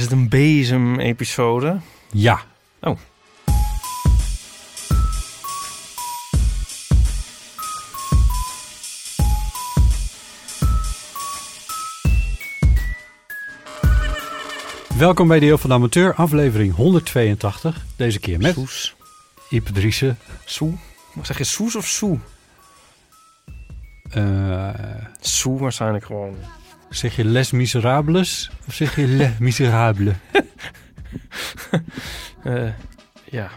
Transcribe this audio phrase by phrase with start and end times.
[0.00, 1.80] Is het een bezem-episode?
[2.10, 2.40] Ja.
[2.80, 2.98] Oh.
[14.98, 17.84] Welkom bij Deel van de Amateur, aflevering 182.
[17.96, 18.96] Deze keer met Soes.
[19.48, 20.18] Ipe Driessen.
[20.44, 20.72] Soe?
[21.22, 22.18] Zeg je soes of soe?
[24.10, 24.70] Eh,
[25.20, 26.36] Soe waarschijnlijk gewoon.
[26.90, 30.14] Zeg je Les Miserables of zeg je Les Miserables?
[32.42, 32.72] Eh,
[33.30, 33.50] ja.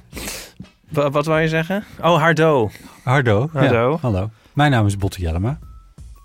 [0.89, 1.83] Wa- wat wou je zeggen?
[2.01, 2.71] Oh, Hardo.
[3.03, 3.49] Hardo.
[3.53, 3.59] ja.
[3.59, 3.97] Hardo.
[4.01, 4.29] Hallo.
[4.53, 5.59] Mijn naam is Botte Jellema.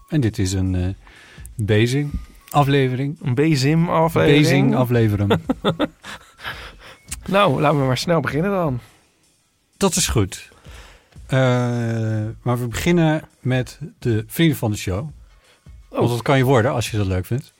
[0.09, 0.86] En dit is een eh
[1.56, 2.11] Bezing
[2.51, 3.19] aflevering.
[3.23, 4.41] Een bezem aflevering.
[4.42, 5.29] Bezing afleveren.
[7.27, 8.81] Nou, laten we maar snel beginnen dan.
[9.77, 10.48] Dat is goed.
[11.27, 11.39] Eh,
[12.42, 15.09] maar we beginnen met de vrienden van de show.
[15.89, 17.53] Want dat kan je worden als je dat leuk vindt.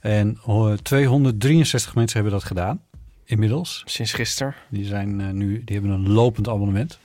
[0.00, 2.82] En eh, 263 mensen hebben dat gedaan.
[3.24, 3.82] Inmiddels.
[3.86, 4.54] Sinds gisteren.
[4.68, 6.98] Die, zijn, eh, nu, die hebben een lopend abonnement.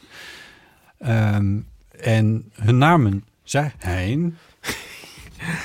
[0.98, 1.60] Ehm,
[2.00, 3.74] en hun namen zijn...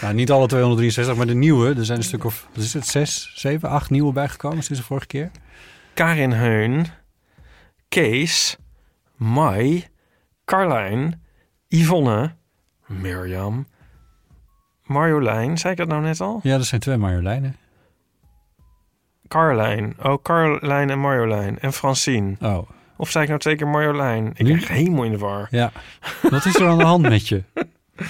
[0.00, 1.75] nou, niet alle 263, maar de nieuwe.
[1.75, 4.87] Er zijn een stuk of, wat is het, zes, zeven, acht nieuwe bijgekomen sinds de
[4.87, 5.31] vorige keer.
[5.94, 6.87] Karin Heun.
[7.88, 8.56] Kees.
[9.16, 9.87] Mai.
[10.44, 11.22] Carlijn.
[11.69, 12.34] Yvonne.
[12.87, 13.66] Mirjam.
[14.84, 15.59] Marjolein.
[15.59, 16.41] Zei ik dat nou net al?
[16.43, 17.56] Ja, er zijn twee Marjoleinen.
[19.28, 19.97] Carlijn.
[20.03, 21.59] Oh, Carlijn en Marjolein.
[21.61, 22.37] En Francine.
[22.41, 24.33] Oh, Of zei ik nou twee keer Marjolein?
[24.34, 25.49] Ik ben helemaal in de war.
[25.50, 25.72] ja.
[26.31, 27.43] Wat is er aan de hand met je?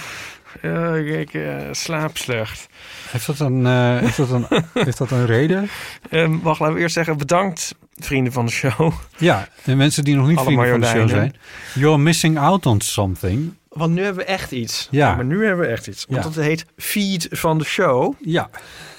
[0.61, 2.67] Ja, ik, eh, slaap slecht.
[3.11, 5.69] Heeft dat een, eh, heeft dat een, heeft dat een reden?
[6.09, 8.91] Ehm, wacht, laten we eerst zeggen bedankt, vrienden van de show.
[9.17, 11.33] Ja, en mensen die nog niet Alle vrienden van de show zijn.
[11.73, 13.53] You're missing out on something.
[13.75, 14.87] Want nu hebben we echt iets.
[14.91, 15.15] Ja.
[15.15, 16.05] maar nu hebben we echt iets.
[16.09, 16.29] Want Ja.
[16.29, 18.13] dat heet Feed van de Show.
[18.21, 18.49] Ja,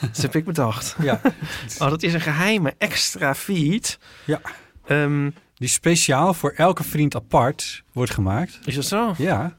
[0.01, 0.97] Dat heb ik bedacht.
[1.03, 1.21] ja.
[1.79, 3.99] Oh, dat is een geheime extra feed.
[4.25, 4.41] Ja.
[4.87, 8.59] Ehm, Die speciaal voor elke vriend apart wordt gemaakt.
[8.65, 9.15] is dat zo?
[9.19, 9.57] Ja,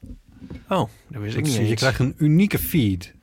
[0.70, 3.14] Oh, dat wist ik niet is- je krijgt een unieke feed.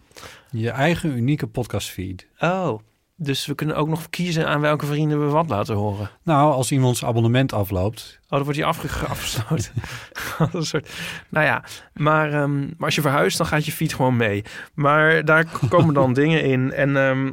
[0.50, 2.26] Je eigen unieke podcast feed.
[2.38, 2.78] Oh,
[3.24, 6.10] dus we kunnen ook nog kiezen aan welke vrienden we wat laten horen.
[6.22, 8.18] Nou, als iemands abonnement afloopt.
[8.24, 9.72] Oh, dan wordt hij afge- afgesloten.
[10.52, 10.90] een soort,
[11.28, 11.64] nou ja,
[11.94, 14.44] maar, ehm, maar als je verhuist, dan gaat je feed gewoon mee.
[14.74, 16.72] Maar daar komen dan dingen in.
[16.72, 17.30] En ehm,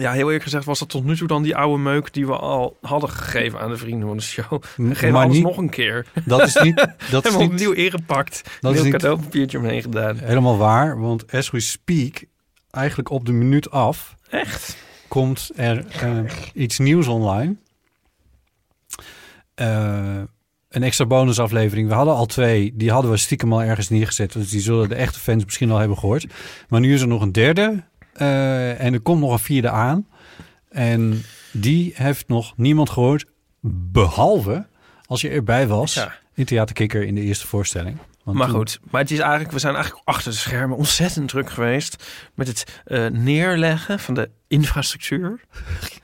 [0.00, 2.36] ja, heel eerlijk gezegd was dat tot nu toe dan die oude meuk die we
[2.36, 4.62] al hadden gegeven aan de vrienden van de show.
[4.76, 6.06] We geven maar alles niet, nog een keer.
[6.24, 8.42] dat is niet, dat is niet opnieuw ingepakt.
[8.60, 10.16] dat een is cadeaupapiertje omheen gedaan.
[10.18, 11.00] helemaal waar.
[11.00, 12.24] Want as we speak,
[12.70, 14.76] eigenlijk op de minuut af, Echt?
[15.08, 16.20] komt er eh,
[16.54, 17.56] iets nieuws online.
[19.54, 20.20] Eh,
[20.68, 21.88] een extra bonusaflevering.
[21.88, 22.72] We hadden al twee.
[22.76, 24.32] Die hadden we stiekem al ergens neergezet.
[24.32, 26.26] Dus die zullen de echte fans misschien al hebben gehoord.
[26.68, 27.82] Maar nu is er nog een derde.
[28.12, 30.06] eh, en er komt nog een vierde aan.
[30.68, 31.22] En
[31.52, 33.24] die heeft nog niemand gehoord.
[33.60, 34.66] Behalve
[35.06, 36.14] als je erbij was Ja.
[36.34, 37.96] in Theaterkikker in de eerste voorstelling.
[38.22, 41.28] Want Maar toen- goed, maar het is eigenlijk, we zijn eigenlijk achter de schermen ontzettend
[41.28, 42.04] druk geweest
[42.34, 45.40] met het eh, neerleggen van de infrastructuur.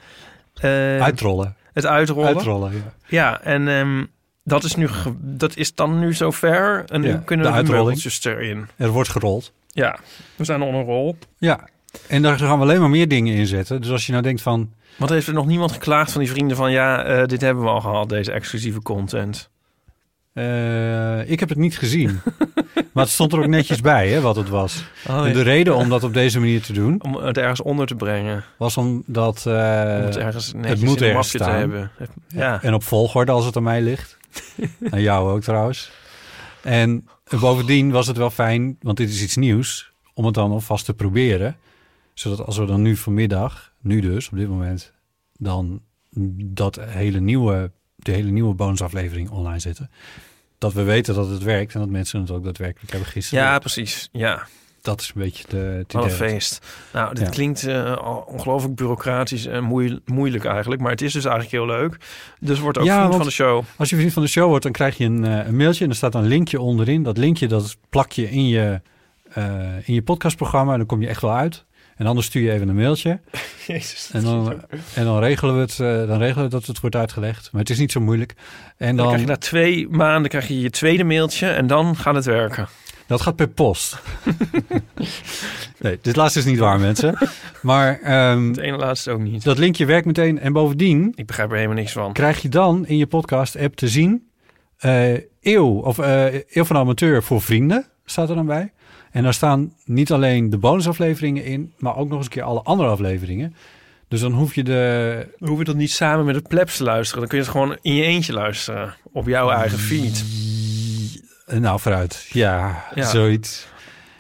[0.61, 1.56] Eh, Uitrollen.
[1.73, 2.26] het uitrollen.
[2.29, 2.93] Uitrollen, ja.
[3.06, 4.05] Ja, en ehm,
[4.44, 4.88] dat, is nu
[5.19, 6.85] dat is dan nu zover.
[6.87, 8.67] En nu kunnen we de meubeltjes erin.
[8.76, 9.53] Er wordt gerold.
[9.69, 9.99] Ja,
[10.37, 11.17] we zijn on een rol.
[11.38, 11.69] Ja.
[12.06, 13.81] En daar gaan we alleen maar meer dingen in zetten.
[13.81, 14.73] Dus als je nou denkt van...
[14.97, 16.73] Want heeft er nog niemand geklaagd van die vrienden van...
[16.73, 19.50] ja, eh, dit hebben we al gehad, deze exclusieve content.
[20.33, 22.21] Eh, ik heb het niet gezien.
[22.93, 24.85] maar het stond er ook netjes bij, hè, wat het was.
[25.09, 27.03] Oh, En de reden om dat op deze manier te doen...
[27.03, 28.45] Om het ergens onder te brengen.
[28.59, 29.37] was omdat...
[29.47, 31.59] eh, Om het ergens netjes moet ergens te staan.
[31.59, 31.91] hebben.
[32.29, 32.63] Ja.
[32.63, 34.17] En op volgorde als het aan mij ligt.
[34.91, 35.91] aan jou ook trouwens.
[36.63, 40.51] En En bovendien was het wel fijn, want dit is iets nieuws, om het dan
[40.51, 41.57] alvast te proberen.
[42.15, 44.93] Zodat als we dan nu vanmiddag, nu dus, op dit moment,
[45.37, 45.81] dan
[46.45, 49.91] dat hele nieuwe, de hele nieuwe bonusaflevering online zetten.
[50.59, 53.45] Dat we weten dat het werkt en dat mensen het ook daadwerkelijk hebben gisteren.
[53.45, 54.09] Ja, precies.
[54.12, 54.47] Ja,
[54.83, 56.67] Dat is een beetje de, wat een feest.
[56.93, 57.31] Nou, dit Ja.
[57.31, 60.81] klinkt eh, ongelooflijk bureaucratisch en moei- moeilijk eigenlijk.
[60.81, 61.97] Maar het is dus eigenlijk heel leuk.
[62.41, 63.65] Dus wordt ook Ja, vriend van de show.
[63.77, 65.91] Als je vriend van de show wordt, dan krijg je een, eh, een mailtje en
[65.91, 67.03] er staat een linkje onderin.
[67.03, 68.81] Dat linkje dat plak je in je,
[69.33, 71.65] eh, in je podcastprogramma en dan kom je echt wel uit.
[71.99, 73.21] En anders stuur je even een mailtje.
[73.67, 74.11] Jezus.
[74.12, 74.62] En dan,
[74.95, 77.49] en dan regelen we het, eh, dan regelen we dat het wordt uitgelegd.
[77.53, 78.35] Maar het is niet zo moeilijk.
[78.77, 81.97] En Dan, dan, krijg je na twee maanden krijg je je tweede mailtje en dan
[81.97, 82.69] gaat het werken.
[83.06, 83.99] dat gaat per post.
[85.79, 87.19] nee, dit laatste is niet waar, mensen.
[87.62, 89.45] Maar ehm, Het ene laatste ook niet.
[89.45, 90.39] dat linkje werkt meteen.
[90.41, 92.12] En bovendien Ik begrijp er helemaal niks van.
[92.12, 94.29] krijg je dan in je podcast-app te zien...
[94.79, 98.73] eh, eeuw, of eh, eeuw van amateur voor vrienden, staat er dan bij.
[99.11, 101.73] En daar staan niet alleen de bonusafleveringen in...
[101.79, 103.55] maar ook nog eens een keer alle andere afleveringen.
[104.09, 106.83] Dus dan hoef je de, Dan hoef je dat niet samen met het plebs te
[106.83, 107.21] luisteren.
[107.21, 108.95] Dan kun je het gewoon in je eentje luisteren.
[109.13, 110.25] Op jouw eigen feed.
[111.47, 112.27] Eh, Nou, vooruit.
[112.33, 113.07] Ja, Ja.
[113.09, 113.67] zoiets.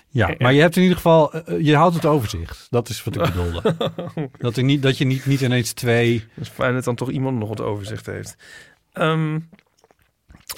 [0.08, 0.34] Ja, Ja.
[0.38, 2.66] maar je hebt in ieder geval, eh, je houdt het overzicht.
[2.70, 3.76] Dat is wat ik bedoelde.
[4.38, 6.12] dat, er niet, dat je niet, niet ineens twee...
[6.34, 8.36] Het is fijn dat dan toch iemand nog het overzicht heeft.
[8.92, 9.38] Ehm,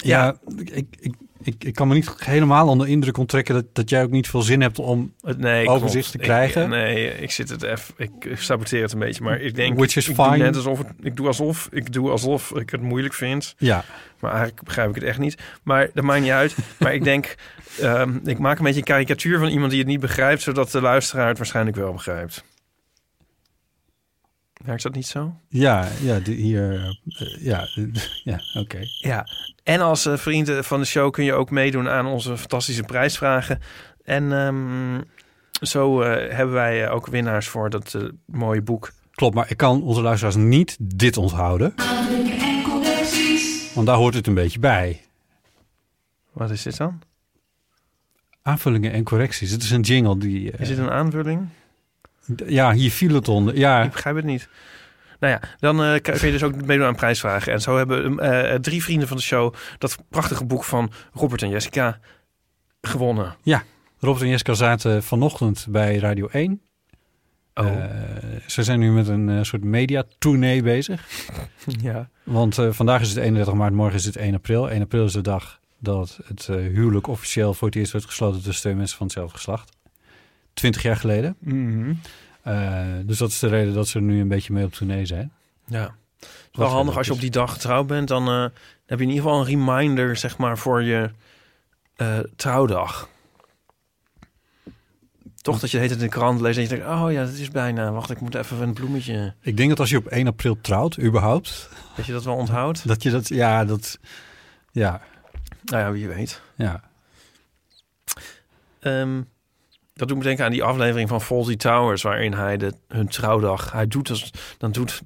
[0.03, 4.03] Ja, ik, ik, ik, ik kan me niet helemaal onder indruk onttrekken dat, dat jij
[4.03, 5.13] ook niet veel zin hebt om...
[5.21, 6.11] het, nee, Overzicht klopt.
[6.11, 6.61] te krijgen?
[6.63, 7.93] Ik, nee, ik zit het even...
[7.97, 9.23] Ik saboteer het een beetje.
[9.23, 9.77] Maar ik denk...
[9.77, 10.37] Which is ik doe fine.
[10.37, 13.55] net alsof het, ik doe alsof ik doe alsof ik het moeilijk vind.
[13.57, 13.83] Ja,
[14.19, 15.37] Maar eigenlijk begrijp ik het echt niet.
[15.63, 16.55] Maar dat maakt niet uit.
[16.79, 17.35] maar ik denk...
[17.79, 20.41] ehm, ik maak een beetje een karikatuur van iemand die het niet begrijpt...
[20.41, 22.43] zodat de luisteraar het waarschijnlijk wel begrijpt.
[24.65, 25.33] Werkt dat niet zo?
[25.47, 26.73] ja, ja, de- hier...
[27.19, 27.67] eh, ja,
[28.23, 28.79] ja oké.
[28.99, 29.27] Ja,
[29.63, 33.59] en als eh, vrienden van de show kun je ook meedoen aan onze fantastische prijsvragen.
[34.03, 35.01] En ehm,
[35.67, 38.91] zo eh, hebben wij ook winnaars voor dat mooie boek.
[39.11, 41.73] Klopt, maar ik kan onze luisteraars niet dit onthouden.
[43.73, 45.01] Want daar hoort het een beetje bij.
[46.33, 47.01] Wat is dit dan?
[48.41, 49.51] Aanvullingen en correcties.
[49.51, 50.51] Het is een jingle die...
[50.51, 51.47] Is dit een aanvulling?
[52.45, 53.57] Ja, hier viel het onder.
[53.57, 54.49] Ja, Ik begrijp het niet.
[55.19, 57.53] Nou ja, dan eh, kun je dus ook meedoen aan prijsvragen.
[57.53, 61.49] En zo hebben eh, drie vrienden van de show dat prachtige boek van Robert en
[61.49, 61.99] Jessica
[62.81, 63.35] gewonnen.
[63.99, 66.61] Robert en Jessica zaten vanochtend bij Radio 1.
[67.53, 67.83] Oh, Eh,
[68.47, 71.07] ze zijn nu met een eh, soort media-tournee bezig.
[71.81, 72.09] ja.
[72.23, 74.69] Want eh, vandaag is het 31 maart, morgen is het 1 april.
[74.69, 78.41] 1 april is de dag dat het eh, huwelijk officieel voor het eerst werd gesloten
[78.41, 79.71] tussen twee mensen van hetzelfde geslacht.
[80.53, 81.35] 20 jaar geleden.
[81.39, 81.93] Mhm.
[82.41, 85.05] Eh, dus dat is de reden dat ze er nu een beetje mee op tournee
[85.05, 85.31] zijn.
[85.65, 85.95] Ja.
[86.19, 88.07] Het is wel handig als je op die dag getrouwd bent.
[88.07, 88.51] Dan, eh, dan
[88.85, 91.09] heb je in ieder geval een reminder, zeg maar, voor je
[91.95, 93.09] eh, trouwdag.
[95.41, 96.85] Toch dat je het in de krant leest en je denkt...
[96.85, 97.91] oh ja, dat is bijna.
[97.91, 99.33] Wacht, ik moet even een bloemetje...
[99.41, 102.87] Ik denk dat als je op 1 april trouwt, überhaupt, Dat je dat wel onthoudt.
[102.87, 103.99] dat je dat, ja, dat,
[104.71, 105.01] ja,
[105.63, 106.41] Nou ja, wie weet.
[106.55, 106.83] ja.
[108.79, 109.21] Ehm,
[109.93, 112.01] dat doet me denken aan die aflevering van Fawlty Towers...
[112.01, 113.71] waarin hij de, hun trouwdag...
[113.71, 115.01] Hij doet als, dan doet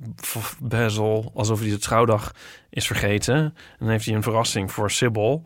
[0.59, 2.31] Basil alsof hij de trouwdag
[2.69, 3.35] is vergeten.
[3.35, 5.41] En dan heeft hij een verrassing voor Sybil.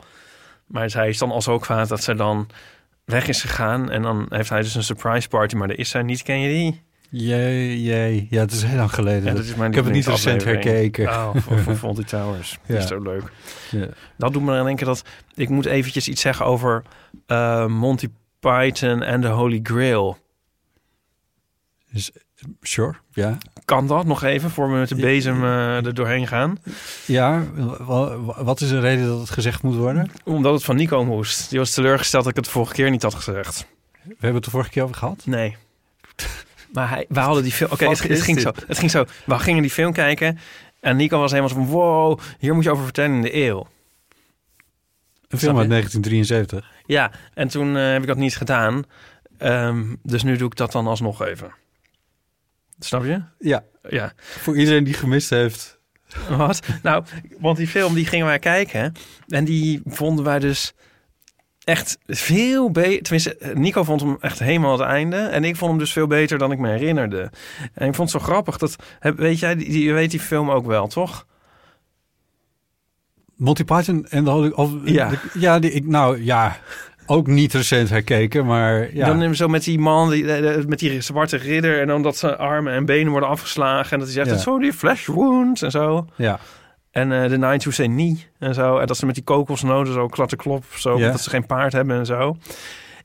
[0.68, 2.47] Maar hij is dan al zo kwaad dat zij dan
[3.06, 3.89] weg is gegaan.
[3.91, 6.23] En dan heeft hij dus een surprise party, maar daar is zij niet.
[6.23, 6.81] Ken je die?
[7.11, 8.28] Jee, jee.
[8.30, 9.19] Ja, het is heel lang geleden.
[9.23, 11.07] Ja, Dat- dat is mijn ik heb het niet recent herkeken.
[11.07, 11.35] Oh,
[11.78, 12.52] Fawlty Towers.
[12.66, 12.83] Dat Ja.
[12.83, 13.23] is zo leuk.
[13.71, 13.87] Ja.
[14.18, 15.04] Dat doet me dan denken dat...
[15.35, 16.83] Ik moet eventjes iets zeggen over
[17.25, 18.07] eh, Monty
[18.40, 20.18] Python en de Holy Grail.
[22.62, 23.38] Sure, ja.
[23.66, 26.58] Kan dat nog even, voor we met de bezem eh, er doorheen gaan?
[27.06, 27.44] Ja,
[27.80, 30.12] wa- wa- wat is de reden dat het gezegd moet worden?
[30.24, 31.50] Omdat het van Nico moest.
[31.50, 33.66] Die was teleurgesteld dat ik het de vorige keer niet had gezegd.
[34.04, 35.22] We hebben het de vorige keer over gehad.
[35.26, 35.56] Nee.
[36.74, 37.72] Maar hij, we hadden die film...
[37.72, 38.52] Oké, het, het is ging zo.
[38.68, 39.06] Het ging zo.
[39.26, 40.40] We gingen die film kijken.
[40.80, 41.66] En Nico was helemaal zo van...
[41.68, 43.68] Wow, hier moet je over vertellen in de eeuw.
[45.28, 45.69] Een film uit je?
[45.69, 46.72] 1973.
[46.90, 48.84] Ja, en toen eh, heb ik dat niet gedaan.
[49.38, 51.52] Ehm, dus nu doe ik dat dan alsnog even.
[52.80, 53.22] Snap je?
[53.40, 54.14] Ja, Ja.
[54.18, 55.80] voor iedereen die gemist heeft.
[56.30, 56.60] Wat?
[56.84, 57.04] Nou,
[57.40, 58.94] want die film die gingen wij kijken.
[59.28, 60.74] En die vonden wij dus
[61.64, 63.02] echt veel beter.
[63.04, 65.18] Tenminste, Nico vond hem echt helemaal het einde.
[65.18, 67.31] En ik vond hem dus veel beter dan ik me herinnerde.
[67.74, 68.58] En ik vond het zo grappig.
[68.58, 71.26] Dat, weet jij, die, je weet die film ook wel, toch?
[73.40, 74.52] Monty Python en de Holy...
[74.56, 75.10] Of, Ja.
[75.10, 76.58] de- ja, die, ik, nou ja,
[77.06, 79.06] ook niet recent herkeken, maar ja.
[79.06, 80.24] Dan neem je zo met die man, die,
[80.68, 81.80] met die zwarte ridder...
[81.81, 83.92] en dan dat zijn armen en benen worden afgeslagen...
[83.92, 84.34] en dat hij zegt, Ja.
[84.34, 86.06] het zo die flesh wounds en zo.
[86.16, 86.40] ja.
[86.92, 88.78] En eh, de Nine to Say Nie en zo.
[88.78, 91.12] En dat ze met die kokosnoten zo klattenklop, zo, Ja.
[91.12, 92.38] dat ze geen paard hebben en zo.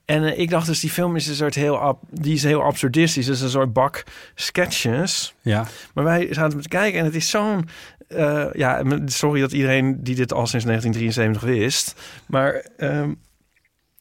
[0.04, 3.26] En eh, ik dacht dus, die film is een soort heel, die is heel absurdistisch.
[3.26, 5.34] Het is een soort bak sketches.
[5.40, 5.64] Ja,
[5.94, 7.68] Maar wij zaten te kijken en het is zo'n...
[8.14, 12.00] eh, ja, sorry dat iedereen die dit al sinds 1973 wist.
[12.26, 13.12] Maar ehm,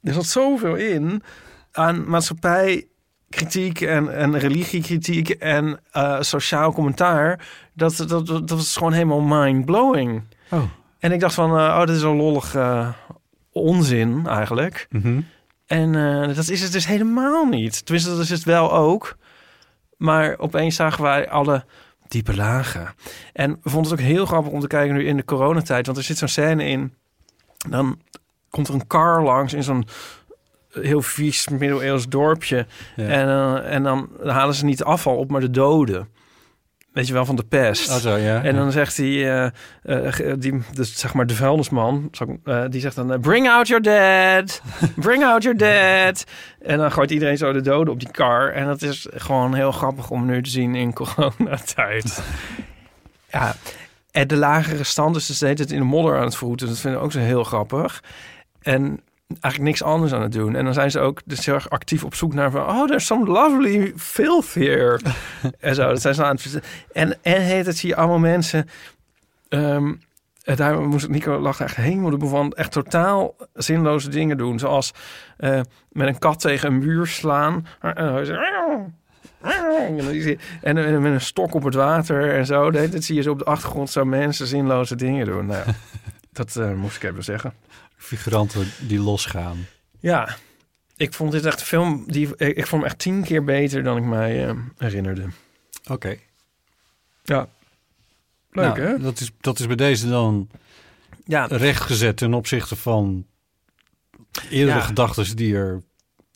[0.01, 1.23] er zat zoveel in
[1.71, 7.47] aan maatschappijkritiek en, en religiekritiek en eh, sociaal commentaar.
[7.73, 10.23] Dat, dat, dat, dat was gewoon helemaal mind-blowing.
[10.49, 10.63] Oh.
[10.99, 12.55] En ik dacht van, eh, oh, dit is een lollig
[13.51, 14.87] onzin eigenlijk.
[14.89, 15.21] Mhm.
[15.65, 15.91] En
[16.35, 17.85] dat is het dus helemaal niet.
[17.85, 19.17] Tenminste, dat is het wel ook.
[19.97, 21.65] Maar opeens zagen wij alle
[22.13, 22.93] diepe lagen.
[23.33, 25.85] En we vonden het ook heel grappig om te kijken nu in de coronatijd.
[25.85, 26.93] Want er zit zo'n scène in.
[27.69, 27.99] Dan
[28.49, 29.87] komt er een car langs in zo'n
[30.69, 32.67] heel vies middeleeuws dorpje.
[32.95, 33.07] Ja.
[33.07, 36.07] En, eh, en dan halen ze niet afval op, maar de doden.
[36.93, 37.89] Weet je wel, van de pest.
[37.89, 38.43] Oh, zo, ja.
[38.43, 39.07] En dan zegt hij,
[39.83, 43.67] eh, eh, die, dus zeg maar de vuilnisman, ik- eh, die zegt dan, bring out
[43.67, 44.61] your dead,
[44.95, 46.23] bring out your dead.
[46.61, 48.51] En dan gooit iedereen zo de doden op die car.
[48.51, 52.23] En dat is gewoon heel grappig om nu te zien in coronatijd.
[53.31, 53.55] ja,
[54.11, 56.67] en de lagere stand is dus de hele tijd in de modder aan het vroeten.
[56.67, 58.03] Dat vinden we ook zo heel grappig.
[58.61, 60.55] En eigenlijk niks anders aan het doen.
[60.55, 62.61] En dan zijn ze ook dus heel erg actief op zoek naar van...
[62.61, 64.99] oh, there's some lovely filth here.
[65.59, 66.59] en zo, dat zijn ze aan het...
[66.91, 68.69] En, en heet het zie je allemaal mensen...
[69.49, 69.93] ehm,
[70.43, 74.59] en daar moest Nico lachen echt helemaal van echt totaal zinloze dingen doen.
[74.59, 74.93] Zoals
[75.37, 77.65] eh, met een kat tegen een muur slaan.
[77.79, 77.97] En
[80.61, 82.71] en, en, met een stok op het water en zo.
[82.71, 85.45] Tijd zie je zo op de achtergrond zo mensen zinloze dingen doen.
[85.45, 85.63] Nou,
[86.31, 87.53] dat eh, moest ik even zeggen.
[88.03, 89.65] Figuranten die losgaan.
[89.99, 90.37] Ja,
[90.97, 93.83] ik vond dit echt een film die ik, ik vond hem echt tien keer beter
[93.83, 95.27] dan ik mij eh, herinnerde.
[95.89, 96.17] Oké.
[97.23, 97.47] Ja,
[98.51, 98.99] leuk Nou, hè?
[98.99, 100.49] Dat is, dat is bij deze dan
[101.25, 103.25] Ja, rechtgezet ten opzichte van
[104.49, 104.83] eerdere Ja.
[104.85, 105.81] gedachten die er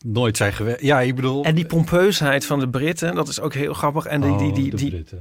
[0.04, 0.80] nooit zijn geweest.
[0.80, 1.44] Ja, ik bedoel...
[1.44, 4.06] en die pompeusheid van de Britten, dat is ook heel grappig.
[4.06, 4.76] En die, die, Oh, die, de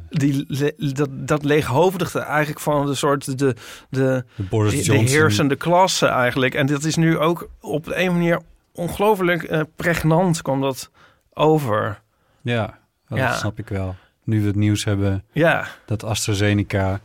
[0.10, 0.46] die,
[0.78, 3.56] die, dat, dat leeghoofdigde eigenlijk van de soort de,
[3.90, 6.54] de, De heersende klasse eigenlijk.
[6.56, 8.42] En dat is nu ook op de een manier
[8.72, 10.90] ongelooflijk eh, pregnant kwam dat
[11.34, 12.02] over.
[12.42, 13.34] Ja, dat Ja.
[13.36, 13.96] snap ik wel.
[14.24, 17.00] Nu we het nieuws hebben Ja, dat AstraZeneca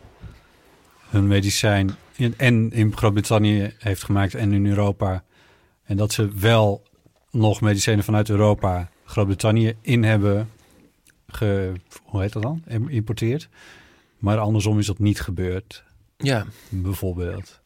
[1.09, 5.23] hun medicijn in, en in Groot-Brittannië heeft gemaakt en in Europa.
[5.85, 6.83] En dat ze wel
[7.33, 10.51] nog medicijnen vanuit Europa Groot-Brittannië in hebben
[11.27, 11.73] ge,
[12.03, 12.63] hoe heet dat dan?
[12.69, 13.49] Geïmporteerd.
[14.19, 15.85] Maar andersom is dat niet gebeurd,
[16.17, 16.47] ja.
[16.69, 17.61] bijvoorbeeld.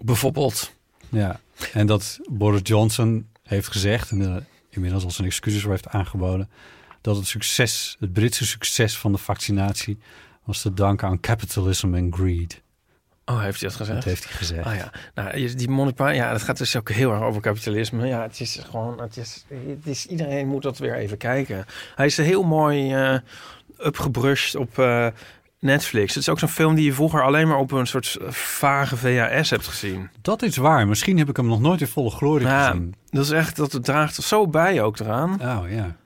[0.00, 0.72] bijvoorbeeld.
[1.08, 1.40] Ja,
[1.72, 6.50] en dat Boris Johnson heeft gezegd, en er inmiddels al zijn excuses voor heeft aangeboden,
[7.00, 9.98] dat het succes, het Britse succes van de vaccinatie
[10.44, 12.62] was te danken aan capitalism en greed.
[13.28, 13.96] Oh, heeft hij dat gezegd?
[13.98, 14.66] Dat heeft hij gezegd.
[14.66, 18.06] Ah ja, nou, die Monty Python, ja, dat gaat dus ook heel erg over kapitalisme.
[18.06, 21.64] Ja, het is gewoon, het is, het is iedereen moet dat weer even kijken.
[21.94, 23.18] Hij is heel mooi eh
[23.78, 25.06] upgebrushed op eh,
[25.60, 26.14] Netflix.
[26.14, 29.50] Het is ook zo'n film die je vroeger alleen maar op een soort vage VHS
[29.50, 30.10] hebt gezien.
[30.22, 30.88] Dat is waar.
[30.88, 32.94] Misschien heb ik hem nog nooit in volle glorie Ja, gezien.
[33.10, 35.32] dat is echt, dat draagt er zo bij ook eraan.
[35.42, 35.96] Oh ja.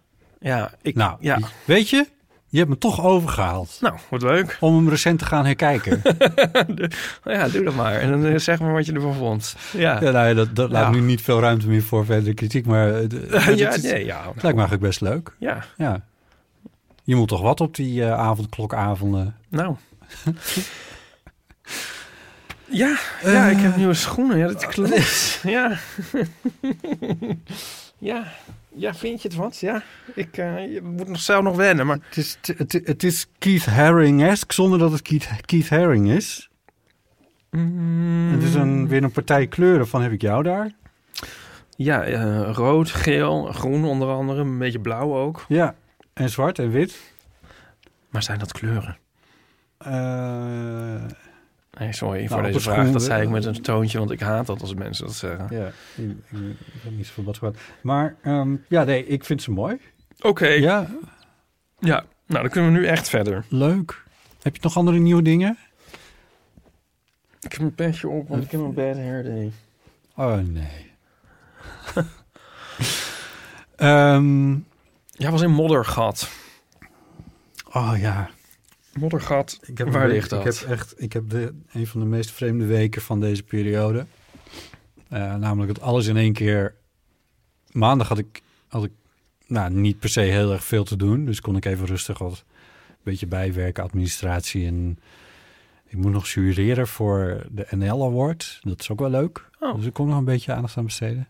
[0.41, 1.39] Ja, ik, Nou, ja.
[1.65, 2.07] weet je,
[2.51, 4.57] je hebt me toch overgehaald Nou, wat leuk.
[4.61, 6.03] om hem recent te gaan herkijken.
[7.25, 7.95] Ja, doe dat maar.
[7.95, 9.57] En dan eh, zeg maar wat je ervan vond.
[9.73, 12.67] Ja, ja, nou ja, dat, dat laat nu niet veel ruimte meer voor verdere kritiek,
[12.67, 13.01] maar eh,
[13.47, 14.17] het ja, nee, ja.
[14.17, 15.37] het lijkt me eigenlijk best leuk.
[15.39, 16.05] Ja, Ja.
[17.05, 19.37] Je moet toch wat op die eh, avondklokavonden.
[19.49, 19.75] nou.
[22.73, 24.39] Ja, ja, ik heb nieuwe schoenen.
[24.39, 25.41] Ja, dat klopt.
[25.43, 25.79] Ja.
[27.99, 28.25] ja.
[28.75, 29.59] Ja, vind je het wat?
[29.59, 29.83] Ja.
[30.15, 31.99] Ik eh, je moet nog zelf nog wennen, maar...
[32.09, 36.51] Het is, het, het is Keith Haring-esque zonder dat het Keith, Keith Haring is.
[37.51, 40.73] Mm, Het is een, weer een partij kleuren van heb ik jou daar.
[41.77, 44.41] Ja, eh, rood, geel, groen onder andere.
[44.41, 45.45] Een beetje blauw ook.
[45.49, 45.75] Ja,
[46.13, 47.13] en zwart en wit.
[48.11, 48.99] Maar zijn dat kleuren?
[49.79, 51.05] Eh,
[51.79, 52.81] Nee, sorry voor op deze vraag.
[52.81, 55.47] schoen- Dat zei ik met een toontje, want ik haat dat als mensen dat zeggen.
[55.51, 56.17] ja, ik,
[56.83, 57.57] heb niet zoveel wat gehad.
[57.81, 59.79] Maar ehm, ja, nee, ik vind ze mooi.
[60.21, 60.47] Oké.
[60.47, 60.87] Ja,
[61.79, 63.45] Ja, nou dan kunnen we nu echt verder.
[63.49, 64.03] leuk.
[64.43, 65.59] Heb je nog andere nieuwe dingen?
[67.41, 69.53] Ik heb mijn petje op, want ik heb een bad hair day.
[70.17, 70.93] Oh, nee.
[73.77, 74.51] Ehm,
[75.13, 76.31] Ja, was in Moddergat.
[77.73, 78.31] oh ja.
[78.99, 80.47] Moddergat, Ik heb, waar ligt dat?
[80.47, 84.07] Ik heb echt ik heb de, een van de meest vreemde weken van deze periode.
[85.09, 86.75] Eh, namelijk dat alles in één keer...
[87.73, 88.91] Maandag had ik, had ik
[89.47, 91.25] nou, niet per se heel erg veel te doen.
[91.25, 92.45] Dus kon ik even rustig wat
[92.89, 94.99] een beetje bijwerken, administratie en
[95.87, 98.59] Ik moet nog jureren voor de NL Award.
[98.63, 99.51] Dat is ook wel leuk.
[99.61, 99.77] Oh.
[99.77, 101.29] Dus ik kom nog een beetje aandacht aan besteden.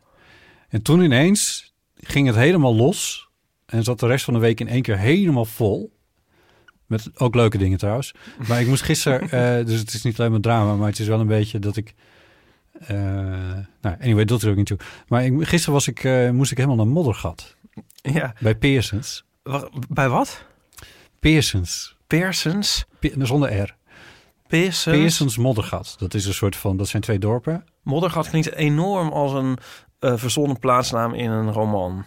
[0.69, 3.29] En toen ineens ging het helemaal los.
[3.67, 5.99] En zat de rest van de week in één keer helemaal vol.
[6.91, 8.15] Met ook leuke dingen trouwens.
[8.49, 9.21] Maar ik moest gisteren...
[9.61, 11.77] eh, dus het is niet alleen maar drama, maar het is wel een beetje dat
[11.77, 11.95] ik...
[12.73, 12.97] eh,
[13.81, 14.79] nou, anyway, dat er ook niet toe.
[15.09, 17.57] Maar ik, gisteren was ik, eh, moest ik helemaal naar Moddergat.
[17.93, 18.35] Ja.
[18.41, 19.25] Bij Pearsons.
[19.89, 20.45] Bij wat?
[21.21, 21.97] Pearsons.
[22.07, 22.85] Pearsons?
[22.99, 23.77] Pe- zonder R.
[24.47, 24.97] Pearsons?
[24.97, 25.95] Pearsons Moddergat.
[25.99, 26.77] Dat is een soort van...
[26.77, 27.65] Dat zijn twee dorpen.
[27.83, 29.59] Moddergat klinkt enorm als een
[30.19, 32.05] verzonnen plaatsnaam in een roman.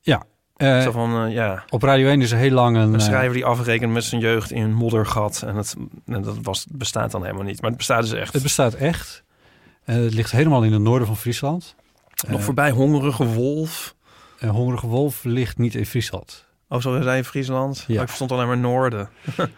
[0.00, 0.24] Ja.
[0.56, 2.82] Eh, Zo van, eh, ja, op Radio 1 is er heel lang een...
[2.82, 5.42] een eh, schrijver die afrekent met zijn jeugd in een moddergat.
[5.46, 7.60] En dat, en dat was, bestaat dan helemaal niet.
[7.60, 8.32] Maar het bestaat dus echt.
[8.32, 9.22] Het bestaat echt.
[9.84, 11.74] Eh, het ligt helemaal in het noorden van Friesland.
[12.28, 13.94] Nog voorbij Hongerige Wolf.
[14.38, 16.46] En Hongerige Wolf ligt niet in Friesland.
[16.68, 17.84] Oh, zo zei je Friesland?
[17.86, 17.94] Ja.
[17.94, 19.08] Oh, ik verstond alleen maar Noorden.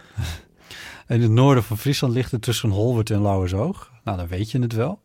[1.09, 3.93] In het noorden van Friesland ligt het tussen Holwert en Lauwersoog.
[4.05, 5.01] Nou, dan weet je het wel.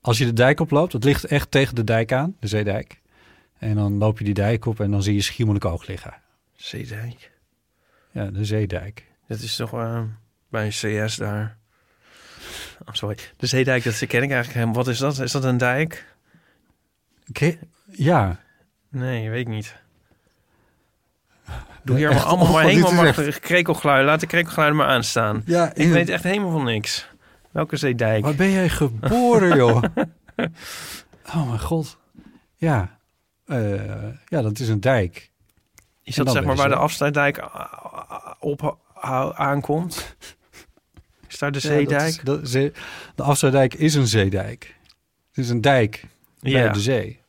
[0.00, 3.00] Als je de dijk oploopt, het ligt echt tegen de dijk aan, de zeedijk.
[3.64, 6.14] En dan loop je die dijk op en dan zie je Schiermonnikoog liggen.
[6.56, 7.30] Zeedijk.
[8.10, 9.04] Ja, de zeedijk.
[9.28, 10.02] Dat is toch eh,
[10.48, 11.56] bij een CS daar.
[12.86, 13.16] Oh, sorry.
[13.36, 14.74] De Zeedijk, dat ken ik eigenlijk helemaal.
[14.74, 15.18] Wat is dat?
[15.18, 16.14] Is dat een dijk?
[17.28, 17.56] Oké,
[17.90, 18.40] Ja,
[18.88, 19.76] Nee, weet ik niet.
[21.82, 24.06] Doe hier Echt, maar allemaal oh, maar helemaal maar krekelgeluiden.
[24.06, 25.42] Laat de krekelgeluiden maar aanstaan.
[25.46, 27.08] ja Ik weet echt helemaal van niks.
[27.50, 28.24] Welke zeedijk?
[28.24, 29.82] Waar ben jij geboren, joh?
[31.34, 31.98] oh mijn god.
[32.56, 32.93] Ja,
[34.26, 35.30] ja, dat is een dijk.
[36.02, 37.44] Is dat zeg maar waar de afsluitdijk
[38.38, 38.78] op
[39.34, 40.16] aankomt?
[41.28, 42.08] Is daar de Ja, dat zeedijk?
[42.08, 42.72] is- dat zee-
[43.14, 44.74] de Afsluitdijk is een zeedijk.
[45.28, 46.04] Het is een dijk
[46.40, 46.72] bij Ja.
[46.72, 47.20] de zee.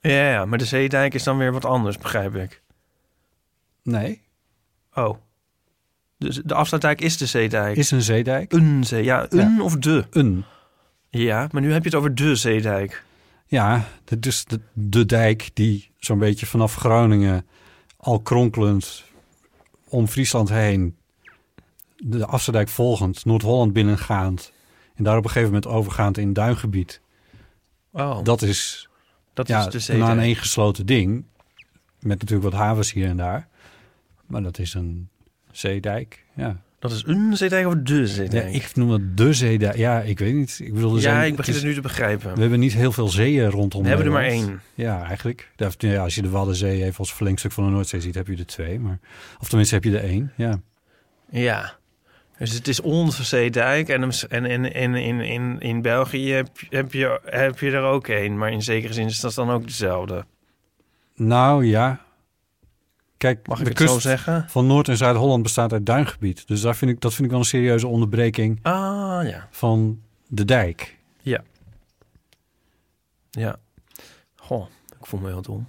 [0.00, 2.62] Ja, ja, maar de zeedijk is dan weer wat anders, begrijp ik.
[3.82, 4.20] Nee,
[4.94, 5.18] Oh.
[6.18, 7.76] Dus de afsluitdijk is de zeedijk.
[7.76, 8.52] is een zeedijk.
[8.52, 9.04] een zee.
[9.04, 10.04] Ja, een of de.
[10.10, 10.44] Een.
[11.08, 13.04] Ja, maar nu heb je het over de zeedijk.
[13.46, 13.84] Ja,
[14.20, 17.46] is de, de dijk die zo'n beetje vanaf Groningen
[17.96, 19.04] al kronkelend
[19.88, 20.96] om Friesland heen,
[21.96, 24.52] de Afsluitdijk volgend, Noord-Holland binnengaand
[24.94, 27.00] en daar op een gegeven moment overgaand in duingebied.
[28.22, 28.88] Dat, is
[29.34, 31.24] dat ja, is de een aaneengesloten ding,
[32.00, 33.48] met natuurlijk wat havens hier en daar.
[34.26, 35.08] Maar dat is een
[35.50, 36.60] zeedijk, ja.
[36.88, 38.54] Dat is een zeedijk of de ja zeedijk?
[38.54, 39.76] ik noem dat de zeedijk.
[39.76, 40.60] Ja, ik weet niet.
[40.62, 42.34] Ik bedoel, ja, zijn, ik begin is- het nu te begrijpen.
[42.34, 44.60] We hebben niet heel veel zeeën rondom We hebben er maar één.
[44.74, 45.50] Ja, eigenlijk.
[45.56, 48.36] Ja, ja, als je de Waddenzee even als verlengstuk van de Noordzee ziet, heb je
[48.36, 48.80] er twee.
[48.80, 48.98] Maar,
[49.40, 50.60] of tenminste heb je er één, ja.
[51.30, 51.76] Ja.
[52.38, 53.88] Dus het is onze zeedijk.
[53.88, 58.08] En, en, en, en in, in, in België heb, heb, je, heb je er ook
[58.08, 58.38] één.
[58.38, 60.24] Maar in zekere zin is dat dan ook dezelfde.
[61.14, 62.05] Nou ja.
[63.16, 64.44] Kijk, Mag ik de het kust zo zeggen?
[64.48, 66.46] van Noord- en Zuid-Holland bestaat uit duingebied.
[66.48, 69.48] Dus daar vind ik, dat vind ik wel een serieuze onderbreking Ah, ja.
[69.50, 70.96] van de dijk.
[73.30, 73.56] Ja.
[74.36, 74.66] Goh,
[75.00, 75.68] ik voel me heel dom.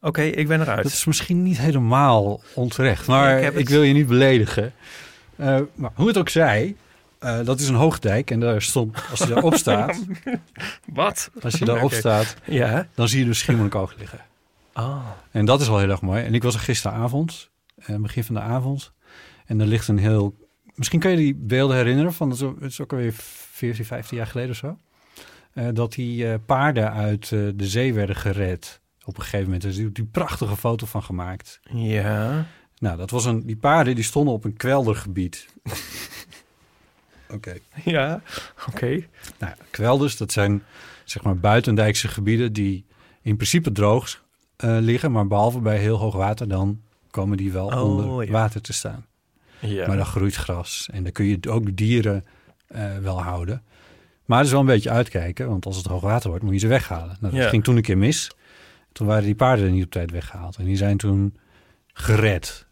[0.00, 0.82] Oké, ik ben eruit.
[0.82, 4.72] Dat is misschien niet helemaal onterecht, maar Ik ik, wil je niet beledigen.
[5.36, 6.76] Eh, maar hoe het ook zij,
[7.18, 10.04] eh, dat is een hoogdijk en daar stond, als je daarop staat,
[10.86, 11.30] Wat?
[11.42, 11.94] als je daarop Oké.
[11.94, 12.86] staat, Ja.
[12.94, 14.20] dan zie je dus Schiermonnikoog liggen.
[14.72, 15.06] Ah.
[15.30, 16.22] En dat is wel heel erg mooi.
[16.22, 18.92] En ik was er gisteravond, eh, begin van de avond.
[19.46, 20.36] En er ligt een heel...
[20.74, 22.30] Misschien kan je die beelden herinneren van...
[22.30, 24.78] Het is ook- alweer 14, 15 jaar geleden of zo.
[25.52, 28.80] Eh, dat die eh, paarden uit eh, de zee werden gered.
[29.04, 29.62] Op een gegeven moment.
[29.62, 31.60] Er is die, die prachtige foto van gemaakt.
[31.70, 32.46] Ja.
[32.78, 33.46] Nou, dat was een...
[33.46, 35.48] Die paarden die stonden op een kweldergebied.
[37.34, 37.54] Oké.
[37.84, 38.22] Ja.
[38.68, 39.06] Oké.
[39.38, 40.62] Nou, kwelders, dat zijn
[41.04, 42.52] zeg maar buitendijkse gebieden...
[42.52, 42.84] die
[43.22, 44.24] in principe droog
[44.56, 45.12] liggen.
[45.12, 46.48] Maar behalve bij heel hoog water...
[46.48, 48.32] dan komen die wel Oh, onder ja.
[48.32, 49.06] water te staan.
[49.60, 49.86] Ja.
[49.86, 52.24] Maar dan groeit gras en dan kun je ook dieren
[52.66, 53.62] eh, wel houden.
[54.24, 56.58] Maar het is wel een beetje uitkijken, want als het hoog water wordt, moet je
[56.58, 57.16] ze weghalen.
[57.20, 57.48] Nou, dat Ja.
[57.48, 58.30] ging toen een keer mis.
[58.92, 60.56] Toen waren die paarden er niet op tijd weggehaald.
[60.56, 61.36] En die zijn toen
[61.92, 62.66] gered.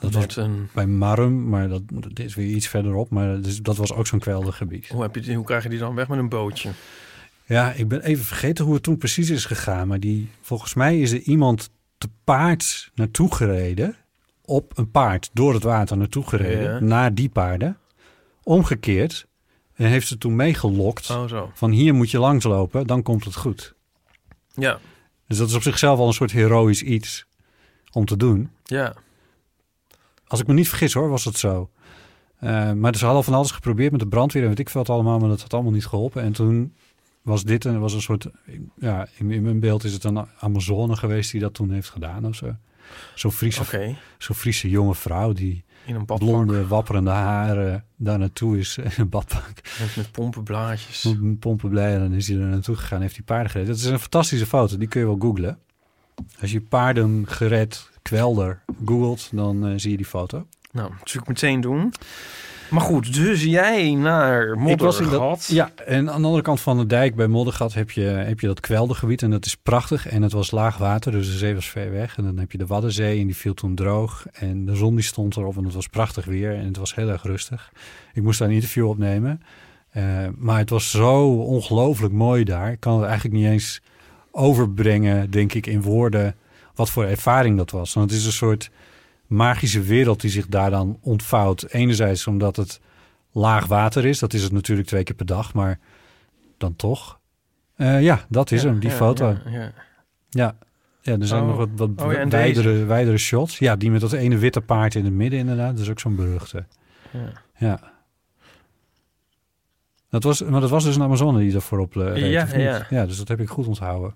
[0.00, 0.68] Dat was een...
[0.74, 3.10] bij Marum, maar dat, dat is weer iets verderop.
[3.10, 4.88] Maar dat, is- dat was ook zo'n kweldergebied.
[4.88, 6.70] Hoe, heb je, die- hoe krijg je die dan weg met een bootje?
[7.50, 9.88] Ja, ik ben even vergeten hoe het toen precies is gegaan.
[9.88, 13.96] Maar die, volgens mij is er iemand te paard naartoe gereden.
[14.44, 16.72] Op een paard door het water naartoe gereden.
[16.72, 16.80] Ja.
[16.80, 17.78] Naar die paarden.
[18.42, 19.26] Omgekeerd.
[19.74, 21.10] En heeft ze toen meegelokt.
[21.10, 21.50] Oh, zo.
[21.54, 23.74] Van hier moet je langslopen, dan komt het goed.
[24.54, 24.78] Ja.
[25.26, 27.26] Dus dat is op zichzelf al een soort heroïsch iets
[27.92, 28.50] om te doen.
[28.64, 28.94] Ja.
[30.26, 31.70] Als ik me niet vergis hoor, was het zo.
[32.36, 34.94] Eh, maar ze hadden van alles geprobeerd met de brandweer en weet ik veel wat
[34.94, 36.22] allemaal, maar dat had allemaal niet geholpen.
[36.22, 36.74] En toen
[37.22, 38.26] was dit een, was een soort,
[38.76, 42.26] ja, in, in mijn beeld is het een Amazone geweest die dat toen heeft gedaan
[42.26, 42.56] of zo.
[43.14, 46.28] Zo'n Friese, zo'n Friese jonge vrouw die In een badpak.
[46.28, 49.52] blonde, wapperende haren daar naartoe is in een badpak.
[49.80, 51.02] Met, met pompenblaadjes.
[51.20, 53.66] Met pompen blij en dan is hij er naartoe gegaan heeft hij paarden gered.
[53.66, 55.58] Dat is een fantastische foto, die kun je wel googlen.
[56.40, 60.46] Als je paarden gered kwelder googelt, dan eh, zie je die foto.
[60.72, 61.92] Nou, dat ik meteen doen.
[62.70, 65.46] Maar goed, dus jij naar Moddergat.
[65.46, 68.46] Ja, en aan de andere kant van de dijk bij Moddergat heb je, heb je
[68.46, 69.22] dat kweldergebied.
[69.22, 70.08] En dat is prachtig.
[70.08, 72.16] En het was laag water, dus de zee was ver weg.
[72.16, 74.26] En dan heb je de Waddenzee en die viel toen droog.
[74.32, 76.54] En de zon die stond erop en het was prachtig weer.
[76.54, 77.72] En het was heel erg rustig.
[78.12, 79.42] Ik moest daar een interview opnemen.
[79.90, 80.04] Eh,
[80.36, 82.72] maar het was zo ongelooflijk mooi daar.
[82.72, 83.80] Ik kan het eigenlijk niet eens
[84.30, 86.34] overbrengen, denk ik, in woorden...
[86.74, 87.94] wat voor ervaring dat was.
[87.94, 88.70] Want het is een soort
[89.30, 91.66] magische wereld die zich daar dan ontvouwt.
[91.68, 92.80] Enerzijds omdat het
[93.32, 94.18] laag water is.
[94.18, 95.78] Dat is het natuurlijk twee keer per dag, maar
[96.58, 97.18] dan toch.
[97.76, 99.36] Eh, ja, dat is Ja, hem, die ja, foto.
[99.46, 99.72] Ja,
[100.30, 100.54] Ja,
[101.02, 101.18] ja.
[101.18, 101.48] er zijn Oh.
[101.48, 103.58] nog wat, wat Oh wijdere, wijdere shots.
[103.58, 105.70] Ja, die met dat ene witte paard in het midden inderdaad.
[105.72, 106.64] Dat is ook zo'n beruchte.
[107.12, 107.32] Ja.
[107.56, 107.92] Ja.
[110.10, 112.86] Dat was, maar dat was dus een Amazone die daarvoor op eh, reed, Ja, ja.
[112.90, 114.14] ja, dus dat heb ik goed onthouden.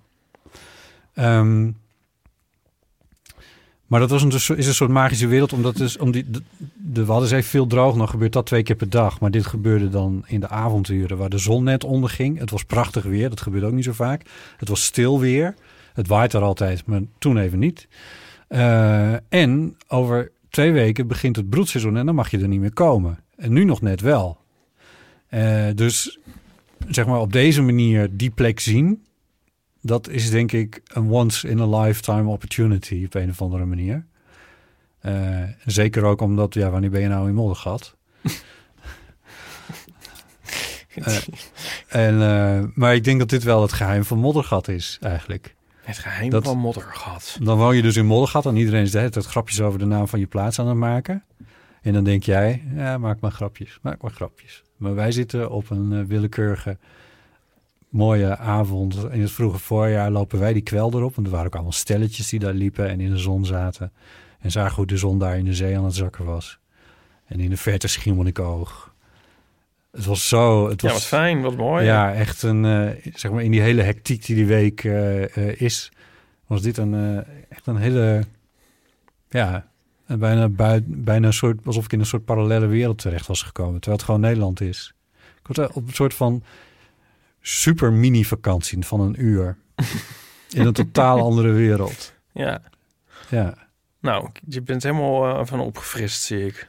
[1.15, 1.71] Ehm,
[3.87, 6.43] maar dat was een, is een soort magische wereld, omdat dus, om die, de,
[6.75, 9.21] de Waddenzee veel droog, nog gebeurt dat twee keer per dag.
[9.21, 12.39] Maar dit gebeurde dan in de avonduren waar de zon net onderging.
[12.39, 14.23] Het was prachtig weer, dat gebeurt ook niet zo vaak.
[14.57, 15.55] Het was stil weer.
[15.95, 17.89] Het waait er altijd, maar toen even niet.
[18.49, 22.73] Eh, en over twee weken begint het broedseizoen en dan mag je er niet meer
[22.73, 23.19] komen.
[23.37, 24.39] En nu nog net wel.
[25.29, 26.19] Eh, dus
[26.89, 29.05] zeg maar op deze manier die plek zien,
[29.87, 34.07] dat is denk ik een once in a lifetime opportunity op een of andere manier.
[35.01, 37.97] Eh, zeker ook omdat, ja, wanneer ben je nou in Moddergat?
[40.95, 41.17] Eh,
[41.89, 45.55] en, eh, maar ik denk dat dit wel het geheim van Moddergat is, eigenlijk.
[45.83, 47.39] Het geheim Dat- van Moddergat.
[47.43, 49.85] Dan woon je dus in Moddergat en iedereen is de hele tijd grapjes over de
[49.85, 51.25] naam van je plaats aan het maken.
[51.83, 54.63] En dan denk jij, ja, maak maar grapjes, maak maar grapjes.
[54.77, 56.79] Maar wij zitten op een willekeurige
[57.95, 61.15] mooie avond in het vroege voorjaar lopen wij die kwelder op.
[61.15, 63.93] Want er waren ook allemaal stelletjes die daar liepen en in de zon zaten.
[64.41, 66.59] En zagen hoe de zon daar in de zee aan het zakken was.
[67.27, 68.95] En in de verte Schiermonnikoog.
[69.91, 70.69] Het was zo...
[70.69, 71.85] Het was, Ja, wat fijn, wat mooi.
[71.85, 75.61] ja, echt een, eh, zeg maar in die hele hectiek die die week eh, eh,
[75.61, 75.93] is,
[76.47, 78.25] was dit een, echt een hele,
[79.29, 79.69] ja,
[80.07, 80.49] een bijna,
[80.87, 84.07] bijna een soort, alsof ik in een soort parallele wereld terecht was gekomen, terwijl het
[84.07, 84.95] gewoon Nederland is.
[85.43, 86.43] Ik was op een soort van
[87.47, 89.57] super mini vakantie van een uur
[90.51, 92.15] in een totaal andere wereld.
[92.33, 92.63] Ja.
[93.31, 93.55] Ja,
[94.01, 96.69] Nou, je bent helemaal eh, van opgefrist, zie ik.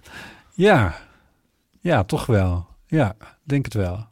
[0.53, 0.95] ja,
[1.79, 2.67] ja, toch wel.
[2.87, 4.07] Ja, denk het wel.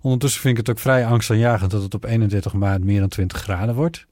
[0.00, 3.40] Ondertussen vind ik het ook vrij angstaanjagend dat het op 31 maart meer dan 20
[3.40, 4.06] graden wordt.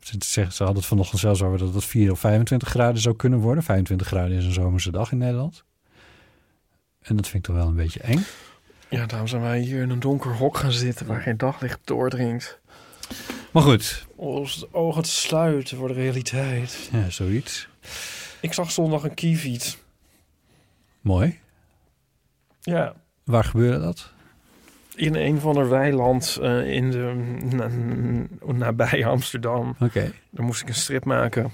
[0.00, 3.64] Ze, hadden het vanochtend zelfs over dat het 4 of 25 graden zou kunnen worden.
[3.64, 5.64] 25 graden is een zomerse dag in Nederland.
[7.00, 8.24] En dat vind ik toch wel een beetje eng.
[8.92, 12.58] Ja, daarom zijn wij hier in een donker hok gaan zitten waar geen daglicht doordringt.
[13.50, 16.88] Maar goed, Als de ogen te sluiten voor de realiteit.
[16.92, 17.68] ja, zoiets.
[18.40, 19.78] Ik zag zondag een kieviet.
[21.00, 21.38] Mooi.
[22.60, 24.10] Ja, Waar gebeurde dat?
[24.94, 27.12] in een van de weiland eh, in de,
[27.56, 27.70] na-
[28.52, 29.76] nabij Amsterdam.
[29.80, 30.12] Oké.
[30.30, 31.50] Daar moest ik een strip maken.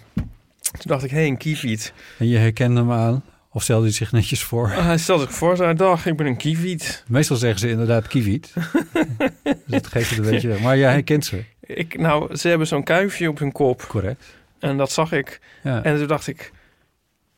[0.61, 1.93] Toen dacht ik, hé, hey, een kieviet.
[2.19, 3.25] En je herkende hem aan?
[3.51, 4.65] Of stelde hij zich netjes voor?
[4.75, 7.05] Ah, Hij stelde zich voor, zei, dag, ik ben een kieviet.
[7.09, 8.53] Meestal zeggen ze inderdaad kieviet.
[9.43, 10.61] dus dat geeft het een beetje weg.
[10.61, 11.45] Maar jij herkent ze.
[11.61, 13.85] Ik, nou, ze hebben zo'n kuifje op hun kop.
[13.89, 14.25] Correct.
[14.59, 15.41] En dat zag ik.
[15.63, 15.83] Ja.
[15.83, 16.53] En toen dacht ik,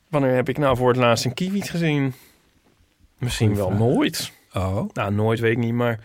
[0.09, 2.14] wanneer heb ik nou voor het laatst een kieviet gezien?
[3.18, 3.88] Misschien Goeie wel vraag.
[3.88, 4.33] nooit.
[4.53, 4.88] Oh.
[4.92, 5.99] Nou, nooit weet ik niet, maar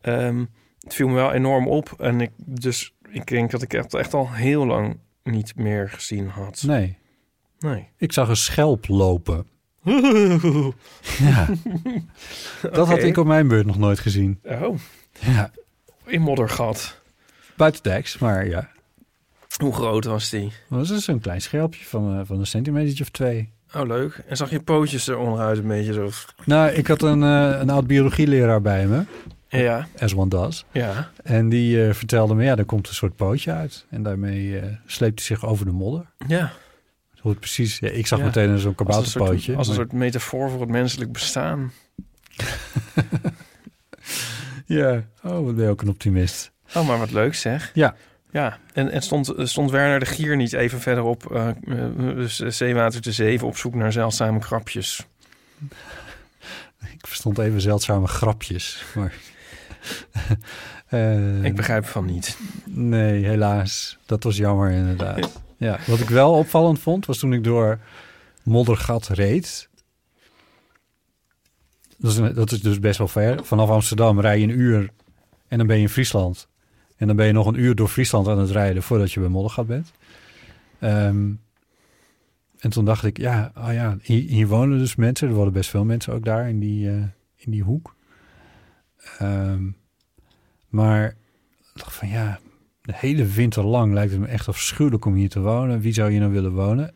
[0.00, 0.44] ehm,
[0.80, 1.94] het viel me wel enorm op.
[1.98, 6.28] En ik, dus ik denk dat ik echt, echt al heel lang niet meer gezien
[6.28, 6.62] had.
[6.66, 6.96] Nee.
[7.62, 7.88] Nee.
[7.96, 9.46] Ik zag een schelp lopen.
[11.18, 11.48] Ja.
[12.72, 14.38] Dat had ik op mijn beurt nog nooit gezien.
[14.44, 14.78] Oh,
[15.20, 15.50] Ja.
[16.06, 17.00] in moddergat.
[17.56, 18.68] Buitendijks, maar ja.
[19.62, 20.52] Hoe groot was die?
[20.68, 23.52] Dat was dus een klein schelpje van, eh, van een centimeter of twee.
[23.74, 24.22] Oh, leuk.
[24.26, 26.10] En zag je pootjes er onderuit een beetje zo?
[26.44, 29.04] Nou, ik had een, eh, een oud biologieleraar bij me,
[29.48, 30.64] Ja, as one does.
[30.72, 31.10] ja.
[31.22, 33.86] En die eh, vertelde me, ja, er komt een soort pootje uit.
[33.90, 36.06] En daarmee sleept hij zich over de modder.
[36.26, 36.52] Ja,
[37.22, 38.24] Hoe het precies, ja, ik zag Ja.
[38.24, 39.38] meteen zo'n als een kabouterpootje.
[39.40, 41.72] soort, als een maar- soort metafoor voor het menselijk bestaan.
[44.66, 46.52] Ja, oh, wat ben je ook een optimist.
[46.74, 47.70] Oh, maar wat leuk zeg.
[47.74, 47.94] Ja.
[48.30, 51.50] Ja, en, en stond, stond Werner de Gier niet even verderop,
[51.96, 55.06] dus eh, Zeewater te Zeven, op zoek naar zeldzame krapjes?
[56.94, 58.84] Ik verstond even zeldzame grapjes.
[58.94, 59.12] Maar,
[61.44, 62.38] Ik begrijp van niet.
[62.64, 63.98] Nee, helaas.
[64.06, 65.40] Dat was jammer inderdaad.
[65.62, 67.78] Ja, wat ik wel opvallend vond, was toen ik door
[68.42, 69.68] moddergat reed.
[71.98, 73.44] Dat is, dat is dus best wel ver.
[73.44, 74.90] Vanaf Amsterdam rij je een uur
[75.48, 76.48] en dan ben je in Friesland.
[76.96, 79.28] En dan ben je nog een uur door Friesland aan het rijden voordat je bij
[79.28, 79.92] Moddergat bent.
[80.78, 81.32] Ehm,
[82.58, 85.28] en toen dacht ik, ja, oh ja hier, wonen dus mensen.
[85.28, 87.02] Er wonen best veel mensen ook daar in die, eh,
[87.36, 87.94] in die hoek.
[89.18, 89.70] Ehm,
[90.68, 91.08] maar
[91.74, 92.40] ik dacht van ja,
[92.82, 95.80] de hele winter lang lijkt het me echt afschuwelijk om hier te wonen.
[95.80, 96.94] Wie zou hier nou willen wonen?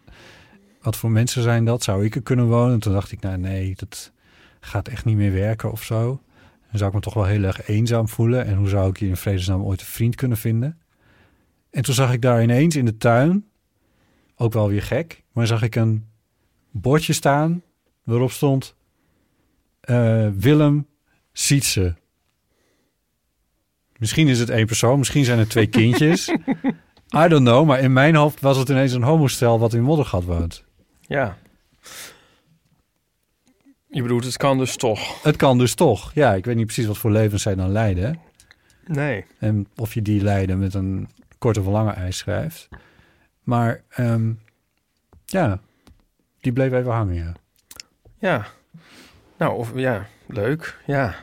[0.80, 1.82] Wat voor mensen zijn dat?
[1.82, 2.78] Zou ik er kunnen wonen?
[2.78, 4.12] Toen dacht ik, nou nee, dat
[4.60, 6.20] gaat echt niet meer werken of zo.
[6.70, 8.46] Dan zou ik me toch wel heel erg eenzaam voelen.
[8.46, 10.78] En hoe zou ik hier in vredesnaam ooit een vriend kunnen vinden?
[11.70, 13.46] En toen zag ik daar ineens in de tuin,
[14.36, 16.06] ook wel weer gek, maar zag ik een
[16.70, 17.62] bordje staan
[18.02, 18.74] waarop stond
[19.80, 20.86] eh, Willem
[21.32, 21.94] Sietse.
[23.98, 26.28] Misschien is het één persoon, misschien zijn het twee kindjes.
[27.24, 30.24] I don't know, maar in mijn hoofd was het ineens een homostel wat in Moddergat
[30.24, 30.64] woont.
[31.00, 31.36] Ja.
[33.88, 35.22] Je bedoelt, het kan dus toch?
[35.22, 36.10] Het kan dus toch.
[36.14, 38.20] Ja, ik weet niet precies wat voor levens zij dan leiden.
[38.86, 39.24] Nee.
[39.38, 42.68] En of je die leiden met een korte of lange ijs schrijft.
[43.42, 44.32] Maar ehm,
[45.24, 45.60] ja,
[46.40, 47.32] die bleef even hangen, ja.
[48.18, 48.46] Ja.
[49.38, 50.78] Nou, of ja, leuk.
[50.86, 51.14] Ja.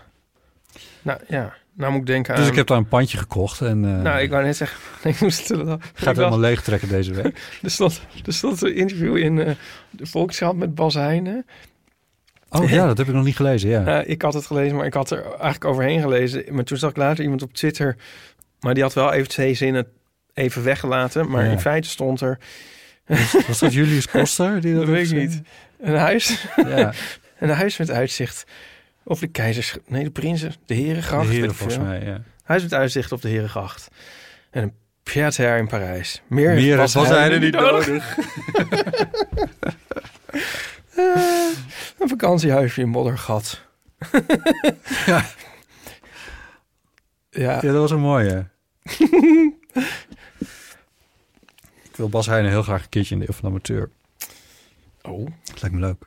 [1.02, 1.54] Nou, ja.
[1.76, 2.40] Nou moet ik denken aan...
[2.40, 4.80] Dus ik heb daar een pandje gekocht en eh Nou, ik wou net zeggen...
[5.12, 5.60] Ik moest het
[5.94, 7.40] ga het helemaal leeg trekken deze week.
[7.64, 9.52] Er stond, er stond een interview in eh,
[9.90, 11.46] de Volkskrant met Bas Heijnen.
[12.50, 14.02] Oh ja, dat heb ik nog niet gelezen, ja.
[14.02, 16.44] Eh, ik had het gelezen, maar ik had er eigenlijk overheen gelezen.
[16.52, 17.96] Maar toen zag ik later iemand op Twitter...
[18.60, 19.88] Maar die had wel even twee zinnen
[20.34, 21.30] even weggelaten.
[21.30, 21.52] Maar Ja.
[21.52, 22.38] in feite stond er...
[23.48, 24.62] Was dat Julius Koster?
[24.62, 25.42] Die dat dat weet ik niet.
[25.80, 26.48] Een huis.
[26.56, 26.94] Ja.
[27.40, 28.46] een huis met uitzicht
[29.04, 29.78] op de keizers...
[29.86, 30.54] Nee, de prinsen.
[30.66, 31.28] De herengracht.
[31.28, 32.22] De heren, volgens mij, ja.
[32.44, 33.88] Huis met uitzicht op de herengracht.
[34.52, 36.22] En een pied-à-terre in Parijs.
[36.28, 38.18] Meer, Meer was was hij hij er niet nodig.
[40.96, 41.06] Eh,
[42.00, 43.62] een vakantiehuisje in Moddergat.
[45.06, 45.26] Ja.
[47.30, 47.52] Ja.
[47.54, 48.48] Ja, dat was een mooie.
[51.90, 53.90] ik wil Bas Heijnen heel graag een keertje in de Eeuw van Amateur.
[55.02, 55.28] Oh.
[55.44, 56.04] Dat lijkt me leuk.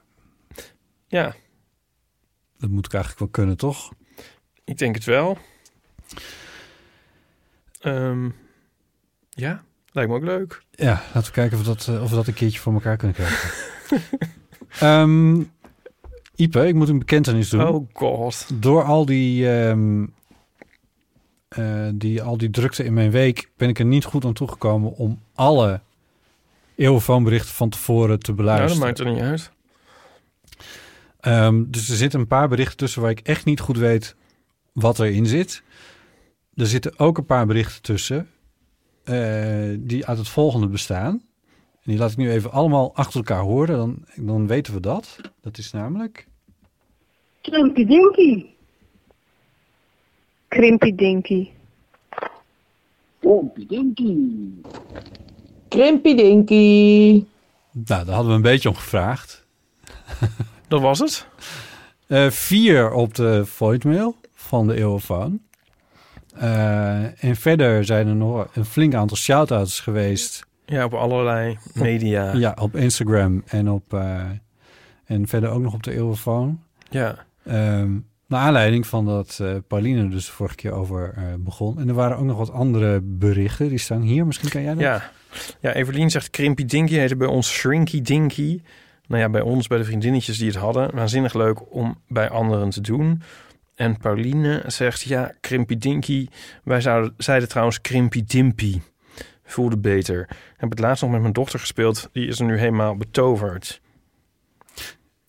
[1.06, 1.34] Ja,
[2.58, 3.92] Dat moet ik eigenlijk wel kunnen, toch?
[4.64, 5.38] ik denk het wel.
[7.80, 8.28] Ehm,
[9.30, 10.62] ja, lijkt me ook leuk.
[10.70, 12.96] Ja, laten we kijken of we dat, eh, of we dat een keertje voor elkaar
[12.96, 13.50] kunnen krijgen.
[14.80, 15.42] Ehm
[16.34, 17.66] Ipe, ik moet een bekentenis doen.
[17.68, 18.46] Oh god.
[18.54, 20.06] Door al die, ehm,
[21.48, 24.92] eh, die, al die drukte in mijn week ben ik er niet goed aan toegekomen
[24.92, 25.80] om alle
[26.74, 28.78] eeuwfoonberichten van tevoren te Nou, beluisteren.
[28.78, 29.50] dat maakt er niet uit.
[31.26, 34.16] Ehm, dus er zitten een paar berichten tussen waar ik echt niet goed weet
[34.72, 35.62] wat erin zit.
[36.54, 38.28] Er zitten ook een paar berichten tussen
[39.04, 41.12] eh, die uit het volgende bestaan.
[41.72, 43.76] En die laat ik nu even allemaal achter elkaar horen.
[43.76, 45.20] Dan, dan weten we dat.
[45.40, 46.26] Dat is namelijk...
[47.40, 48.46] Krimpy Dinky.
[50.48, 51.50] Krimpy Dinky.
[53.20, 54.14] Krimpy Dinky.
[55.68, 57.24] Krimpy Dinky.
[57.70, 59.45] Nou, daar hadden we een beetje om gevraagd.
[60.68, 61.26] Dat was het?
[62.06, 65.40] Eh, vier op de voicemail van de Eeuwenfoon.
[66.34, 70.46] Eh en verder zijn er nog een flink aantal shout-outs geweest...
[70.66, 72.32] Ja, op allerlei media.
[72.32, 74.22] Ja, op Instagram en op eh,
[75.04, 76.62] en verder ook nog op de Eeuwenfoon.
[76.90, 77.16] Ja.
[77.44, 77.98] Ehm
[78.28, 81.78] naar aanleiding van dat eh, Pauline dus de vorige keer over begon.
[81.78, 83.68] En er waren ook nog wat andere berichten.
[83.68, 84.26] Die staan hier.
[84.26, 84.82] Misschien kan jij dat?
[84.82, 85.10] Ja.
[85.60, 88.60] ja, Evelien zegt Krimpy Dinky heette bij ons Shrinky Dinky.
[89.06, 90.94] Nou ja, bij ons, bij de vriendinnetjes die het hadden.
[90.94, 93.22] Waanzinnig leuk om bij anderen te doen.
[93.74, 96.28] En Pauline zegt, ja, Krimpy Dinky.
[96.64, 98.80] Wij zouden, zeiden trouwens Krimpy Dimpy.
[99.44, 100.20] Voelde beter.
[100.30, 102.08] Ik heb het laatst nog met mijn dochter gespeeld.
[102.12, 103.80] Die is er nu helemaal betoverd.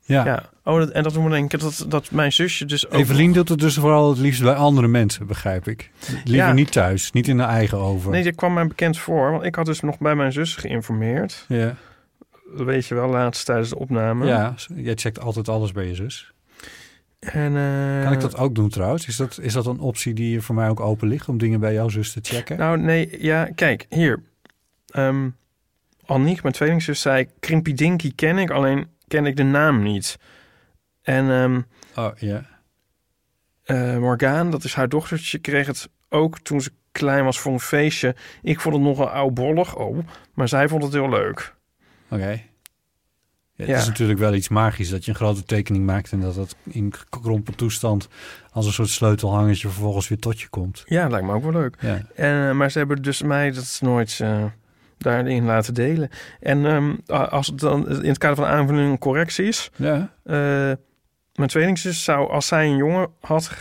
[0.04, 0.26] Ja.
[0.26, 0.50] Ja.
[0.64, 2.94] Oh, dat, en dat we denken dat, dat mijn zusje dus ook...
[3.00, 5.92] Evelien doet het dus vooral het liefst bij andere mensen, begrijp ik.
[6.24, 6.54] Liever Ja.
[6.54, 8.12] niet thuis, niet in de eigen oven.
[8.12, 9.32] Nee, dat kwam mij bekend voor.
[9.32, 11.46] Want ik had dus nog bij mijn zus geïnformeerd.
[11.48, 11.76] Ja.
[12.56, 14.26] Weet je wel, laatst tijdens de opname.
[14.26, 16.32] Ja, jij checkt altijd alles bij je zus.
[17.20, 19.08] En, eh, Kan ik dat ook doen trouwens?
[19.08, 21.74] Is dat, is dat een optie die voor mij ook open ligt om dingen bij
[21.74, 22.58] jouw zus te checken?
[22.58, 24.24] Nou, nee, ja, kijk, hier.
[24.88, 25.30] Ehm
[26.06, 27.28] Annick, mijn tweelingzus, zei...
[27.40, 30.18] Krimpy Dinky ken ik, alleen ken ik de naam niet.
[31.02, 31.62] En ehm
[32.06, 32.46] oh, ja.
[33.64, 37.60] eh, Morgaan, dat is haar dochtertje, kreeg het ook toen ze klein was voor een
[37.60, 38.16] feestje.
[38.42, 39.98] Ik vond het nogal oudbollig, oh,
[40.34, 41.56] maar zij vond het heel leuk.
[42.10, 42.30] Oké.
[42.30, 43.78] Ja, het Ja.
[43.78, 46.94] is natuurlijk wel iets magisch dat je een grote tekening maakt en dat het in
[46.94, 48.08] gekrompen toestand
[48.52, 50.84] als een soort sleutelhangertje vervolgens weer tot je komt.
[50.86, 51.76] Ja, lijkt me ook wel leuk.
[51.80, 52.02] Ja.
[52.16, 54.20] En, eh, maar ze hebben dus mij dat is nooit...
[54.22, 54.44] eh,
[54.98, 56.10] daarin laten delen.
[56.40, 56.96] En ehm,
[57.30, 59.70] als het dan in het kader van aanvulling en correcties...
[59.76, 60.14] Ja.
[60.24, 60.72] eh,
[61.34, 63.52] mijn tweelingzus zou, als zij een jongen had,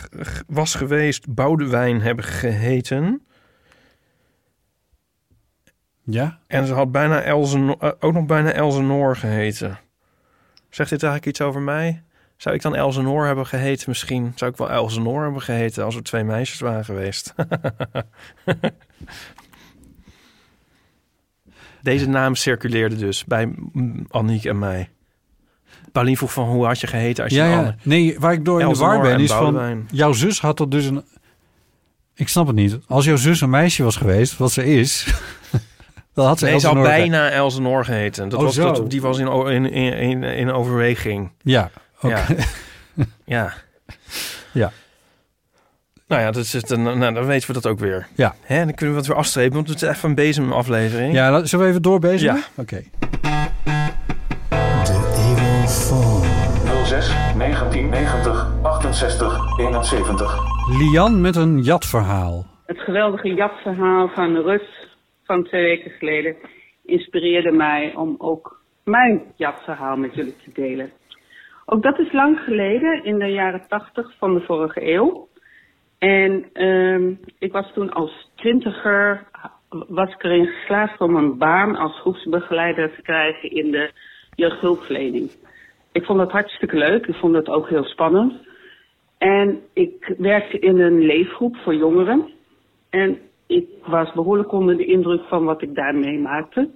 [0.47, 3.26] was geweest, Boudewijn hebben geheten.
[6.09, 6.39] Ja?
[6.47, 9.79] En ze had bijna Elzen, eh, ook nog bijna Elzenoor geheten.
[10.69, 12.03] Zegt dit eigenlijk iets over mij?
[12.37, 14.31] Zou ik dan Elzenoor hebben geheten misschien?
[14.35, 17.33] Zou ik wel Elzenoor hebben geheten als er twee meisjes waren geweest?
[21.81, 23.53] Deze naam circuleerde dus bij
[24.07, 24.89] Anniek en mij.
[25.91, 27.75] Paulien vroeg van hoe had je geheten als je Ja, ja.
[27.83, 29.87] Nee, waar ik door in de Elsenor war ben en is van...
[29.91, 31.03] Jouw zus had er dus een...
[32.13, 32.79] Ik snap het niet.
[32.87, 35.07] Als jouw zus een meisje was geweest, wat ze is...
[36.17, 38.29] dan had ze Nee, ze had Elsenor bijna Elzenoor geheten.
[38.29, 38.71] Dat Oh, was, zo.
[38.71, 41.31] dat, die was in, in, in, in, in overweging.
[41.41, 41.69] Ja,
[42.01, 42.07] oké.
[42.07, 42.25] Ja.
[43.35, 43.53] ja.
[44.51, 44.71] Ja.
[46.07, 48.07] Nou ja, dat is het, nou, dan weten we dat ook weer.
[48.15, 48.35] Ja.
[48.41, 51.13] Hè, dan kunnen we het weer afstrepen, want het is even een bezemaflevering.
[51.13, 52.35] Ja, laat- zullen we even doorbezigen?
[52.35, 52.61] Ja.
[52.61, 52.83] Oké.
[56.85, 60.37] 06 1990 68 71.
[60.79, 62.45] Lian met een jatverhaal.
[62.65, 64.86] Het geweldige jatverhaal van Rut
[65.27, 66.35] van twee weken geleden
[66.85, 70.91] inspireerde mij om ook mijn jatverhaal met jullie te delen.
[71.65, 75.27] Ook dat is lang geleden, in de jaren tachtig van de vorige eeuw.
[75.97, 79.27] En ehm, ik was toen als twintiger,
[79.69, 83.91] was ik erin geslaagd om een baan als groepsbegeleider te krijgen in de
[84.35, 85.31] jeugdhulpverlening.
[85.91, 88.33] Ik vond dat hartstikke leuk, ik vond het ook heel spannend.
[89.17, 92.29] En ik werkte in een leefgroep voor jongeren.
[92.89, 96.69] En ik was behoorlijk onder de indruk van wat ik daar meemaakte.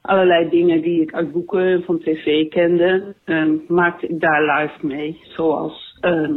[0.00, 4.86] Allerlei dingen die ik uit boeken en van tv kende, ehm, maakte ik daar live
[4.86, 5.20] mee.
[5.22, 6.34] Zoals ehm,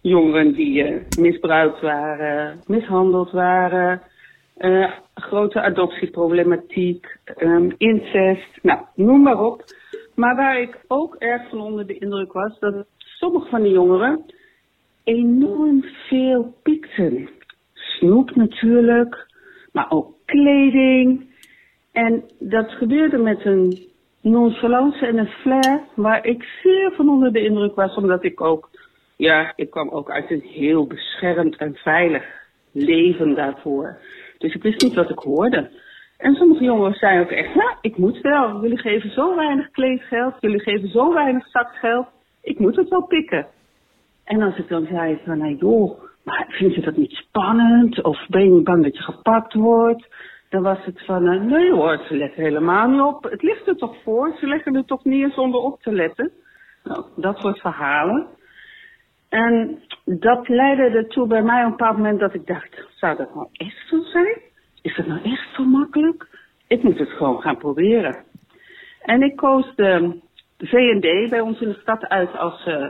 [0.00, 4.02] jongeren die eh, misbruikt waren, mishandeld waren,
[4.56, 9.64] eh, grote adoptieproblematiek, ehm, incest, nou, noem maar op.
[10.14, 14.24] Maar waar ik ook erg van onder de indruk was, dat sommige van die jongeren
[15.04, 17.28] enorm veel piekten.
[17.98, 19.26] Snoep natuurlijk,
[19.72, 21.34] maar ook kleding.
[21.92, 23.78] En dat gebeurde met een
[24.20, 28.70] nonchalance en een flair waar ik zeer van onder de indruk was, omdat ik ook,
[29.16, 32.24] ja, ik kwam ook uit een heel beschermd en veilig
[32.72, 33.98] leven daarvoor.
[34.38, 35.70] Dus ik wist niet wat ik hoorde.
[36.18, 38.62] En sommige jongens zeiden ook echt, nou, ik moet wel.
[38.62, 42.06] Jullie geven zo weinig kleedgeld, jullie geven zo weinig zakgeld.
[42.42, 43.46] Ik moet het wel pikken.
[44.24, 48.02] En als ik dan zei van, nou joh, maar vind je dat niet spannend?
[48.02, 50.06] Of ben je bang dat je gepakt wordt?
[50.48, 53.24] Dan was het van, eh, nee hoor, ze letten helemaal niet op.
[53.24, 56.30] Het ligt er toch voor, ze leggen er toch neer zonder op te letten.
[56.84, 58.26] Nou, dat soort verhalen.
[59.28, 63.34] En dat leidde ertoe bij mij op een bepaald moment dat ik dacht, zou dat
[63.34, 64.40] nou echt zo zijn?
[64.82, 66.28] Is dat nou echt zo makkelijk?
[66.68, 68.24] Ik moet het gewoon gaan proberen.
[69.00, 70.20] En ik koos de
[70.58, 72.88] V&D bij ons in de stad uit als eh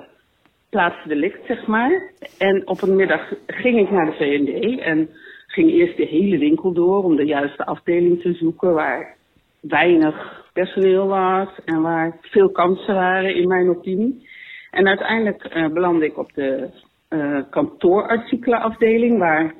[0.76, 2.12] plaatsdelict, zeg maar.
[2.38, 5.08] En op een middag ging ik naar de V&D en
[5.46, 9.14] ging eerst de hele winkel door om de juiste afdeling te zoeken waar
[9.60, 14.28] weinig personeel was en waar veel kansen waren in mijn opinie.
[14.70, 16.68] En uiteindelijk eh, belandde ik op de
[17.08, 19.54] eh kantoorartikelenafdeling waar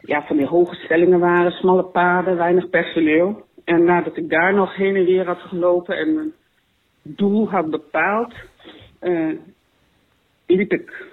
[0.00, 3.44] ja, van die hoge stellingen waren, smalle paden, weinig personeel.
[3.64, 6.32] En nadat ik daar nog heen en weer had gelopen en mijn
[7.02, 8.34] doel had bepaald,
[8.98, 9.28] eh,
[10.56, 11.04] liep ik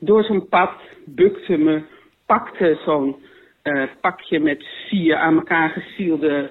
[0.00, 0.72] door zo'n pad,
[1.04, 1.82] bukte me,
[2.26, 3.16] pakte zo'n
[3.62, 6.50] eh, pakje met vier aan elkaar gesielde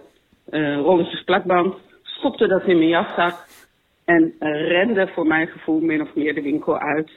[0.49, 3.45] eh rolletjes plakband, stopte dat in mijn jaszak
[4.05, 7.11] en eh, rende voor mijn gevoel min of meer de winkel uit.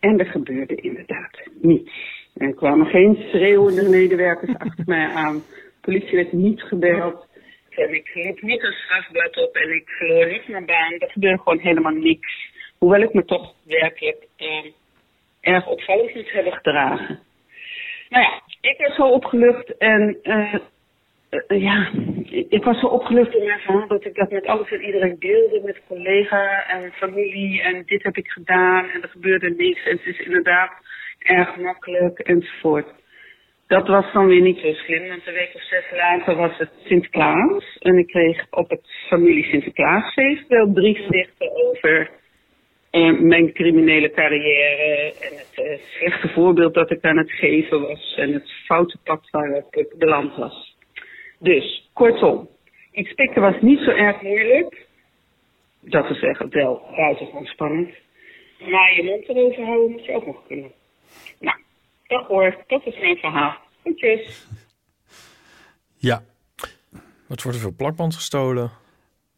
[0.00, 1.92] En er gebeurde inderdaad niets.
[2.34, 5.34] Er kwamen geen schreeuwende medewerkers achter mij aan.
[5.34, 7.26] De politie werd niet gebeld.
[7.70, 10.92] En ik liep niet een strafblad op en ik verloor niet mijn baan.
[10.92, 12.52] Er gebeurde gewoon helemaal niks.
[12.84, 14.64] Hoewel ik me toch werkelijk eh,
[15.40, 17.20] erg opvallend moet hebben gedragen.
[18.08, 20.54] Nou ja, ik was zo opgelucht en eh,
[21.28, 21.90] eh, ja,
[22.24, 25.16] ik ik was zo opgelucht in mijn verhaal dat ik dat met alles en iedereen
[25.18, 29.96] deelde, met collega en familie en dit heb ik gedaan en er gebeurde niks en
[29.96, 30.72] het is inderdaad
[31.18, 32.88] erg makkelijk enzovoort.
[33.66, 36.70] Dat was dan weer niet zo slim, want een week of zes later was het
[36.84, 42.22] Sinterklaas en ik kreeg op het familie Sinterklaasfeest wel drie gedichten over
[42.94, 48.14] eh, mijn criminele carrière en het eh, slechte voorbeeld dat ik aan het geven was
[48.16, 50.76] en het foute pad waar ik beland was.
[51.38, 52.48] Dus, kortom,
[52.92, 54.86] iets pikken was niet zo erg moeilijk.
[55.80, 57.88] Dat is zeggen, wel buitengewoon spannend.
[58.58, 60.72] Maar je mond erover houden moet je ook nog kunnen.
[61.40, 61.56] Nou,
[62.06, 63.56] dag hoor, dat is mijn verhaal.
[63.80, 64.46] Groetjes.
[65.96, 66.22] Ja.
[67.26, 68.70] Wat wordt er veel plakband gestolen?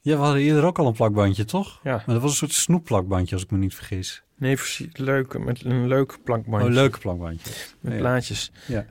[0.06, 1.80] Ja, we hadden eerder ook al een plakbandje, toch?
[1.82, 1.90] Ja.
[1.92, 4.22] Maar dat was een soort snoepplakbandje, als ik me niet vergis.
[4.38, 4.56] Nee.
[4.92, 6.60] Leuke, met een leuk plakbandje.
[6.62, 7.50] Oh, een leuke plakbandje.
[7.80, 7.98] Met Ja.
[7.98, 8.52] plaatjes.
[8.66, 8.86] Ja.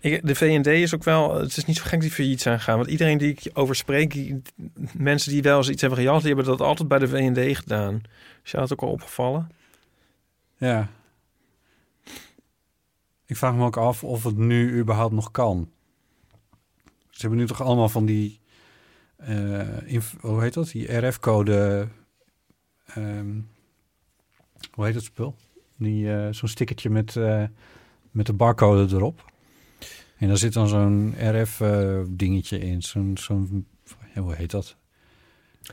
[0.00, 1.38] Ik, de V&D is ook wel...
[1.40, 2.76] Het is niet zo gek die failliet zijn gegaan.
[2.76, 4.12] Want iedereen die ik over spreek...
[4.12, 4.42] die-
[4.92, 6.18] mensen die wel eens iets hebben gejat...
[6.22, 8.00] die hebben dat altijd bij de V&D gedaan.
[8.44, 9.48] Is jou dat ook al opgevallen?
[10.56, 10.88] Ja.
[13.26, 15.70] Ik vraag me ook af of het nu überhaupt nog kan.
[17.10, 18.38] Ze hebben nu toch allemaal van die...
[19.20, 20.70] eh, hoe heet dat?
[20.70, 21.88] Die RF-code...
[22.86, 23.40] ehm,
[24.72, 25.34] hoe heet dat spul?
[25.76, 27.44] Die, eh, zo'n stickertje met, eh,
[28.10, 29.32] met de barcode erop.
[30.18, 32.82] En daar zit dan zo'n RF-dingetje in.
[32.82, 33.16] Zo'n...
[33.20, 33.66] zo'n
[34.14, 34.76] hoe heet dat?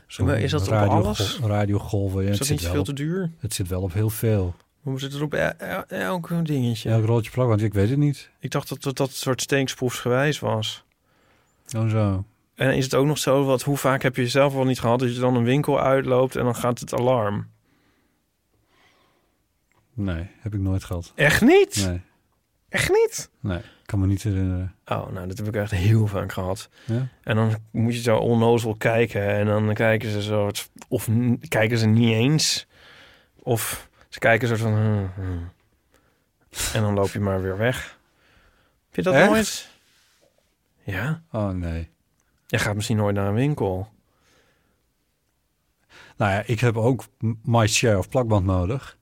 [0.06, 1.38] Zo'n Maar is dat op radio- alles?
[1.42, 2.24] Radiogolven.
[2.24, 3.30] Ja, Is dat niet veel op- te duur?
[3.38, 4.54] Het zit wel op heel veel.
[4.80, 6.90] Hoe zit het op el- el- elk dingetje?
[6.90, 8.30] Elk rolletje plak, want ik weet het niet.
[8.40, 10.84] Ik dacht dat dat, dat soort steeksproefsgewijs was.
[11.76, 12.24] Oh zo.
[12.58, 14.98] En is het ook nog zo, wat, hoe vaak heb je zelf wel niet gehad...
[14.98, 17.50] dat je dan een winkel uitloopt en dan gaat het alarm?
[19.94, 21.12] Nee, heb ik nooit gehad.
[21.14, 21.86] Echt niet?
[21.86, 22.00] Nee,
[22.68, 23.30] Echt niet?
[23.40, 24.74] nee, kan me niet herinneren.
[24.86, 26.68] Oh, nou, dat heb ik echt heel vaak gehad.
[26.84, 27.08] Ja?
[27.22, 30.50] En dan moet je zo onnozel kijken en dan kijken ze zo...
[30.88, 31.08] Of
[31.48, 32.66] kijken ze niet eens.
[33.42, 34.72] Of ze kijken zo van...
[34.72, 35.50] hmm, hmm.
[36.72, 37.98] En dan loop je maar weer weg.
[38.86, 39.30] Heb je dat Echt?
[39.30, 39.68] nooit?
[40.82, 41.22] Ja.
[41.32, 41.88] Oh nee.
[42.50, 43.88] Je gaat misschien nooit naar een winkel.
[46.16, 47.04] Nou ja, ik heb ook
[47.42, 48.96] my share of plakband nodig.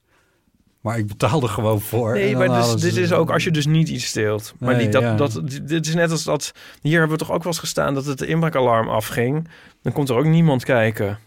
[0.81, 2.13] Maar ik betaal er gewoon voor.
[2.13, 4.55] Nee, En maar dus, dit is ook als je dus niet iets steelt.
[4.59, 5.17] Maar Nee, die, dat, ja.
[5.17, 6.53] dat, dit is net als dat...
[6.81, 9.49] Hier hebben we toch ook wel eens gestaan dat het inbraakalarm afging.
[9.83, 11.19] Dan komt er ook niemand kijken.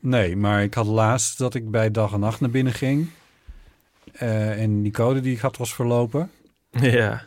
[0.00, 3.10] Nee, maar ik had laatst dat ik bij dag en nacht naar binnen ging.
[4.12, 6.30] Eh, en die code die ik had was verlopen.
[6.80, 7.22] Ja.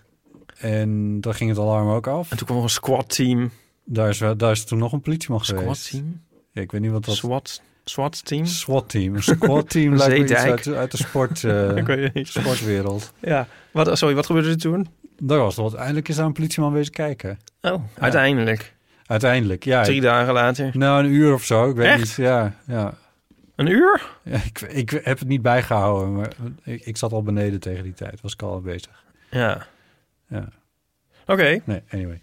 [0.57, 2.32] En dan ging het alarm ook af.
[2.32, 3.51] En toen kwam er een squad-team.
[3.86, 5.83] Daar is, daar is toen nog een politieman geweest.
[5.83, 6.21] Squad-team?
[6.51, 7.15] Ja, ik weet niet wat dat...
[7.15, 8.45] SWAT, SWAT-team?
[8.45, 9.15] SWAT-team.
[9.15, 11.75] Een squad-team lijkt me iets uit, de- uit de sport, eh,
[12.13, 13.13] het sportwereld.
[13.21, 13.47] Ja.
[13.71, 14.88] Wat, sorry, wat gebeurde er toen?
[15.17, 15.79] Daar was nog wat.
[15.79, 17.39] Eindelijk is daar een politieman wezen kijken.
[17.61, 18.73] Oh, uiteindelijk.
[19.05, 19.83] Uiteindelijk, ja.
[19.83, 20.69] Drie dagen later.
[20.73, 21.69] Nou, een uur of zo.
[21.69, 21.99] Ik weet Echt?
[21.99, 22.13] niet.
[22.15, 22.93] Ja, ja.
[23.55, 24.07] Een uur?
[24.23, 26.31] ja ik, ik heb het niet bijgehouden, maar
[26.63, 28.21] ik, ik zat al beneden tegen die tijd.
[28.21, 29.03] Was ik al bezig.
[29.31, 29.67] Ja.
[30.27, 30.47] Ja.
[31.25, 31.59] Oké.
[31.65, 32.21] Nee, anyway.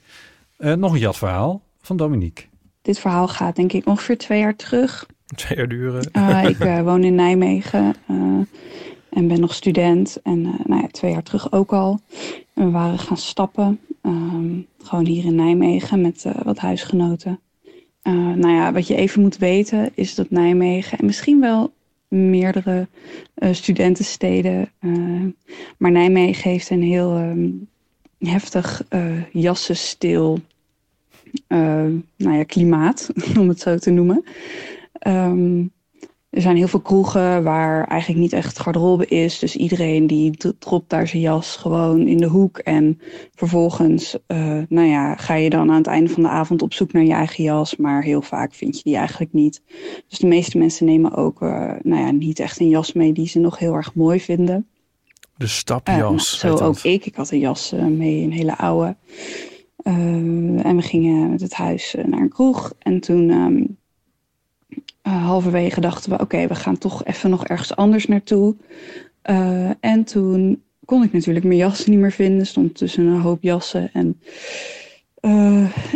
[0.63, 2.45] Eh, nog een jatverhaal van Dominique.
[2.83, 5.07] Dit verhaal gaat denk ik ongeveer twee jaar terug.
[5.35, 6.11] Twee jaar duren.
[6.13, 8.17] Eh, ik eh, woon in Nijmegen eh,
[9.11, 10.19] en ben nog student.
[10.23, 12.01] En eh, nou ja, twee jaar terug ook al.
[12.55, 13.81] En we waren gaan stappen.
[14.03, 14.51] ehm,
[14.83, 17.41] gewoon hier in Nijmegen met eh, wat huisgenoten.
[18.03, 21.73] Eh, nou ja, wat je even moet weten is dat Nijmegen en misschien wel
[22.09, 22.89] meerdere
[23.35, 24.71] eh, studentensteden.
[24.79, 24.91] eh,
[25.77, 27.49] maar Nijmegen heeft een heel ehm,
[28.19, 30.39] heftig eh jassenstil
[32.17, 33.11] nou ja, klimaat,
[33.41, 34.25] om het zo te noemen.
[34.93, 35.65] Ehm,
[36.31, 39.39] er zijn heel veel kroegen waar eigenlijk niet echt garderobe is.
[39.39, 42.59] Dus iedereen die dropt daar zijn jas gewoon in de hoek.
[42.59, 43.01] En
[43.35, 46.93] vervolgens eh, nou ja, ga je dan aan het einde van de avond op zoek
[46.93, 47.77] naar je eigen jas.
[47.77, 49.63] Maar heel vaak vind je die eigenlijk niet.
[50.09, 51.49] Dus de meeste mensen nemen ook eh,
[51.83, 54.67] nou ja, niet echt een jas mee die ze nog heel erg mooi vinden.
[55.37, 55.99] De Eh, stapjas.
[55.99, 56.63] nou, zo dat.
[56.63, 57.07] ook ik.
[57.07, 58.97] Ik had een jas eh, mee, een hele oude.
[59.83, 59.95] Eh,
[60.65, 62.75] en we gingen met het huis eh, naar een kroeg.
[62.79, 63.65] En toen ehm,
[65.03, 66.19] eh, halverwege dachten we...
[66.19, 68.57] oké, we gaan toch even nog ergens anders naartoe.
[69.23, 72.47] Eh, en toen kon ik natuurlijk mijn jas niet meer vinden.
[72.47, 73.91] Stond tussen een hoop jassen.
[73.93, 74.21] En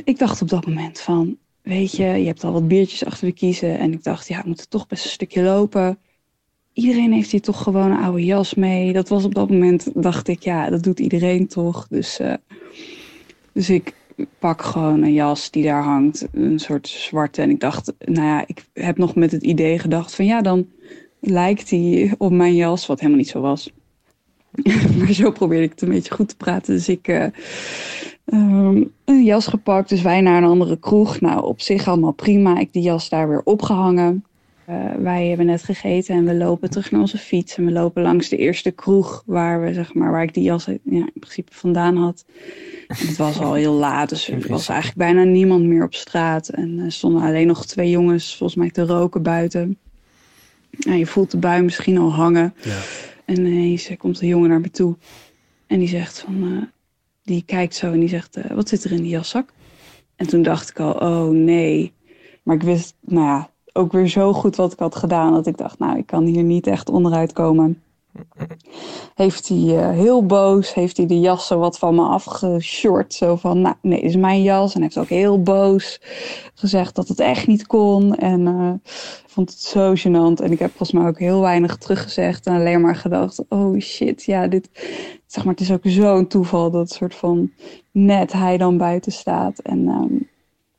[0.04, 1.36] ik dacht op dat moment van...
[1.62, 3.78] weet je, je hebt al wat biertjes achter de kiezen.
[3.78, 5.98] En ik dacht, ja, we moeten toch best een stukje lopen
[6.76, 8.92] iedereen heeft hier toch gewoon een oude jas mee.
[8.92, 11.86] Dat was op dat moment, dacht ik, ja, dat doet iedereen toch.
[11.88, 12.20] Dus,
[13.56, 13.94] dus ik
[14.38, 17.42] pak gewoon een jas die daar hangt, een soort zwarte.
[17.42, 20.66] En ik dacht, nou ja, ik heb nog met het idee gedacht van ja, dan
[21.20, 23.72] lijkt die op mijn jas, wat helemaal niet zo was.
[24.98, 26.74] maar zo probeerde ik het een beetje goed te praten.
[26.74, 27.08] Dus ik
[28.24, 31.20] ehm, een jas gepakt, dus wij naar een andere kroeg.
[31.20, 32.58] Nou, op zich allemaal prima.
[32.58, 34.24] Ik die jas daar weer opgehangen.
[34.66, 37.56] Eh, wij hebben net gegeten en we lopen terug naar onze fiets.
[37.56, 40.64] En we lopen langs de eerste kroeg waar, we, zeg maar, waar ik die jas
[40.64, 42.24] ja, in principe vandaan had.
[42.88, 46.48] En het was al heel laat, dus er was eigenlijk bijna niemand meer op straat.
[46.48, 49.78] En er stonden alleen nog twee jongens volgens mij te roken buiten.
[50.86, 52.54] En je voelt de bui misschien al hangen.
[53.24, 54.96] En ineens komt een jongen naar me toe.
[55.66, 56.42] En die zegt van...
[56.42, 56.62] eh,
[57.22, 58.36] die kijkt zo en die zegt...
[58.36, 59.52] eh, wat zit er in die jaszak?
[60.16, 61.92] En toen dacht ik al, oh nee.
[62.42, 65.32] Maar ik wist, nou ja, ook weer zo goed wat ik had gedaan...
[65.32, 67.82] dat ik dacht, nou, ik kan hier niet echt onderuit komen.
[69.14, 73.14] heeft hij eh, heel boos, heeft hij de jas zo wat van me afgeshort.
[73.14, 74.74] Zo van, nou nee, is mijn jas.
[74.74, 76.00] En heeft ook heel boos
[76.54, 78.14] gezegd dat het echt niet kon.
[78.14, 78.92] En eh,
[79.26, 80.42] vond het zo gênant.
[80.42, 82.46] En ik heb volgens mij ook heel weinig teruggezegd.
[82.46, 84.68] En alleen maar gedacht, oh shit, ja, dit...
[85.26, 87.50] Zeg maar, het is ook zo'n toeval dat soort van
[87.90, 89.58] net hij dan buiten staat.
[89.58, 90.14] En ehm,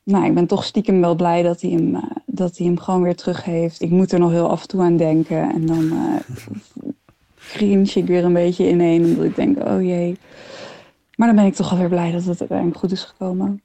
[0.08, 3.02] nou, ik ben toch stiekem wel blij dat hij, hem, eh, dat hij hem gewoon
[3.02, 3.82] weer terug heeft.
[3.82, 5.52] Ik moet er nog heel af en toe aan denken.
[5.52, 6.36] En dan eh
[7.52, 9.04] cringe ik weer een beetje ineen.
[9.04, 10.18] Omdat ik denk, oh jee.
[11.14, 13.62] Maar dan ben ik toch alweer blij dat het uiteindelijk goed is gekomen.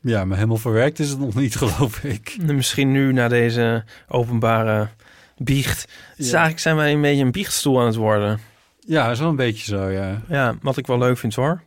[0.00, 2.36] Ja, maar helemaal verwerkt is het nog niet, geloof ik.
[2.42, 4.88] Misschien nu na deze openbare
[5.36, 5.88] biecht.
[6.16, 8.38] Dus eigenlijk zijn wij een beetje een biechtstoel aan het worden.
[8.80, 10.22] Ja, is wel een beetje zo, ja.
[10.28, 11.62] Ja, wat ik wel leuk vind hoor.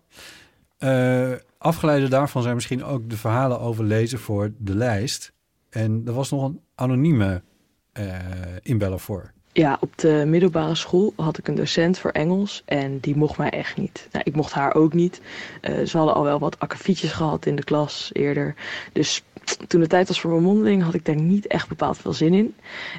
[0.78, 5.34] Eh, afgeleide daarvan zijn misschien ook de verhalen over lezen voor de lijst.
[5.70, 7.44] En er was nog een anonieme
[7.92, 8.16] eh,
[8.62, 9.34] inbeller voor.
[9.60, 13.50] Ja, op de middelbare school had ik een docent voor Engels en die mocht mij
[13.50, 14.08] echt niet.
[14.12, 15.22] Nou, ik mocht haar ook niet.
[15.62, 18.56] Eh, ze hadden al wel wat akkefietjes gehad in de klas eerder.
[18.94, 19.24] Dus
[19.68, 22.34] toen het tijd was voor mijn mondeling had ik daar niet echt bepaald veel zin
[22.34, 22.56] in.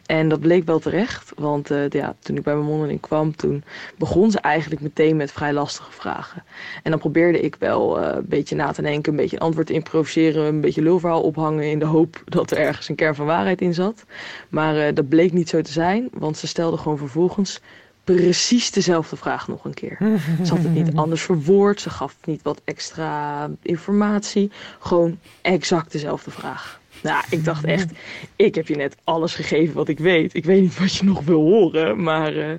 [0.07, 3.65] En dat bleek wel terecht, want eh, ja, toen ik bij mijn mondeling kwam, toen
[3.99, 6.45] begon ze eigenlijk meteen met vrij lastige vragen.
[6.83, 9.67] En dan probeerde ik wel eh, een beetje na te denken, een beetje een antwoord
[9.67, 13.27] te improviseren, een beetje lulverhaal ophangen in de hoop dat er ergens een kern van
[13.27, 14.05] waarheid in zat.
[14.49, 17.61] Maar dat bleek niet zo te zijn, want ze stelde gewoon vervolgens
[18.05, 19.98] precies dezelfde vraag nog een keer.
[20.44, 24.51] Ze had het niet anders verwoord, ze gaf niet wat extra informatie.
[24.78, 26.80] Gewoon exact dezelfde vraag.
[27.03, 27.90] Nou, ik dacht echt,
[28.36, 30.34] ik heb je net alles gegeven wat ik weet.
[30.34, 32.55] Ik weet niet wat je nog wil horen, maar eh,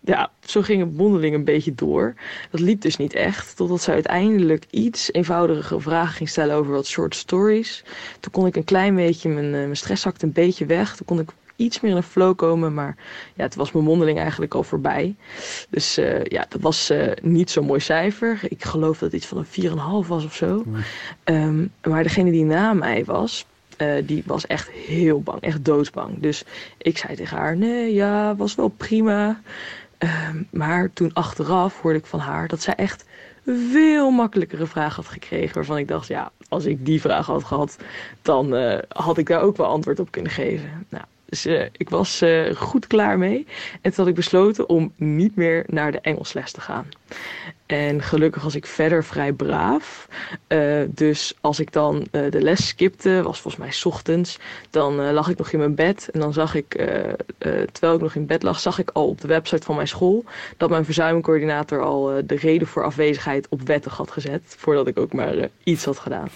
[0.00, 2.14] ja, zo ging het mondeling een beetje door.
[2.50, 6.86] Dat liep dus niet echt, totdat ze uiteindelijk iets eenvoudigere vragen ging stellen over wat
[6.86, 7.84] short stories.
[8.20, 10.96] Toen kon ik een klein beetje, mijn, eh, mijn stress zakte een beetje weg.
[10.96, 12.74] Toen kon ik iets meer in een flow komen.
[12.74, 12.96] Maar
[13.34, 15.14] ja, het was mijn mondeling eigenlijk al voorbij.
[15.68, 18.40] Dus eh, ja, dat was eh, niet zo'n mooi cijfer.
[18.48, 20.64] Ik geloof dat het iets van een 4,5 was of zo.
[21.24, 23.46] Ehm, maar degene die na mij was,
[23.76, 25.40] eh, die was echt heel bang.
[25.40, 26.20] Echt doodsbang.
[26.20, 26.44] Dus
[26.78, 29.40] ik zei tegen haar, nee, ja, was wel prima.
[29.98, 33.04] Ehm, maar toen achteraf hoorde ik van haar dat zij echt
[33.46, 35.54] veel makkelijkere vragen had gekregen.
[35.54, 37.76] Waarvan ik dacht, ja, als ik die vraag had gehad,
[38.22, 38.54] dan
[38.88, 40.86] had ik daar ook wel antwoord op kunnen geven.
[40.88, 43.46] Nou, dus eh, ik was eh, goed klaar mee.
[43.80, 46.86] En toen had ik besloten om niet meer naar de Engelsles te gaan.
[47.66, 50.08] En gelukkig was ik verder vrij braaf.
[50.46, 54.38] Eh, dus als ik dan de les skipte, was volgens mij 's ochtends,
[54.70, 56.08] dan lag ik nog in mijn bed.
[56.12, 56.68] En dan zag ik,
[57.72, 60.24] terwijl ik nog in bed lag, zag ik al op de website van mijn school
[60.56, 64.42] dat mijn verzuimcoördinator al de reden voor afwezigheid op wettig had gezet.
[64.58, 66.28] Voordat ik ook maar iets had gedaan.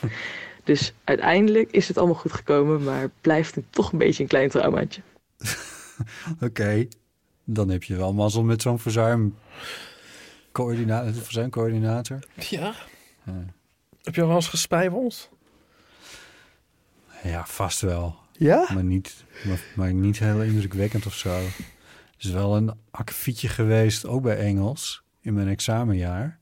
[0.68, 4.48] Dus uiteindelijk is het allemaal goed gekomen, maar blijft het toch een beetje een klein
[4.48, 5.00] traumaatje.
[6.46, 6.86] Oké,
[7.44, 11.22] dan heb je wel mazzel met zo'n verzuimcoördinator.
[11.22, 12.18] verzuimcoördinator.
[12.34, 12.74] Ja.
[13.24, 13.44] Ja.
[14.02, 15.30] Heb je al wel eens gespijbeld?
[17.22, 18.16] Ja, vast wel.
[18.32, 18.68] Ja?
[18.74, 21.34] Maar niet, maar, maar niet heel indrukwekkend of zo.
[21.34, 21.54] Het
[22.18, 26.38] is wel een akkefietje geweest, ook bij Engels, in mijn examenjaar.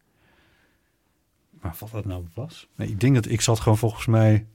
[1.67, 2.69] Maar wat dat nou was?
[2.75, 4.47] Nee, ik denk dat ik zat gewoon volgens mij...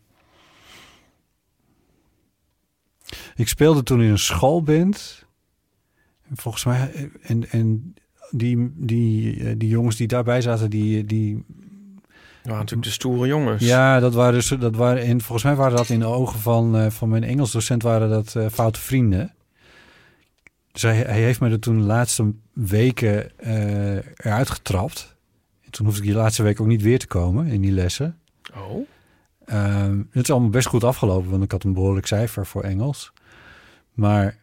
[3.36, 5.26] Ik speelde toen in een schoolband.
[6.30, 7.12] En volgens mij...
[7.22, 7.96] En, en
[8.30, 11.06] die, die, eh, die jongens die daarbij zaten, die...
[11.06, 11.46] die
[12.44, 13.64] Ja, natuurlijk de stoere jongens.
[13.64, 16.78] ja, dat waren dus, dat waren, en volgens mij waren dat in de ogen van,
[16.78, 19.34] eh, van mijn Engelsdocent waren dat eh, foute vrienden.
[20.72, 25.16] Dus hij, hij heeft me er toen de laatste weken eh, eruit getrapt.
[25.72, 28.20] En toen hoefde ik die laatste week ook niet weer te komen in die lessen.
[28.56, 28.88] Oh.
[29.46, 33.14] Ehm, het is allemaal best goed afgelopen, want ik had een behoorlijk cijfer voor Engels.
[33.94, 34.38] Maar,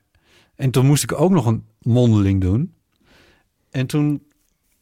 [0.54, 2.74] en toen moest ik ook nog een mondeling doen.
[3.70, 4.22] En toen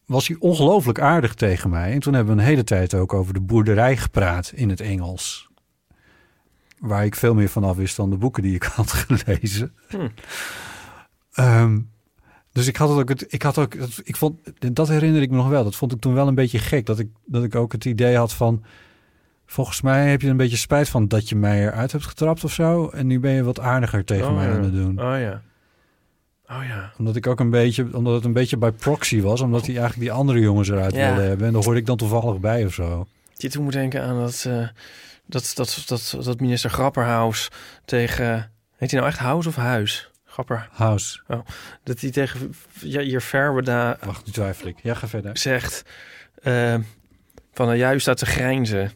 [0.04, 1.92] was hij ongelooflijk aardig tegen mij.
[1.92, 5.48] En toen hebben we een hele tijd ook over de boerderij gepraat in het Engels.
[6.78, 9.74] Waar ik veel meer van af wist dan de boeken die ik had gelezen.
[9.88, 10.08] Hm.
[11.32, 11.80] Ehm,
[12.56, 14.38] dus ik had het ook, het, ik had ook, dat- ik vond,
[14.74, 15.64] dat herinner ik me nog wel.
[15.64, 16.86] Dat vond ik toen wel een beetje gek.
[16.86, 18.64] Dat ik, dat ik ook het idee had van,
[19.46, 22.52] volgens mij heb je een beetje spijt van dat je mij eruit hebt getrapt of
[22.52, 22.88] zo.
[22.88, 24.54] En nu ben je wat aardiger tegen Oh, mij ja.
[24.54, 25.00] aan het doen.
[25.00, 25.42] Oh ja.
[26.48, 26.92] Oh ja.
[26.98, 30.00] Omdat ik ook een beetje, omdat het een beetje bij proxy was, omdat hij eigenlijk
[30.00, 31.06] die andere jongens eruit Ja.
[31.06, 31.46] wilde hebben.
[31.46, 33.06] En daar hoorde ik dan toevallig bij of zo.
[33.34, 34.68] Je toen moet denken aan dat, eh,
[35.26, 37.48] dat, dat, dat, dat minister Grapperhaus
[37.84, 38.50] tegen...
[38.76, 40.10] Heet hij nou echt House of Huis?
[40.36, 40.68] Grapper.
[40.72, 41.20] House.
[41.28, 41.40] Oh,
[41.82, 43.98] dat hij tegen Jair Verweda...
[44.04, 44.78] Wacht, nu twijfel ik.
[44.82, 45.38] Ja, ga verder.
[45.38, 45.84] Zegt
[46.42, 46.74] eh,
[47.52, 48.80] van nou, ja, u staat te grijnzen.
[48.80, 48.92] Heb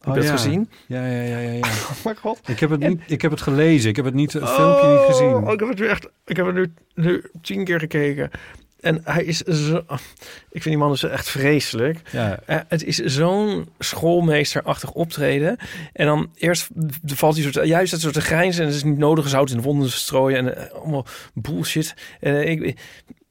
[0.00, 0.30] je Oh, dat ja.
[0.30, 0.70] gezien?
[0.86, 1.50] Ja, ja, ja, ja.
[1.50, 1.58] ja.
[1.90, 2.48] Oh mijn god.
[2.48, 3.90] ik, heb het niet, ik heb het gelezen.
[3.90, 5.34] Ik heb het niet, het filmpje niet gezien.
[5.34, 6.08] Oh, ik heb het nu echt...
[6.24, 8.30] Ik heb het nu, nu tien keer gekeken.
[8.80, 9.76] En hij is zo...
[10.50, 12.00] Ik vind die man dus echt vreselijk.
[12.12, 12.40] Ja.
[12.46, 15.56] Eh, het is zo'n schoolmeesterachtig optreden.
[15.92, 16.68] En dan eerst
[17.04, 18.60] valt hij soort, juist dat soort te grijnzen.
[18.62, 20.38] En het is niet nodig zout in de wonden te strooien.
[20.38, 21.94] En eh, allemaal bullshit.
[22.20, 22.76] En eh, ik...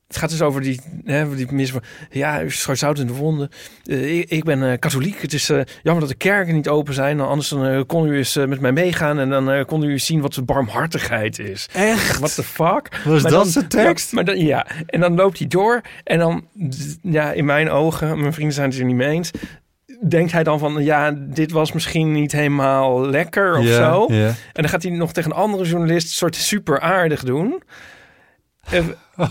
[0.07, 3.13] Het gaat dus over die, hè, die mis van, ja, u strooit zout in de
[3.13, 3.49] wonden.
[3.85, 5.21] Eh, ik, ik ben eh, katholiek.
[5.21, 7.19] Het is eh, jammer dat de kerken niet open zijn.
[7.19, 10.41] Anders dan, kon u eens met mij meegaan en dan kon u zien wat de
[10.41, 11.69] barmhartigheid is.
[11.73, 12.19] Echt?
[12.19, 13.01] What the fuck?
[13.05, 14.09] Was Maar dat zijn tekst?
[14.09, 16.47] Ja, maar dan, ja, en dan loopt hij door en dan,
[17.01, 19.31] ja, in mijn ogen, mijn vrienden zijn het er niet mee eens,
[20.07, 24.05] denkt hij dan van, ja, dit was misschien niet helemaal lekker of zo.
[24.05, 27.61] En dan gaat hij nog tegen een andere journalist een soort super aardig doen.
[28.71, 28.79] Eh,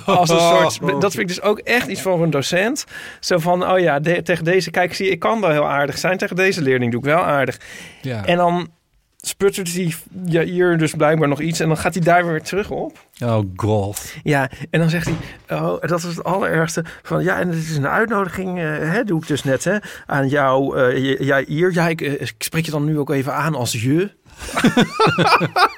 [0.08, 2.84] Als een soort, dat vind ik dus ook echt iets voor een docent.
[3.20, 6.18] Zo van, oh ja, de- tegen deze, kijk, zie, ik kan wel heel aardig zijn.
[6.18, 7.60] Tegen deze leerling doe ik wel aardig.
[8.02, 8.24] Ja.
[8.24, 8.68] En dan
[9.16, 11.60] sputtert hij ja, hier dus blijkbaar nog iets.
[11.60, 12.98] En dan gaat hij daar weer terug op.
[13.24, 14.14] Oh god.
[14.22, 15.06] Ja, en dan zegt
[15.46, 16.84] hij, oh, dat is het allerergste.
[17.02, 19.76] Van ja, en het is een uitnodiging, eh, hè, doe ik dus net, hè,
[20.06, 21.72] aan jou, eh, jij hier.
[21.72, 24.10] Ja, ik, ik spreek je dan nu ook even aan als je.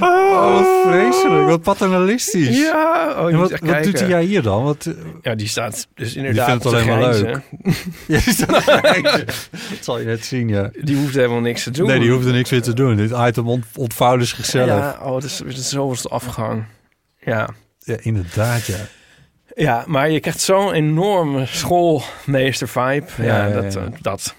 [0.00, 1.46] Oh, wat vreselijk.
[1.46, 2.58] Wat paternalistisch.
[2.58, 3.90] Ja, oh, en wat, wat kijken.
[3.92, 4.64] doet hij hier dan?
[4.64, 4.92] Wat, eh,
[5.22, 7.40] Ja, die staat dus die inderdaad vindt het alleen maar leuk.
[8.06, 8.64] ja, die staat.
[9.50, 10.70] Dat zal je net zien, ja.
[10.80, 11.86] Die hoeft helemaal niks te doen.
[11.86, 12.96] Nee, die hoeft er niks meer te doen.
[12.96, 14.66] Dit item ont ontvouwde zichzelf.
[14.66, 14.76] Ja.
[14.76, 16.64] Ja, oh, het is, het is zo was de afgang.
[17.20, 17.48] Ja.
[18.00, 18.76] inderdaad, ja.
[19.54, 23.06] Ja, maar je krijgt zo'n enorme schoolmeester-vibe.
[23.16, 23.80] Ja, Ja, ja, dat, ja.
[23.80, 24.34] eh, dat.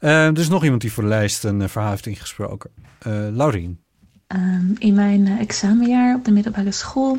[0.00, 2.70] Eh, er is nog iemand die voor de lijst een eh, verhaal heeft ingesproken.
[2.98, 3.80] Eh Laurien.
[4.26, 7.18] Ehm, in mijn eh, examenjaar op de middelbare school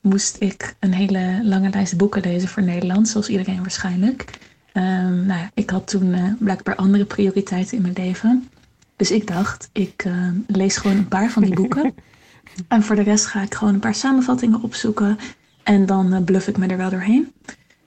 [0.00, 4.38] moest ik een hele lange lijst boeken lezen voor Nederlands, zoals iedereen waarschijnlijk.
[4.72, 8.48] Ehm, nou ja, ik had toen eh, blijkbaar andere prioriteiten in mijn leven.
[8.96, 10.04] Dus ik dacht, ik
[10.46, 11.94] lees gewoon een paar van die boeken.
[12.68, 15.18] en voor de rest ga ik gewoon een paar samenvattingen opzoeken.
[15.62, 17.32] En dan eh, bluff ik me er wel doorheen.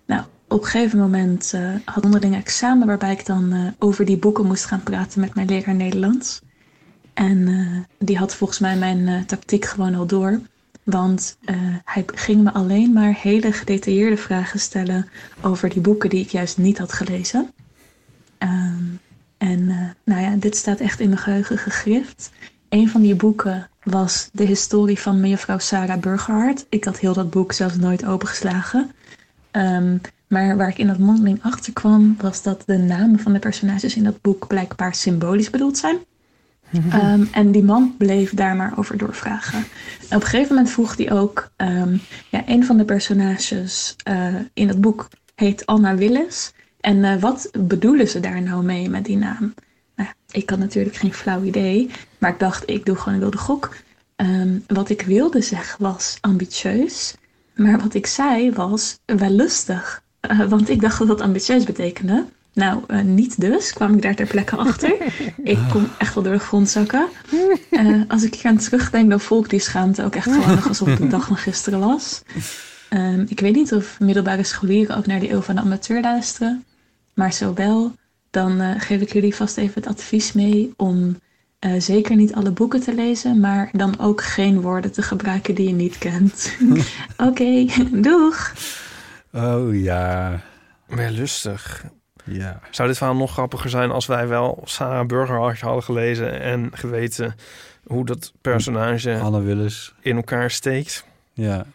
[0.06, 0.24] Nou,
[0.54, 4.46] op een gegeven moment eh had onderling examen waarbij ik dan eh, over die boeken
[4.46, 6.42] moest gaan praten met mijn leraar Nederlands.
[7.14, 10.40] En eh, die had volgens mij mijn tactiek gewoon al door.
[10.84, 11.38] Want
[11.84, 15.10] hij ging me alleen maar hele gedetailleerde vragen stellen
[15.42, 17.52] over die boeken die ik juist niet had gelezen.
[18.38, 18.84] Ehm,
[19.38, 19.66] en
[20.04, 22.32] nou ja, dit staat echt in mijn geheugen gegrift.
[22.70, 26.66] Een van die boeken was de historie van mevrouw Sarah Burgerhart.
[26.70, 28.92] Ik had heel dat boek zelfs nooit opengeslagen.
[29.52, 29.98] Ehm,
[30.28, 33.96] maar waar ik in dat mondeling achter kwam, was dat de namen van de personages
[33.96, 35.98] in dat boek blijkbaar symbolisch bedoeld zijn.
[36.90, 39.58] Ehm, en die man bleef daar maar over doorvragen.
[40.10, 41.98] En op een gegeven moment vroeg hij ook: ehm,
[42.30, 46.54] ja, een van de personages eh, in het boek heet Anna Willis.
[46.80, 49.54] En eh, wat bedoelen ze daar nou mee met die naam?
[49.96, 53.38] Nou, ik had natuurlijk geen flauw idee, maar ik dacht: ik doe gewoon een wilde
[53.38, 53.76] gok.
[54.16, 57.16] Ehm, wat ik wilde zeggen was ambitieus,
[57.56, 60.03] maar wat ik zei was wel lustig.
[60.28, 62.26] Eh, want ik dacht dat dat ambitieus betekende.
[62.54, 64.96] Nou, eh, niet dus, kwam ik daar ter plekke achter.
[65.44, 67.08] ik kon echt wel door de grond zakken.
[67.70, 70.68] Eh, als ik hier aan terugdenk, dan voel ik die schaamte ook echt gewoon nog
[70.68, 72.22] alsof het de dag van gisteren was.
[72.90, 76.64] Ehm, ik weet niet of middelbare scholieren ook naar de eeuw van de amateur luisteren.
[77.14, 77.96] Maar zo wel,
[78.30, 81.18] dan geef ik jullie vast even het advies mee om
[81.78, 85.74] zeker niet alle boeken te lezen, maar dan ook geen woorden te gebruiken die je
[85.74, 86.56] niet kent.
[87.28, 87.66] Oké,
[88.10, 88.54] doeg!
[89.34, 90.40] Oh ja.
[90.88, 91.84] Weer lustig.
[92.26, 92.60] Ja.
[92.72, 97.36] Zou dit verhaal nog grappiger zijn als wij wel Sarah Burgerhart hadden gelezen en geweten
[97.84, 99.94] hoe dat personage Anna Willis.
[100.02, 101.06] in elkaar steekt?
[101.34, 101.66] Ja,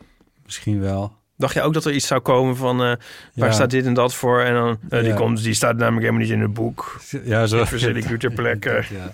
[0.44, 1.16] misschien wel.
[1.36, 2.86] Dacht je ook dat er iets zou komen van eh,
[3.34, 3.52] waar Ja.
[3.52, 4.40] staat dit en dat voor?
[4.40, 5.14] En dan eh, die, Ja.
[5.16, 7.00] komt, die staat namelijk helemaal niet in het boek.
[7.24, 7.64] Ja, zo.
[7.64, 8.82] Verzin ik nu ter plekke.
[8.90, 9.12] Ja.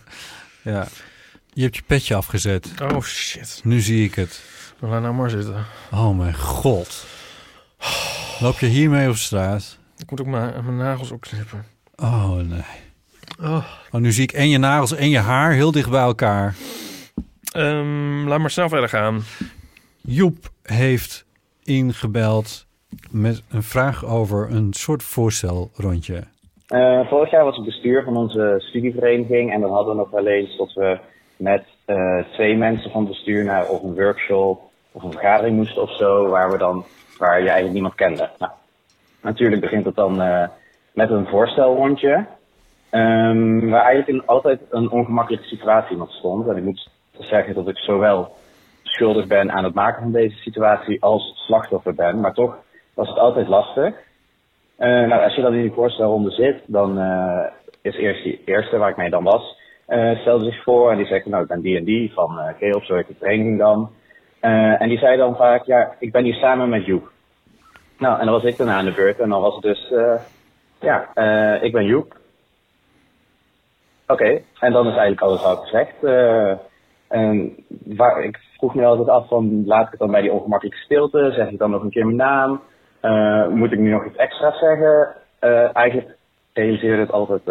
[0.63, 0.87] ja.
[1.53, 2.73] Je hebt je petje afgezet.
[2.83, 3.61] Oh shit.
[3.65, 4.41] Nu zie ik het.
[4.79, 5.65] Laat nou maar zitten.
[5.91, 7.07] Oh mijn god.
[8.41, 9.79] Loop je hiermee op straat?
[9.99, 11.65] Ik moet ook mijn, mijn nagels opknippen.
[11.97, 12.83] Oh nee.
[13.41, 13.65] Oh.
[13.91, 16.55] Oh, nu zie ik en je nagels en je haar heel dicht bij elkaar.
[17.53, 19.21] Ehm, laat maar snel verder gaan.
[20.01, 21.27] Joep heeft
[21.63, 22.67] ingebeld
[23.11, 26.23] met een vraag over een soort voorstelrondje.
[26.67, 30.27] Eh, vorig jaar was ik bestuur van onze studievereniging en dan hadden we nog wel
[30.27, 30.99] eens dat we
[31.37, 34.61] met eh, twee mensen van het bestuur naar of een workshop
[34.93, 36.85] of een vergadering moesten of zo, waar we dan
[37.19, 38.31] waar je eigenlijk niemand kende.
[38.39, 38.53] Nou,
[39.21, 40.49] natuurlijk begint het dan eh,
[40.93, 42.27] met een voorstelrondje,
[42.91, 46.49] ehm, waar eigenlijk een, altijd een ongemakkelijke situatie in ontstond.
[46.49, 46.89] En ik moet
[47.19, 48.35] zeggen dat ik zowel
[48.83, 52.57] schuldig ben aan het maken van deze situatie als slachtoffer ben, maar toch
[52.95, 53.95] was het altijd lastig.
[54.77, 57.45] Eh, nou, als je dan in die voorstelronde zit, dan eh,
[57.83, 61.07] is eerst die eerste waar ik mee dan was, eh, stelde zich voor en die
[61.07, 63.91] zegt, nou, ik ben die en van uh, Geop, zo heet de vereniging dan.
[64.45, 67.11] Eh, en die zei dan vaak, ja, ik ben hier samen met Joep.
[67.99, 70.21] Nou, en dan was ik daarna aan de beurt en dan was het dus, eh,
[70.81, 72.17] ja, eh, ik ben Joep.
[74.07, 75.95] Oké, en dan is eigenlijk alles al gezegd.
[77.09, 80.81] En waar, ik vroeg me altijd af van, laat ik het dan bij die ongemakkelijke
[80.81, 81.33] stilte?
[81.35, 82.61] Zeg ik dan nog een keer mijn naam?
[83.57, 85.15] Moet ik nu nog iets extra's zeggen?
[85.73, 86.17] Eigenlijk
[86.53, 87.43] realiseerde het altijd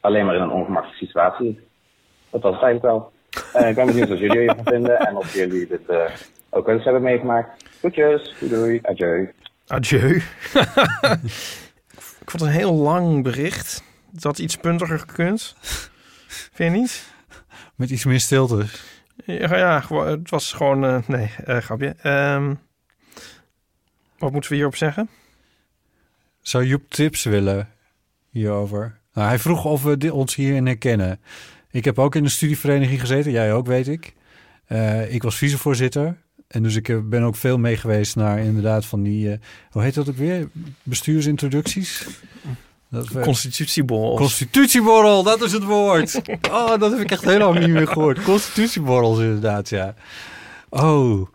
[0.00, 1.68] alleen maar in een ongemakkelijke situatie.
[2.30, 3.12] Dat was het eigenlijk wel.
[3.52, 6.10] Eh, ik ben benieuwd wat jullie ervan vinden en of jullie dit eh,
[6.50, 7.64] ook wel eens hebben meegemaakt.
[7.78, 9.32] Groetjes, doei doei, adieu.
[9.66, 10.14] Adieu.
[12.20, 13.82] ik vond het een heel lang bericht.
[14.10, 15.54] Dat had iets puntiger gekund.
[16.52, 17.12] Vind je niet?
[17.74, 18.64] Met iets meer stilte.
[19.24, 20.84] Ja, ja het was gewoon...
[20.84, 21.94] eh, nee, eh, grapje.
[22.02, 22.54] Ehm,
[24.18, 25.08] wat moeten we hierop zeggen?
[26.40, 27.68] Zou Joep tips willen
[28.30, 28.98] hierover?
[29.14, 31.20] Nou, hij vroeg of we ons hierin herkennen.
[31.70, 33.32] Ik heb ook in de studievereniging gezeten.
[33.32, 34.14] Jij ook, weet ik.
[34.66, 36.16] Eh, ik was vicevoorzitter.
[36.48, 39.30] En dus ik eh, ben ook veel mee geweest naar inderdaad van die...
[39.32, 39.38] eh,
[39.70, 40.48] hoe heet dat ook weer?
[40.82, 42.06] Bestuursintroducties?
[43.20, 44.18] Constitutieborrels.
[44.18, 46.20] Constitutieborrel, dat is het woord.
[46.50, 48.22] Oh, dat heb ik echt lang niet meer gehoord.
[48.22, 49.94] Constitutieborrels inderdaad, ja.
[50.68, 51.28] Oh.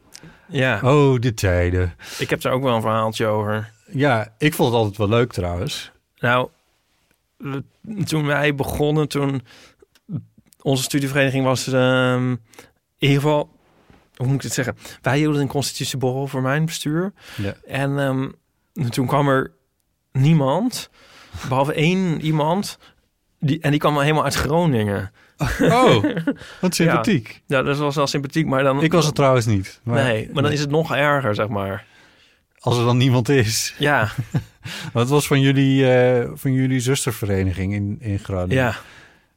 [0.47, 0.79] Ja.
[0.83, 1.93] Oh, de tijden.
[2.19, 3.71] Ik heb daar ook wel een verhaaltje over.
[3.91, 5.91] Ja, ik vond het altijd wel leuk trouwens.
[6.19, 6.49] Nou,
[8.05, 9.41] toen wij begonnen, toen
[10.65, 12.39] onze studievereniging was ehm, in
[12.97, 13.49] ieder geval,
[14.15, 14.77] hoe moet ik dit zeggen?
[15.01, 17.13] Wij hielden een constitutieborrel voor mijn bestuur.
[17.35, 17.55] Ja.
[17.67, 18.29] En ehm,
[18.89, 19.51] toen kwam er
[20.11, 20.89] niemand,
[21.47, 22.77] behalve één iemand,
[23.39, 25.11] die, en die kwam helemaal uit Groningen.
[25.61, 26.03] Oh,
[26.61, 27.41] wat sympathiek.
[27.45, 28.83] Ja, ja, dat was wel sympathiek, maar dan...
[28.83, 29.79] Ik was het trouwens niet.
[29.83, 31.85] Maar, nee, maar dan is het nog erger, zeg maar.
[32.59, 33.75] Als er dan niemand is.
[33.77, 34.09] Ja.
[34.93, 38.63] Wat was van jullie, eh, van jullie zustervereniging in, in Groningen?
[38.63, 38.75] Ja,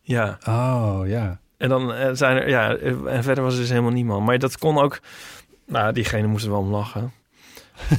[0.09, 0.39] ja.
[0.49, 1.39] Oh, ja.
[1.57, 4.27] En dan eh, zijn er, ja, eh, en verder was er dus helemaal niemand.
[4.27, 5.01] Maar dat kon ook,
[5.67, 7.13] nou, diegene moest er wel om lachen.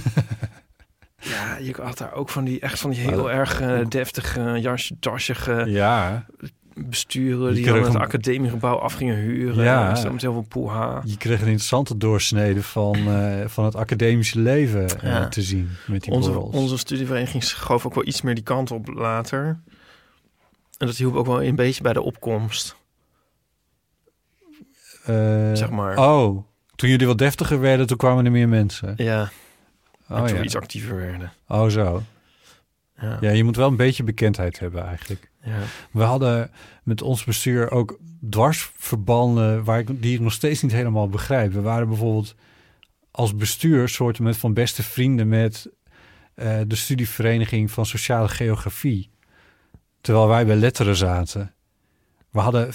[1.20, 5.64] ja, je had daar ook van die, echt van die heel erg deftige, jasje, tassige
[5.68, 6.26] Ja.
[6.76, 9.64] besturen die dan het een- academiegebouw af gingen huren.
[9.64, 9.94] Ja.
[10.04, 10.12] Ja.
[10.12, 11.02] Met heel veel poeha.
[11.06, 14.88] Je kreeg een interessante doorsnede van, eh, van het academische leven
[15.30, 16.56] te zien met die Onze, borrels.
[16.56, 19.60] onze studievereniging schoof ook wel iets meer die kant op later.
[20.80, 22.76] En dat hielp ook wel een beetje bij de opkomst.
[25.04, 25.98] Eh, zeg maar.
[25.98, 26.44] Oh,
[26.76, 28.94] toen jullie wat deftiger werden, toen kwamen er meer mensen.
[28.98, 29.32] Ja.
[30.10, 30.44] Oh, en toen ja.
[30.44, 31.32] iets actiever werden.
[31.48, 32.04] Oh, zo.
[33.02, 33.18] Ja.
[33.22, 35.32] Ja, je moet wel een beetje bekendheid hebben eigenlijk.
[35.44, 35.60] Ja.
[35.92, 36.52] We hadden
[36.84, 38.00] met ons bestuur ook
[38.30, 41.54] dwarsverbanden waar ik, die ik nog steeds niet helemaal begrijp.
[41.54, 42.36] We waren bijvoorbeeld
[43.12, 45.70] als bestuur soorten met van beste vrienden met
[46.34, 49.10] eh, de studievereniging van sociale geografie.
[50.02, 51.54] Terwijl wij bij letteren zaten.
[52.32, 52.70] We hadden,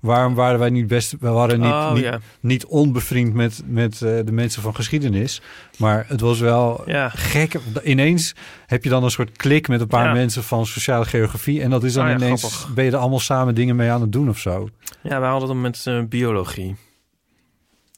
[0.00, 4.32] waarom waren wij niet best, we waren niet, Oh, niet, onbevriend met, met eh, de
[4.32, 5.40] mensen van geschiedenis.
[5.78, 7.54] Maar het was wel gek.
[7.84, 8.34] Ineens
[8.66, 11.62] heb je dan een soort klik met een paar mensen van sociale geografie.
[11.62, 12.74] En dat is dan Oh ja, ineens, grappig.
[12.74, 14.68] ben je er allemaal samen dingen mee aan het doen of zo.
[15.02, 16.76] Ja, wij hadden het met eh, biologie.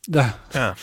[0.01, 0.39] Ja.
[0.51, 0.75] Ja.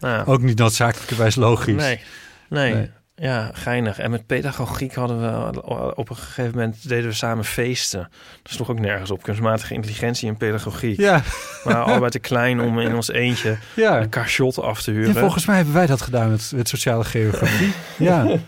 [0.00, 0.24] ja.
[0.26, 1.82] Ook niet noodzakelijkerwijs logisch.
[1.82, 2.00] Nee.
[2.48, 2.74] nee.
[2.74, 2.90] Nee.
[3.18, 3.98] Ja, geinig.
[3.98, 8.08] En met pedagogiek hadden we op een gegeven moment deden we samen feesten.
[8.42, 9.22] Dat sloeg ook nergens op.
[9.22, 11.00] Kunstmatige intelligentie en pedagogiek.
[11.00, 11.22] Ja.
[11.64, 14.00] Waren allebei te klein om in ons eentje Ja.
[14.00, 15.14] een cachot af te huren.
[15.14, 17.72] Ja, volgens mij hebben wij dat gedaan met, met sociale geografie.
[18.08, 18.38] ja.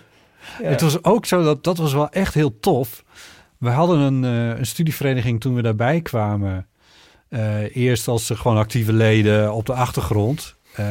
[0.62, 3.04] Het was ook zo, dat, dat was wel echt heel tof.
[3.58, 6.66] We hadden een, eh, een studievereniging toen we daarbij kwamen.
[7.28, 10.54] Eh, eerst als gewoon actieve leden op de achtergrond.
[10.74, 10.86] Eh,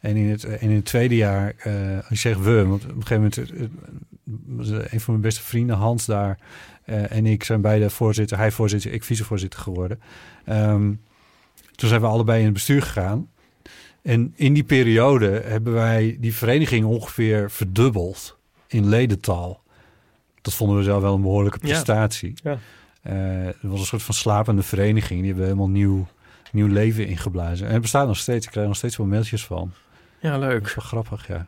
[0.00, 3.06] en, in het, en in het tweede jaar, eh ik zeg we, want op een
[3.06, 3.36] gegeven moment...
[3.36, 3.66] eh,
[4.46, 6.38] was een van mijn beste vrienden, Hans, daar...
[6.84, 10.00] eh, en ik zijn beide voorzitter, hij voorzitter, ik vicevoorzitter geworden.
[10.44, 10.92] Ehm,
[11.74, 13.28] toen zijn we allebei in het bestuur gegaan.
[14.02, 19.60] En in die periode hebben wij die vereniging ongeveer verdubbeld in ledental.
[20.40, 22.34] Dat vonden we zelf wel een behoorlijke prestatie.
[22.42, 22.58] Ja.
[23.02, 23.12] Eh,
[23.44, 25.18] het was een soort van slapende vereniging.
[25.18, 26.06] Die hebben helemaal nieuw,
[26.52, 27.66] nieuw leven ingeblazen.
[27.66, 28.46] En het bestaat nog steeds.
[28.46, 29.72] Ik krijg nog steeds wel mailtjes van.
[30.20, 30.60] Ja, leuk.
[30.60, 31.46] Dat is wel grappig, ja.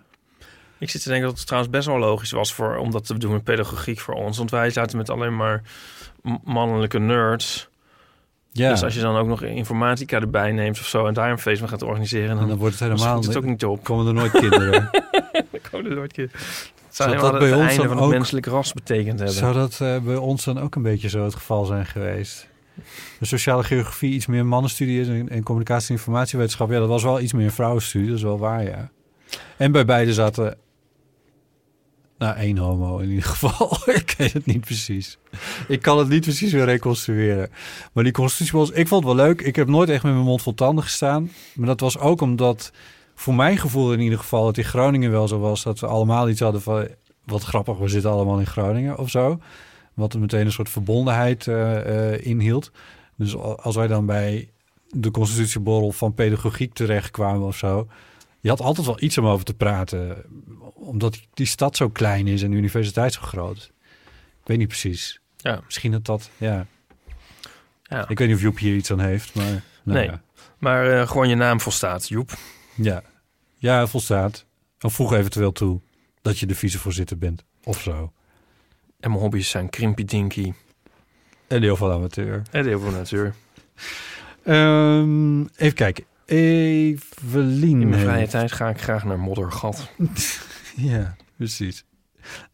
[0.78, 3.18] Ik zit te denken dat het trouwens best wel logisch was voor, om dat te
[3.18, 4.38] doen met pedagogiek voor ons.
[4.38, 5.62] Want wij zaten met alleen maar
[6.44, 7.68] mannelijke nerds.
[8.52, 8.70] Ja.
[8.70, 11.60] Dus als je dan ook nog informatica erbij neemt of zo en daar een feest
[11.60, 13.22] van gaat organiseren, dan, En dan wordt het helemaal...
[13.22, 13.84] het ook niet op.
[13.84, 14.90] Komen er nooit kinderen.
[15.50, 16.40] Dan komen er nooit kinderen.
[16.40, 19.36] Het zou dat bij het ons einde dan van het menselijk ras betekend hebben.
[19.36, 22.48] Zou dat eh, bij ons dan ook een beetje zo het geval zijn geweest?
[23.18, 26.70] De sociale geografie iets meer mannenstudie is en, communicatie- en informatiewetenschap.
[26.70, 28.90] Ja, dat was wel iets meer vrouwenstudie, dat is wel waar, ja.
[29.56, 30.56] En bij beide zaten...
[32.18, 33.78] Nou, één homo in ieder geval.
[34.00, 35.18] ik weet het niet precies.
[35.68, 37.50] Ik kan het niet precies weer reconstrueren.
[37.92, 38.74] Maar die constitutie.
[38.74, 39.40] Ik vond het wel leuk.
[39.40, 41.30] Ik heb nooit echt met mijn mond vol tanden gestaan.
[41.54, 42.72] Maar dat was ook omdat
[43.14, 46.28] voor mijn gevoel in ieder geval het in Groningen wel zo was dat we allemaal
[46.28, 46.88] iets hadden van
[47.24, 49.40] wat grappig, we zitten allemaal in Groningen of zo.
[49.94, 52.70] Wat er meteen een soort verbondenheid eh, eh, inhield.
[53.16, 54.50] Dus als wij dan bij
[54.90, 57.88] de constitutieborrel van pedagogiek terechtkwamen of zo.
[58.40, 60.24] Je had altijd wel iets om over te praten.
[60.74, 63.72] Omdat die, stad zo klein is en de universiteit zo groot.
[64.40, 65.20] Ik weet niet precies.
[65.36, 65.60] Ja.
[65.64, 66.66] Misschien dat dat, ja.
[67.82, 68.08] Ja.
[68.08, 69.62] Ik weet niet of Joep hier iets aan heeft, maar...
[69.82, 70.22] nou nee, ja.
[70.58, 72.38] maar eh, gewoon je naam volstaat, Joep.
[72.74, 73.02] Ja.
[73.56, 74.46] Ja, volstaat.
[74.80, 75.80] Of voeg eventueel toe
[76.22, 77.44] dat je de vicevoorzitter bent.
[77.64, 78.12] Of zo.
[79.02, 80.52] En mijn hobby's zijn Krimpy Dinky.
[81.48, 82.42] En heel veel amateur.
[82.50, 83.34] En heel veel natuur.
[84.44, 86.04] Ehm, even kijken.
[86.26, 87.80] Evelien.
[87.80, 89.88] In mijn vrije tijd ga ik graag naar Moddergat.
[90.76, 91.84] Ja, precies.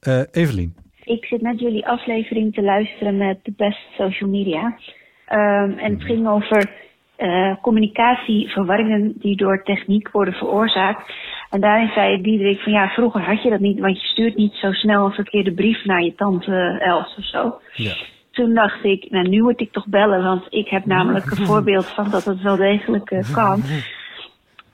[0.00, 0.74] Eh, Evelien.
[1.04, 4.78] Ik zit net jullie aflevering te luisteren met de best social media.
[5.26, 6.70] Ehm, en het ging over
[7.16, 11.12] eh, communicatieverwarringen die door techniek worden veroorzaakt.
[11.50, 14.54] En daarin zei Diederik van ja, vroeger had je dat niet, want je stuurt niet
[14.54, 17.60] zo snel een verkeerde brief naar je tante Els of zo.
[17.72, 17.92] Ja.
[18.30, 21.86] Toen dacht ik, nou nu moet ik toch bellen, want ik heb namelijk een voorbeeld
[21.86, 23.62] van dat het wel degelijk eh, kan.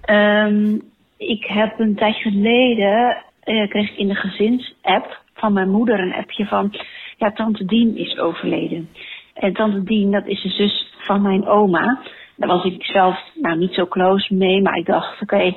[0.05, 0.79] Ehm,
[1.17, 6.15] ik heb een tijd geleden, eh, kreeg ik in de gezinsapp van mijn moeder een
[6.15, 6.75] appje van,
[7.17, 8.89] ja, tante Dien is overleden.
[9.35, 12.01] En tante Dien, dat is de zus van mijn oma.
[12.37, 15.55] Daar was ik zelf nou niet zo close mee, maar ik dacht, oké,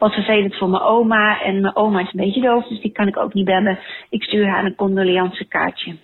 [0.00, 1.42] wat vervelend voor mijn oma.
[1.42, 3.78] En mijn oma is een beetje doof, dus die kan ik ook niet bellen.
[4.10, 5.96] Ik stuur haar een condoleance kaartje.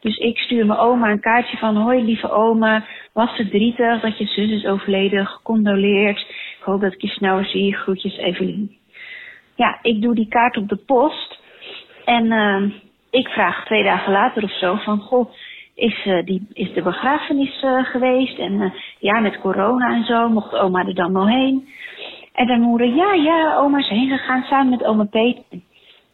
[0.00, 4.26] Dus ik stuur mijn oma een kaartje van, hoi lieve oma, wat verdrietig dat je
[4.26, 6.18] zus is overleden, gecondoleerd.
[6.58, 8.76] Ik hoop dat ik je snel zie, groetjes Evelien.
[9.56, 11.38] Ja, ik doe die kaart op de post.
[12.04, 12.68] En ehm,
[13.10, 15.30] ik vraag twee dagen later of zo van, goh,
[15.74, 18.38] is, eh, die, is de begrafenis eh, geweest?
[18.38, 21.68] En eh, ja, met corona en zo, mocht oma er dan wel heen?
[22.34, 25.44] En dan moeder, ja, ja, oma is heen gegaan samen met oma Peter.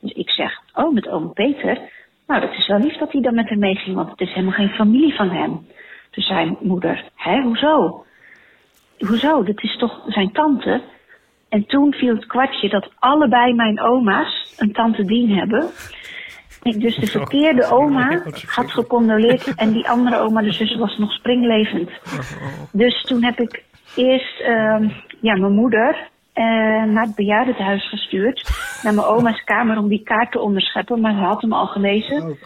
[0.01, 1.79] Dus ik zeg, oh, met oma Peter?
[2.27, 4.55] Nou, dat is wel lief dat hij dan met hem meeging, want het is helemaal
[4.55, 5.67] geen familie van hem.
[6.11, 8.05] Toen zei moeder, hè, hoezo?
[8.99, 9.43] Hoezo?
[9.43, 10.83] Dat is toch zijn tante?
[11.49, 15.71] En toen viel het kwartje dat allebei mijn oma's een tante Dien hebben.
[16.63, 21.13] Ik dus de verkeerde oma had gecondoleerd en die andere oma, de zus, was nog
[21.13, 21.91] springlevend.
[22.73, 23.65] Dus toen heb ik
[23.97, 24.89] eerst ehm,
[25.21, 26.45] ja, mijn moeder eh,
[26.85, 28.51] naar het bejaardentehuis gestuurd.
[28.83, 32.37] Naar mijn oma's kamer om die kaart te onderscheppen, maar ze had hem al gelezen.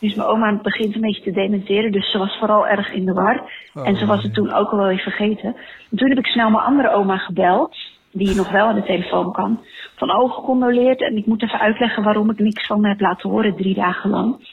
[0.00, 3.12] Dus mijn oma begint een beetje te dementeren, dus ze was vooral erg in de
[3.12, 3.50] war.
[3.74, 5.56] en ze was het toen ook al wel weer vergeten.
[5.90, 7.76] En toen heb ik snel mijn andere oma gebeld,
[8.12, 9.60] die nog wel aan de telefoon kan.
[9.96, 13.30] Van oh, gecondoleerd en ik moet even uitleggen waarom ik niks van me heb laten
[13.30, 14.48] horen drie dagen lang.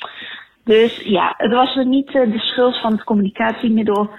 [0.63, 4.09] Dus ja, het was niet eh, de schuld van het communicatiemiddel,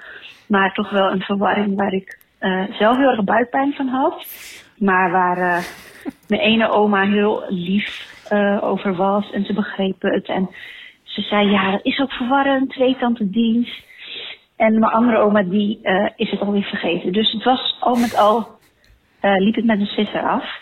[0.47, 4.27] maar toch wel een verwarring waar ik eh, zelf heel erg buikpijn van had.
[4.79, 5.65] Maar waar eh,
[6.29, 10.27] mijn ene oma heel lief eh, over was en ze begrepen het.
[10.27, 10.51] En
[11.03, 13.83] ze zei, ja, dat is ook verwarrend, twee tante dienst.
[14.57, 15.81] En mijn andere oma, die
[16.17, 17.13] is het alweer vergeten.
[17.13, 18.49] Dus het was al met al,
[19.21, 20.61] liep het met een sisser af.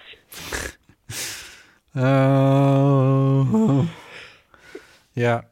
[1.95, 3.79] Oh.
[5.13, 5.45] Ja.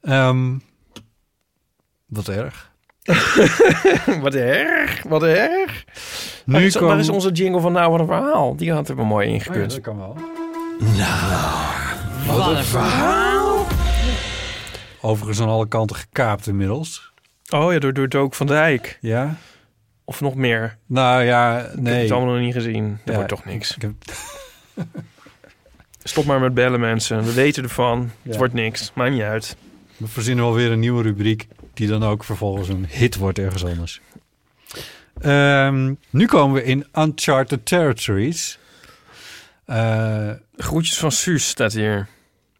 [0.00, 0.58] Ehm,
[2.06, 2.67] wat erg.
[4.22, 5.84] wat erg, wat erg.
[6.44, 8.56] Nu waar, is, waar is onze jingle van Nou Wat Een Verhaal?
[8.56, 9.62] Die had er wel mooi ingekund.
[9.64, 10.16] Oh dat kan wel.
[12.26, 13.66] wat een verhaal.
[15.00, 17.12] Overigens aan alle kanten gekaapt inmiddels.
[17.50, 18.98] Oh ja, door, door Dook van Dijk.
[19.00, 19.36] Ja?
[20.04, 20.76] Of nog meer.
[20.86, 22.02] Nou ja, Ik heb nee.
[22.02, 22.88] het allemaal nog niet gezien.
[22.88, 23.74] Dat Ja, wordt toch niks.
[23.76, 23.92] ik heb-
[26.02, 27.24] Stop maar met bellen, mensen.
[27.24, 28.10] We weten ervan.
[28.22, 28.90] Het wordt niks.
[28.94, 29.56] Maakt niet uit.
[29.96, 31.48] We verzinnen wel weer een nieuwe rubriek...
[31.78, 34.00] die dan ook vervolgens een hit wordt ergens anders.
[35.20, 38.58] Ehm, nu komen we in Uncharted Territories.
[39.64, 42.08] Eh, Groetjes van Suus staat hier.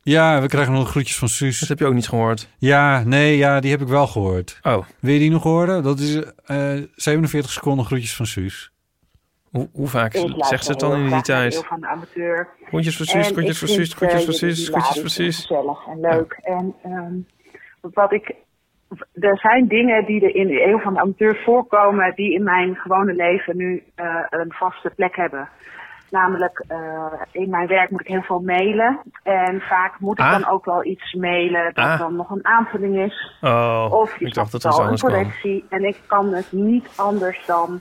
[0.02, 1.58] ja, we krijgen nog groetjes van Suus.
[1.60, 2.48] Dat heb je ook niet gehoord.
[2.58, 4.58] Ja, nee, ja, die heb ik wel gehoord.
[4.62, 4.84] Oh.
[5.00, 5.82] Wil je die nog horen?
[5.82, 8.70] Dat is eh 47 seconden groetjes van Suus.
[9.50, 11.64] Hoe, hoe vaak zegt ze het dan in die tijd?
[11.64, 12.48] Van de amateur.
[12.66, 15.36] Groetjes voor Suus, groetjes vind, Suus, groetjes eh, jullie Suus, groetjes en Suus.
[15.36, 16.38] gezellig en leuk.
[16.42, 17.14] En ehm,
[17.80, 18.34] wat ik...
[19.20, 22.12] Er zijn dingen die er in de eeuw van de amateur voorkomen...
[22.14, 25.48] die in mijn gewone leven nu eh, een vaste plek hebben.
[26.10, 29.00] Namelijk, eh, in mijn werk moet ik heel veel mailen.
[29.22, 30.30] En vaak moet ik Ah.
[30.32, 31.98] dan ook wel iets mailen dat Ah.
[31.98, 33.36] dan nog een aanvulling is.
[33.40, 35.64] Oh, Of je dacht dat een correctie.
[35.68, 37.80] En ik kan het niet anders dan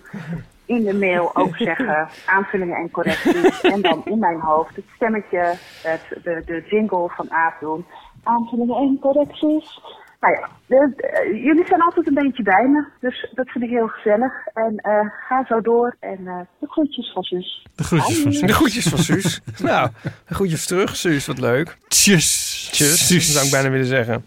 [0.65, 3.61] in de mail ook zeggen aanvullingen en correcties.
[3.61, 5.53] en dan in mijn hoofd het stemmetje,
[5.83, 7.85] het, de, de jingle van Aap doen.
[8.23, 9.81] Aanvullingen en correcties.
[10.19, 13.69] Nou ja, de- eh, jullie zijn altijd een beetje bij me, dus dat vind ik
[13.69, 14.33] heel gezellig.
[14.53, 17.65] En eh, ga zo door en eh, de groetjes van zus.
[17.75, 18.41] De groetjes van Suus.
[18.47, 19.41] De groetjes van Suus.
[19.61, 19.89] nou,
[20.27, 21.25] de groetjes terug, Suus.
[21.25, 21.77] Wat leuk.
[21.87, 22.69] Tjus.
[22.71, 23.31] Tjus, Suus.
[23.33, 24.25] zou ik bijna willen zeggen.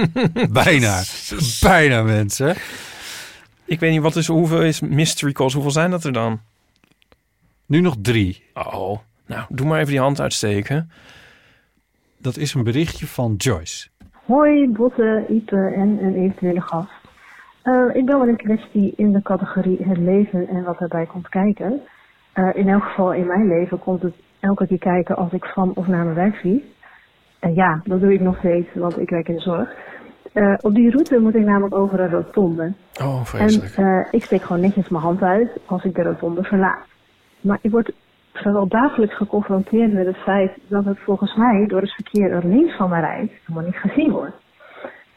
[0.52, 1.02] Bijna.
[1.60, 2.56] Bijna, mensen.
[3.64, 5.52] Ik weet niet, wat is, hoeveel is mystery calls?
[5.52, 6.40] Hoeveel zijn dat er dan?
[7.66, 8.44] Nu nog drie.
[8.54, 10.90] Oh, nou, doe maar even die hand uitsteken.
[12.18, 13.88] Dat is een berichtje van Joyce.
[14.32, 17.00] Hoi, Botte, Ipe en een eventuele gast.
[17.62, 21.28] Eh, ik bel met een kwestie in de categorie het leven en wat erbij komt
[21.28, 21.80] kijken.
[22.32, 25.72] Eh, in elk geval in mijn leven komt het elke keer kijken als ik van
[25.74, 26.62] of naar mijn werk vlieg.
[27.38, 29.74] En ja, dat doe ik nog steeds, want ik werk in de zorg.
[30.32, 32.72] Eh, op die route moet ik namelijk over een rotonde.
[33.02, 33.76] Oh, En vreselijk.
[33.76, 36.86] eh, ik steek gewoon netjes mijn hand uit als ik de rotonde verlaat.
[37.40, 37.92] Maar ik word
[38.32, 42.76] vrijwel dagelijks geconfronteerd met het feit dat het volgens mij door het verkeer dat links
[42.76, 44.36] van mij rijdt helemaal niet gezien wordt.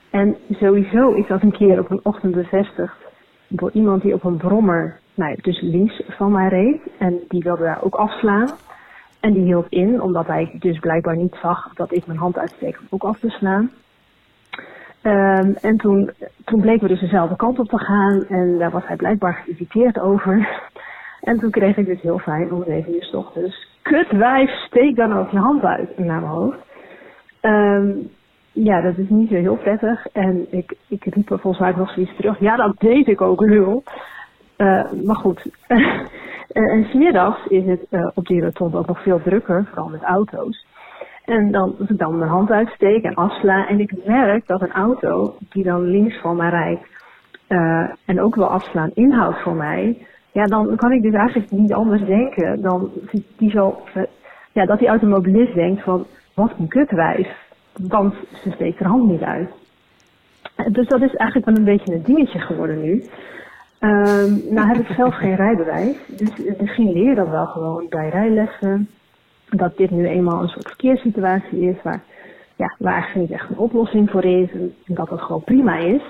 [0.09, 2.97] En sowieso is dat een keer op een ochtend bevestigd
[3.47, 6.81] door iemand die op een brommer, nou dus links van mij reed.
[6.97, 8.49] En die wilde daar ook afslaan.
[9.19, 12.79] En die hield in, omdat hij dus blijkbaar niet zag dat ik mijn hand uitsteek
[12.79, 13.71] om ook af te slaan.
[15.01, 16.11] Ehm, en toen,
[16.45, 19.99] toen bleken we dus dezelfde kant op te gaan en daar was hij blijkbaar geïrriteerd
[19.99, 20.61] over.
[21.25, 23.67] En toen kreeg ik dus heel fijn om zeven uur 's ochtends.
[23.81, 26.57] Kut wijf, steek dan ook je hand uit naar mijn hoofd.
[27.41, 27.91] Ehm,
[28.51, 30.07] ja, dat is niet zo heel prettig.
[30.07, 32.39] En ik, ik riep er volgens mij nog zoiets terug.
[32.39, 33.83] Ja, dat deed ik ook, lul.
[34.55, 35.45] Eh, maar goed.
[36.55, 40.65] En smiddags is het eh, op die rotonde ook nog veel drukker, vooral met auto's.
[41.25, 44.71] En dan, als ik dan mijn hand uitsteek en afsla en ik merk dat een
[44.71, 46.87] auto die dan links van mij rijdt
[47.47, 51.73] eh, en ook wel afslaan inhoudt voor mij, ja, dan kan ik dus eigenlijk niet
[51.73, 52.91] anders denken dan
[53.37, 54.03] die zo, eh,
[54.51, 57.27] ja, dat die automobilist denkt van, wat een kutwijf,
[57.73, 58.13] want
[58.43, 59.49] ze steekt haar hand niet uit.
[60.55, 63.03] Eh, Dus dat is eigenlijk wel een beetje een dingetje geworden nu.
[63.79, 66.29] Ehm, nou heb ik zelf geen rijbewijs, dus
[66.59, 68.89] misschien leer je dat wel gewoon bij rijlessen.
[69.49, 72.01] Dat dit nu eenmaal een soort verkeerssituatie is waar,
[72.55, 76.01] ja, waar eigenlijk niet echt een oplossing voor is en dat het gewoon prima is.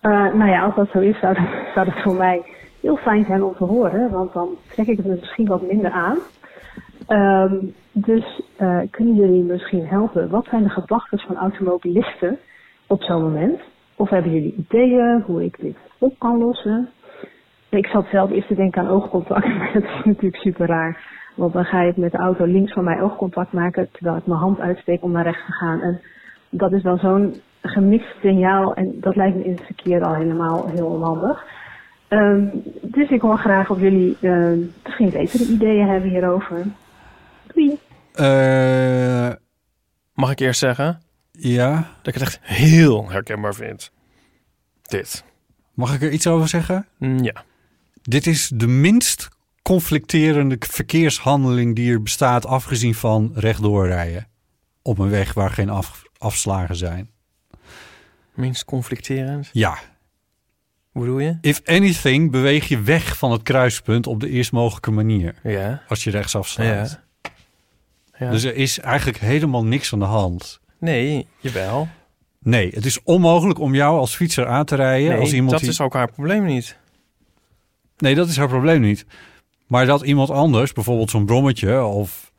[0.00, 1.44] Eh, nou ja, als dat zo is, zou dat,
[1.74, 2.42] zou dat voor mij
[2.80, 6.18] heel fijn zijn om te horen, want dan trek ik het misschien wat minder aan.
[7.06, 7.56] Ehm,
[7.92, 10.30] dus eh, kunnen jullie misschien helpen?
[10.30, 12.38] Wat zijn de gedachten van automobilisten
[12.86, 13.60] op zo'n moment?
[13.96, 16.88] Of hebben jullie ideeën hoe ik dit op kan lossen?
[17.68, 21.16] Ik zat zelf eerst te denken aan oogcontact, maar dat is natuurlijk super raar.
[21.34, 24.40] Want dan ga je met de auto links van mij oogcontact maken, terwijl ik mijn
[24.40, 25.80] hand uitsteek om naar rechts te gaan.
[25.80, 26.00] En
[26.50, 30.66] dat is dan zo'n gemixt signaal en dat lijkt me in het verkeer al helemaal
[30.66, 31.46] heel onhandig.
[32.08, 32.46] Ehm,
[32.82, 34.52] dus ik hoor graag of jullie eh,
[34.84, 36.66] misschien betere ideeën hebben hierover.
[37.54, 37.78] Doei!
[38.12, 39.30] Eh,
[40.14, 41.00] Mag ik eerst zeggen?
[41.32, 41.74] Ja.
[42.02, 43.92] Dat ik het echt heel herkenbaar vind.
[44.82, 45.24] Dit.
[45.74, 46.86] Mag ik er iets over zeggen?
[46.98, 47.44] Mm, Ja.
[48.02, 49.28] Dit is de minst
[49.62, 54.26] conflicterende verkeershandeling die er bestaat, afgezien van rechtdoor rijden.
[54.82, 57.10] Op een weg waar geen af, afslagen zijn.
[58.34, 59.50] Minst conflicterend?
[59.52, 59.78] Ja.
[60.98, 61.38] Hoe bedoel je?
[61.40, 65.34] If anything, beweeg je weg van het kruispunt op de eerst mogelijke manier.
[65.42, 65.82] Ja.
[65.88, 67.00] Als je rechtsaf slaat.
[68.18, 68.30] Ja.
[68.30, 70.60] Dus er is eigenlijk helemaal niks aan de hand.
[70.78, 71.88] Nee, jawel.
[72.42, 75.08] Nee, het is onmogelijk om jou als fietser aan te rijden.
[75.10, 75.68] Nee, als iemand dat die...
[75.68, 76.76] is ook haar probleem niet.
[77.98, 79.06] Nee, dat is haar probleem niet.
[79.66, 82.32] Maar dat iemand anders, bijvoorbeeld zo'n brommetje of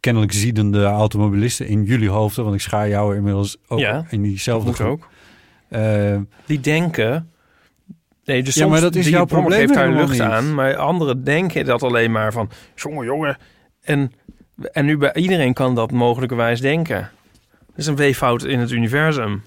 [0.00, 4.72] kennelijk ziedende automobilisten in jullie hoofden, want ik schaar jou inmiddels ook Ja, in diezelfde
[4.72, 4.88] groep.
[4.90, 5.08] ook.
[5.68, 7.30] Eh, Die denken...
[8.30, 10.20] Nee, dus Ja, soms, maar dat is jouw probleem geeft daar lucht niet.
[10.20, 12.50] aan, maar anderen denken dat alleen maar van...
[12.74, 13.36] Jongen, jongen.
[13.82, 14.12] En,
[14.72, 17.10] en nu bij iedereen kan dat mogelijkerwijs denken.
[17.68, 19.42] Dat is een weeffout in het universum.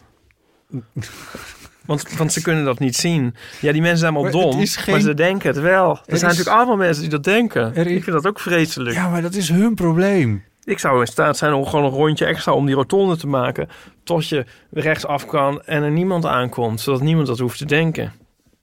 [1.86, 3.36] Want, want ze kunnen dat niet zien.
[3.62, 5.90] Ja, die mensen zijn allemaal Maar dom, geen- maar ze denken het wel.
[5.92, 7.76] Er, Er zijn is- natuurlijk allemaal mensen die dat denken.
[7.76, 8.96] Er Ik vind dat ook vreselijk.
[8.96, 10.44] ja, maar dat is hun probleem.
[10.64, 13.70] Ik zou in staat zijn om gewoon een rondje extra om die rotonde te maken.
[14.04, 16.82] Tot je rechtsaf kan en er niemand aankomt.
[16.82, 18.14] Zodat niemand dat hoeft te denken.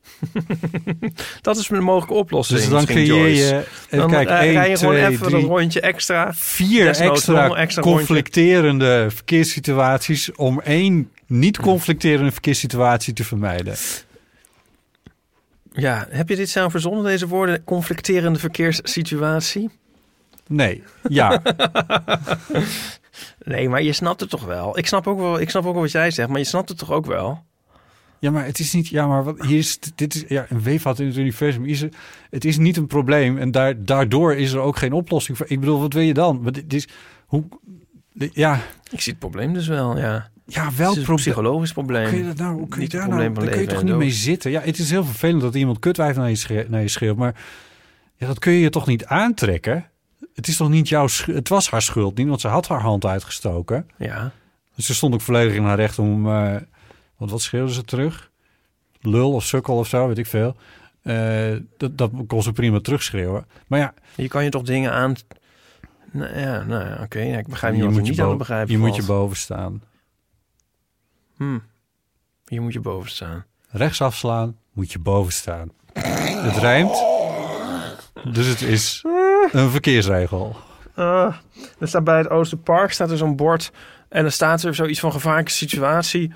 [1.40, 2.58] dat is een mogelijke oplossing.
[2.58, 5.40] Dus dan creëer je- even Dan kijken, eh, één, rij je gewoon twee, even drie,
[5.40, 6.32] dat rondje extra.
[6.34, 7.80] Vier extra, een rondje.
[7.80, 13.74] conflicterende verkeerssituaties om één niet conflicterende verkeerssituatie te vermijden.
[15.72, 17.64] Ja, heb je dit zelf verzonnen, deze woorden?
[17.64, 19.70] Conflicterende verkeerssituatie?
[20.46, 21.42] Nee, ja.
[23.44, 24.78] nee, maar je snapt het toch wel?
[24.78, 25.40] Ik snap, ook wel.
[25.40, 27.44] ik snap ook wel wat jij zegt, maar je snapt het toch ook wel?
[28.20, 28.88] Ja, maar het is niet.
[28.88, 29.78] Ja, maar wat hier is.
[29.94, 31.64] Dit is ja, een weefvat in het universum.
[31.64, 31.88] Is er,
[32.30, 35.46] het is niet een probleem en daar, daardoor is er ook geen oplossing voor.
[35.48, 36.40] Ik bedoel, wat wil je dan?
[36.42, 36.88] Maar dit is
[37.26, 37.44] hoe.
[38.12, 38.60] dit- Ja,
[38.90, 40.30] Ik zie het probleem dus wel, ja.
[40.46, 41.16] Ja, probleem?
[41.16, 42.08] psychologisch probleem.
[42.08, 44.10] Kun je, dat nou, hoe kun je daar nou, daar kun je toch niet mee
[44.10, 44.50] zitten?
[44.50, 47.16] Ja, het is heel vervelend dat iemand kutwijf naar je, schreeuwt, naar je schreeuwt.
[47.16, 47.34] Maar
[48.16, 49.84] ja, dat kun je je toch niet aantrekken?
[50.34, 51.36] Het is toch niet jouw schuld?
[51.36, 53.86] Het was haar schuld niet, want ze had haar hand uitgestoken.
[53.96, 54.30] Ja.
[54.74, 56.26] Dus ze stond ook volledig in haar recht om...
[56.28, 56.56] eh,
[57.20, 58.30] want wat schreeuwde ze terug?
[59.00, 60.56] Lul of sukkel of zo, weet ik veel.
[61.02, 63.46] Eh, dat, dat kon ze prima terugschreeuwen.
[63.66, 63.94] Maar ja...
[64.14, 65.14] Je kan je toch dingen aan...
[66.12, 67.20] Nou ja, nou ja, oké.
[67.20, 69.36] Ja, ik begrijp niet je wat moet je, niet aan begrijpen je moet je boven
[69.36, 69.82] staan.
[71.36, 71.58] Hm.
[72.46, 73.44] Hier moet je boven staan.
[73.68, 75.70] Rechts afslaan, moet je boven staan.
[75.92, 77.04] Het rijmt.
[78.32, 79.04] Dus het is
[79.52, 80.56] een verkeersregel.
[80.94, 81.34] Ah,
[81.78, 83.72] er staat bij het Oosterpark staat er zo'n bord
[84.08, 86.32] en er staat er zoiets van gevaarlijke situatie.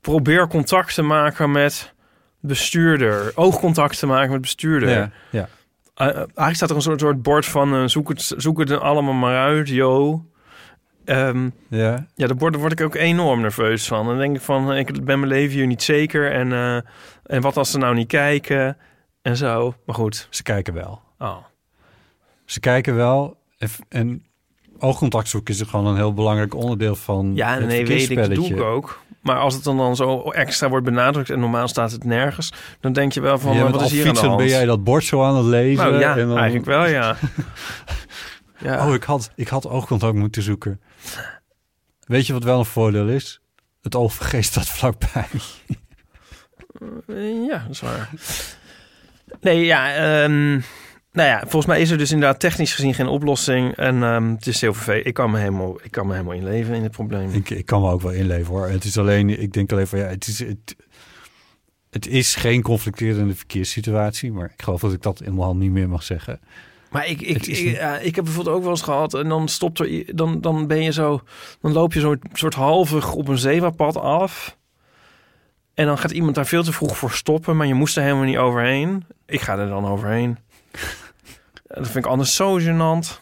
[0.00, 1.94] Probeer contact te maken met
[2.40, 3.32] bestuurder.
[3.34, 4.88] Oogcontact te maken met bestuurder.
[4.88, 5.48] Ja, ja.
[5.94, 8.72] Eh, eh, eigenlijk staat er een soort, soort bord van eh, zoek, het, zoek het
[8.72, 10.24] allemaal maar uit, yo.
[11.04, 12.06] Ehm, Ja.
[12.14, 14.06] ja, daar word, word ik ook enorm nerveus van.
[14.06, 16.32] Dan denk ik van, ik ben mijn leven hier niet zeker.
[16.32, 16.52] En,
[17.24, 18.76] en wat als ze nou niet kijken
[19.22, 19.74] en zo.
[19.86, 20.26] Maar goed.
[20.30, 21.00] Ze kijken wel.
[21.18, 21.36] Oh.
[22.44, 23.36] Ze kijken wel.
[23.88, 24.24] En,
[24.78, 28.46] oogcontact zoeken is gewoon een heel belangrijk onderdeel van Ja, nee, weet ik, dat doe
[28.46, 29.00] ik ook.
[29.20, 32.92] Maar als het dan, dan zo extra wordt benadrukt en normaal staat het nergens, dan
[32.92, 34.36] denk je wel van, bent wat is hier aan de hand?
[34.36, 35.84] ben jij dat bord zo aan het lezen?
[35.84, 37.16] Nou ja, en dan- eigenlijk wel, ja.
[38.58, 38.86] ja.
[38.88, 40.80] Oh, ik had, ik had oogcontact moeten zoeken.
[42.06, 43.40] Weet je wat wel een voordeel is?
[43.82, 45.26] Het OVG staat vlakbij.
[47.08, 48.10] Eh, Ja, dat is waar.
[49.40, 50.60] Nee, ja, ehm,
[51.12, 53.76] nou ja, volgens mij is er dus inderdaad technisch gezien geen oplossing.
[53.76, 55.06] En ehm, het is heel vervelend.
[55.06, 57.30] Ik kan me helemaal, ik kan me helemaal inleven in het probleem.
[57.30, 58.68] Ik, ik kan me ook wel inleven hoor.
[58.68, 60.76] Het is alleen, ik denk alleen van ja, het is, het,
[61.90, 64.32] het is geen conflicterende verkeerssituatie.
[64.32, 66.40] Maar ik geloof dat ik dat helemaal niet meer mag zeggen.
[66.90, 69.78] Maar ik, ik, ik, ja, ik heb bijvoorbeeld ook wel eens gehad en dan stopt
[69.78, 71.20] er, dan, dan ben je zo,
[71.60, 74.58] dan loop je zo'n soort halvig op een zebrapad af.
[75.74, 78.24] En dan gaat iemand daar veel te vroeg voor stoppen, maar je moest er helemaal
[78.24, 79.04] niet overheen.
[79.26, 80.38] Ik ga er dan overheen.
[81.66, 83.18] Dat vind ik anders zo gênant.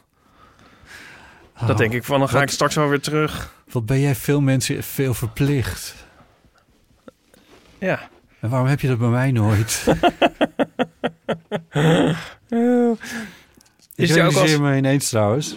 [1.60, 3.54] Dat Oh, denk ik van, dan ga wat- ik straks wel weer terug.
[3.70, 5.94] Wat ben jij veel mensen veel verplicht?
[7.78, 8.08] Ja.
[8.40, 9.84] En waarom heb je dat bij mij nooit?
[13.94, 15.56] Is ik ook als- me ineens trouwens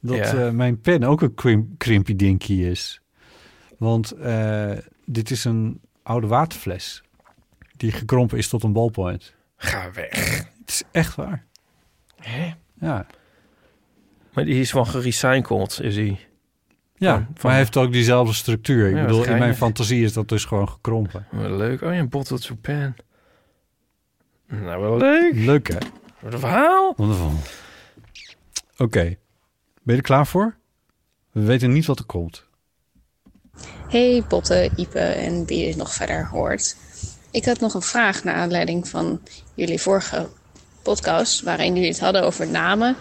[0.00, 0.34] dat Ja.
[0.34, 3.00] eh, mijn pen ook een krim, krimpy dinky is.
[3.78, 4.70] Want eh,
[5.06, 7.02] dit is een oude waterfles
[7.76, 9.34] die gekrompen is tot een ballpoint.
[9.56, 10.44] Ga weg.
[10.64, 11.44] Het is echt waar.
[12.16, 12.52] Hè?
[12.80, 13.06] Ja.
[14.32, 16.26] Maar die is van gerecycled, is die.
[16.96, 18.88] Ja, Van- maar hij heeft ook diezelfde structuur.
[18.88, 21.26] Ik Ja, bedoel, in mijn fantasie is dat dus gewoon gekrompen.
[21.30, 21.82] Wat leuk.
[21.82, 22.96] Oh ja, een bottle to pen.
[24.46, 25.34] Nou, wel leuk.
[25.34, 25.78] Leuk hè?
[26.20, 26.92] Wat een verhaal.
[26.96, 27.32] Wonderful.
[28.76, 29.16] Oké, ben
[29.82, 30.56] je er klaar voor?
[31.32, 32.44] We weten niet wat er komt.
[33.88, 36.76] Hey Botte, Ipe en wie je nog verder hoort.
[37.30, 39.20] Ik had nog een vraag naar aanleiding van
[39.54, 40.28] jullie vorige
[40.82, 42.96] podcast, waarin jullie het hadden over namen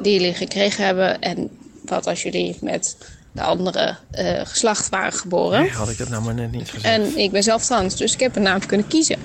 [0.00, 1.50] die jullie gekregen hebben en
[1.84, 2.96] wat als jullie met
[3.32, 5.60] de andere eh, geslacht waren geboren.
[5.60, 6.84] Nee, had ik dat nou maar net niet gezegd.
[6.84, 9.18] En ik ben zelf trans, dus ik heb een naam kunnen kiezen.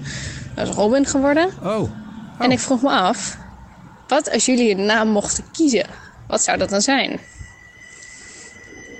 [0.56, 1.50] Dat is Robin geworden.
[1.64, 1.92] Oh.
[2.40, 3.38] En ik vroeg me af,
[4.08, 5.86] wat als jullie een naam mochten kiezen?
[6.28, 7.12] Wat zou dat dan zijn?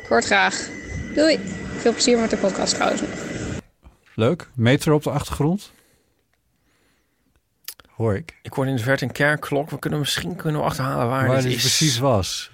[0.02, 0.70] Ik hoor het graag.
[1.16, 1.40] Doei.
[1.78, 3.10] Veel plezier met de podcast trouwens nog.
[4.16, 4.48] Leuk.
[4.56, 5.72] Meter op de achtergrond.
[7.96, 8.40] Hoor ik.
[8.42, 9.70] Ik hoor in de verte een kerkklok.
[9.70, 11.60] We kunnen misschien kunnen we achterhalen waar, Waar dit dit is.
[11.62, 12.52] precies was.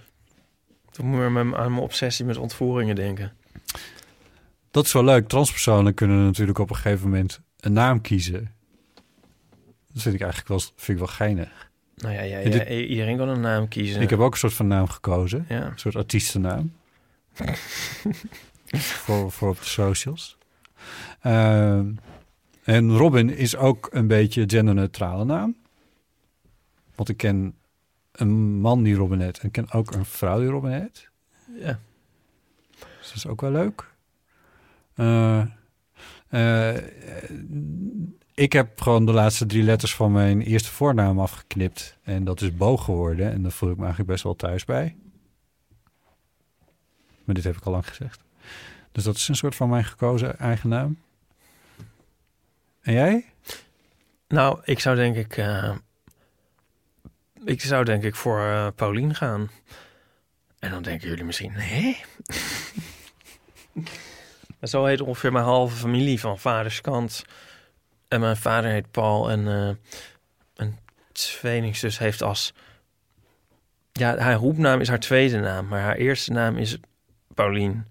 [0.92, 1.26] Toen moet ik
[1.56, 3.34] aan mijn obsessie met ontvoeringen denken.
[4.72, 5.28] Dat is wel leuk.
[5.28, 8.52] Transpersonen kunnen natuurlijk op een gegeven moment een naam kiezen.
[9.94, 11.70] Dat vind ik eigenlijk wel, vind ik wel geinig.
[11.96, 14.02] Nou ja, ja, dit- iedereen kan een naam kiezen.
[14.02, 15.46] Ik heb ook een soort van naam gekozen.
[15.50, 15.66] Ja.
[15.66, 16.74] Een soort artiestennaam.
[19.04, 20.38] voor, voor op de socials.
[21.22, 21.86] Ehm,
[22.64, 25.56] en Robin is ook een beetje genderneutrale naam.
[26.96, 27.56] Want ik ken
[28.12, 29.40] een man die Robin heet.
[29.40, 31.10] En ik ken ook een vrouw die Robin heet.
[31.60, 31.80] Ja.
[32.80, 33.90] Dus dat is ook wel leuk.
[34.94, 35.42] Eh,
[36.28, 36.84] eh,
[38.34, 41.98] ik heb gewoon de laatste drie letters van mijn eerste voornaam afgeknipt.
[42.04, 43.32] En dat is Bo geworden.
[43.32, 44.96] En daar voel ik me eigenlijk best wel thuis bij.
[47.24, 48.24] Maar dit heb ik al lang gezegd.
[48.92, 50.98] Dus dat is een soort van mijn gekozen eigen naam.
[52.82, 53.26] En jij?
[54.28, 55.38] Nou, ik zou denk ik...
[55.38, 55.76] eh,
[57.46, 59.50] ik zou denk ik voor eh Paulien gaan.
[60.60, 61.54] En dan denken jullie misschien...
[61.54, 62.02] Nee?
[64.62, 67.26] Zo heet ongeveer mijn halve familie van vaders kant.
[68.08, 69.30] En mijn vader heet Paul.
[69.30, 69.70] En eh
[70.56, 70.78] een
[71.12, 72.54] tweelingzus heeft als...
[73.92, 75.68] Ja, haar roepnaam is haar tweede naam.
[75.68, 76.78] Maar haar eerste naam is
[77.34, 77.86] Paulien.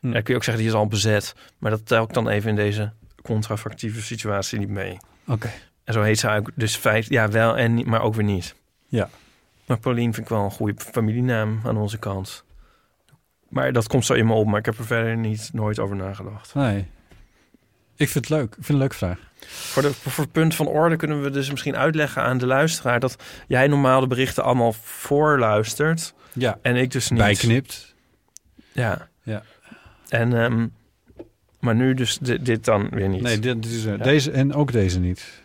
[0.00, 1.34] Ja, kun je ook zeggen, die is al bezet.
[1.58, 2.92] Maar dat tel ik dan even in deze
[3.22, 4.96] contrafactieve situatie niet mee.
[5.26, 5.50] Oké.
[5.84, 6.50] En zo heet ze ook.
[6.54, 8.54] Dus feit, ja, wel en niet, maar ook weer niet.
[8.88, 9.08] Ja.
[9.66, 12.44] Maar Pauline vind ik wel een goede familienaam aan onze kant.
[13.48, 15.96] Maar dat komt zo in me op, maar ik heb er verder niet nooit over
[15.96, 16.54] nagedacht.
[16.54, 16.86] Nee.
[17.96, 18.48] Ik vind het leuk.
[18.48, 19.18] Ik vind het een leuke vraag.
[19.46, 23.00] Voor, de, voor het punt van orde kunnen we dus misschien uitleggen aan de luisteraar
[23.00, 23.16] dat
[23.46, 26.14] jij normaal de berichten allemaal voorluistert.
[26.32, 26.58] Ja.
[26.62, 27.18] En ik dus niet.
[27.18, 27.94] Bijknipt.
[28.72, 29.08] Ja.
[29.22, 29.42] Ja.
[30.08, 30.66] En, ehm,
[31.62, 33.22] maar nu dus di- dit dan weer niet.
[33.22, 34.02] Nee, dit, dit is, eh, Ja.
[34.04, 35.42] deze en ook deze niet.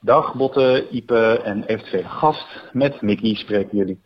[0.00, 2.46] Dag Botte, Ipe en eventuele gast.
[2.72, 4.00] Met Mickey spreken jullie.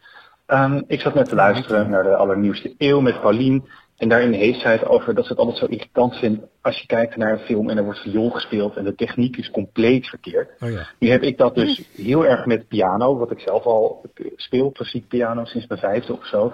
[0.47, 3.69] Ehm, ik zat net te luisteren naar de allernieuwste eeuw met Paulien.
[3.97, 6.87] En daarin heeft zij het over dat ze het altijd zo irritant vindt als je
[6.87, 10.51] kijkt naar een film en er wordt viool gespeeld en de techniek is compleet verkeerd.
[10.61, 10.87] Oh ja.
[10.99, 14.05] Nu heb ik dat dus heel erg met piano, wat ik zelf al
[14.37, 16.53] speel, klassiek piano sinds mijn vijfde of zo.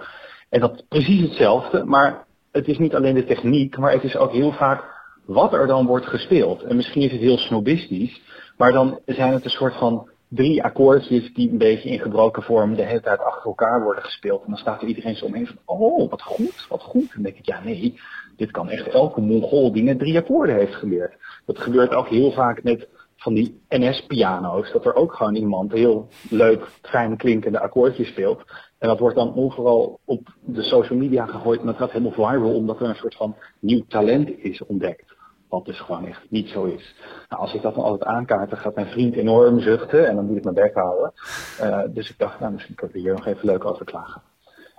[0.49, 2.25] En dat is precies hetzelfde, maar
[2.55, 4.85] het is niet alleen de techniek, maar het is ook heel vaak
[5.25, 6.63] wat er dan wordt gespeeld.
[6.63, 8.23] En misschien is het heel snobistisch,
[8.57, 12.75] maar dan zijn het een soort van drie akkoordjes die een beetje in gebroken vorm
[12.75, 14.43] de hele tijd achter elkaar worden gespeeld.
[14.43, 17.03] En dan staat er iedereen zo omheen van, oh, wat goed, wat goed.
[17.03, 18.01] En dan denk ik, ja nee,
[18.37, 21.15] dit kan echt elke mongool die net drie akkoorden heeft geleerd.
[21.47, 26.09] Dat gebeurt ook heel vaak met van die NS-piano's, dat er ook gewoon iemand heel
[26.31, 28.43] leuk, fijn klinkende akkoordjes speelt.
[28.85, 32.55] En dat wordt dan overal op de social media gegooid en dat gaat helemaal viral,
[32.55, 35.15] omdat er een soort van nieuw talent is ontdekt.
[35.49, 36.95] Wat dus gewoon echt niet zo is.
[37.29, 40.27] Nou, als ik dat dan altijd aankaart, dan gaat mijn vriend enorm zuchten en dan
[40.27, 41.13] moet ik mijn bek houden.
[41.61, 44.23] Eh, dus ik dacht, nou, misschien kan ik er hier nog even leuk over klagen.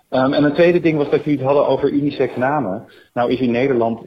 [0.10, 2.86] Ehm, en een tweede ding was dat jullie het hadden over unisex namen.
[3.14, 4.02] Nou is in Nederland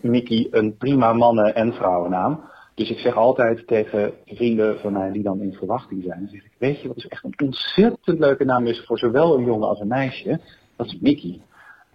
[0.00, 2.40] Mickey een prima mannen- en vrouwennaam.
[2.74, 6.44] Dus ik zeg altijd tegen vrienden van mij die dan in verwachting zijn, dan zeg
[6.44, 9.68] ik, weet je wat is echt een ontzettend leuke naam is voor zowel een jongen
[9.68, 10.40] als een meisje?
[10.76, 11.40] Dat is Mickey.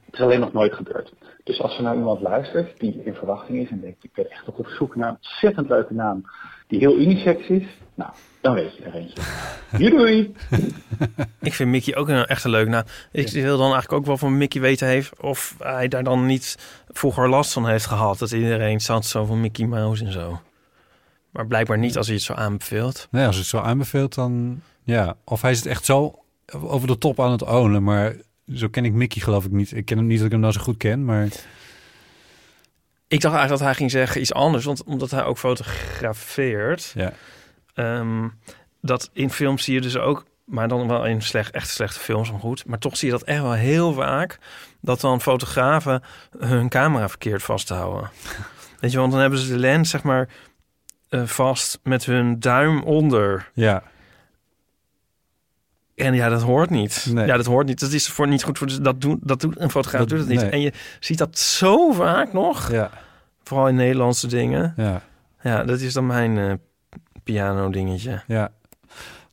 [0.05, 1.13] Het is alleen nog nooit gebeurd.
[1.43, 4.47] Dus als er nou iemand luistert die in verwachting is en denkt, ik ben echt
[4.47, 6.23] op zoek naar een ontzettend leuke naam
[6.67, 7.63] die heel unisex is,
[7.95, 8.11] nou,
[8.41, 9.21] dan weet je er eentje.
[9.77, 10.35] Doei doei!
[11.41, 12.83] Ik vind Mickey ook een echt een leuk naam.
[13.11, 16.57] Ik wil dan eigenlijk ook wel van Mickey weten heeft of hij daar dan niet
[16.87, 18.19] vroeger last van heeft gehad.
[18.19, 20.39] Dat iedereen zat zo van Mickey Mouse en zo.
[21.29, 23.07] Maar blijkbaar niet als hij het zo aanbeveelt.
[23.11, 25.15] Nee, als het zo aanbeveelt, dan ja.
[25.23, 28.15] Of hij is het echt zo over de top aan het ownen, maar
[28.53, 29.71] zo ken ik Mickey geloof ik niet.
[29.71, 31.23] Ik ken hem niet dat ik hem nou zo goed ken, maar
[33.07, 36.91] Ik dacht eigenlijk dat hij ging zeggen iets anders, want omdat hij ook fotografeert.
[36.95, 37.13] Ja.
[37.73, 38.27] Ehm,
[38.81, 42.31] dat in films zie je dus ook, maar dan wel in slecht, echt slechte films,
[42.31, 42.65] maar goed.
[42.65, 44.39] Maar toch zie je dat echt wel heel vaak,
[44.81, 46.03] dat dan fotografen
[46.37, 48.09] hun camera verkeerd vasthouden.
[48.79, 50.29] Weet je, want dan hebben ze de lens zeg maar
[51.09, 53.51] eh, vast met hun duim onder.
[53.53, 53.83] ja.
[55.95, 57.05] En ja, dat hoort niet.
[57.11, 57.25] Nee.
[57.25, 57.79] Ja, dat hoort niet.
[57.79, 58.81] Dat is voor niet goed voor.
[58.81, 60.41] Dat doet, dat doet een fotograaf Dat- doet het niet.
[60.41, 60.49] nee.
[60.49, 62.71] En je ziet dat zo vaak nog.
[62.71, 62.89] Ja.
[63.43, 64.73] Vooral in Nederlandse dingen.
[64.77, 65.01] Ja.
[65.41, 66.53] Ja, dat is dan mijn eh,
[67.23, 68.21] piano dingetje.
[68.27, 68.51] Ja.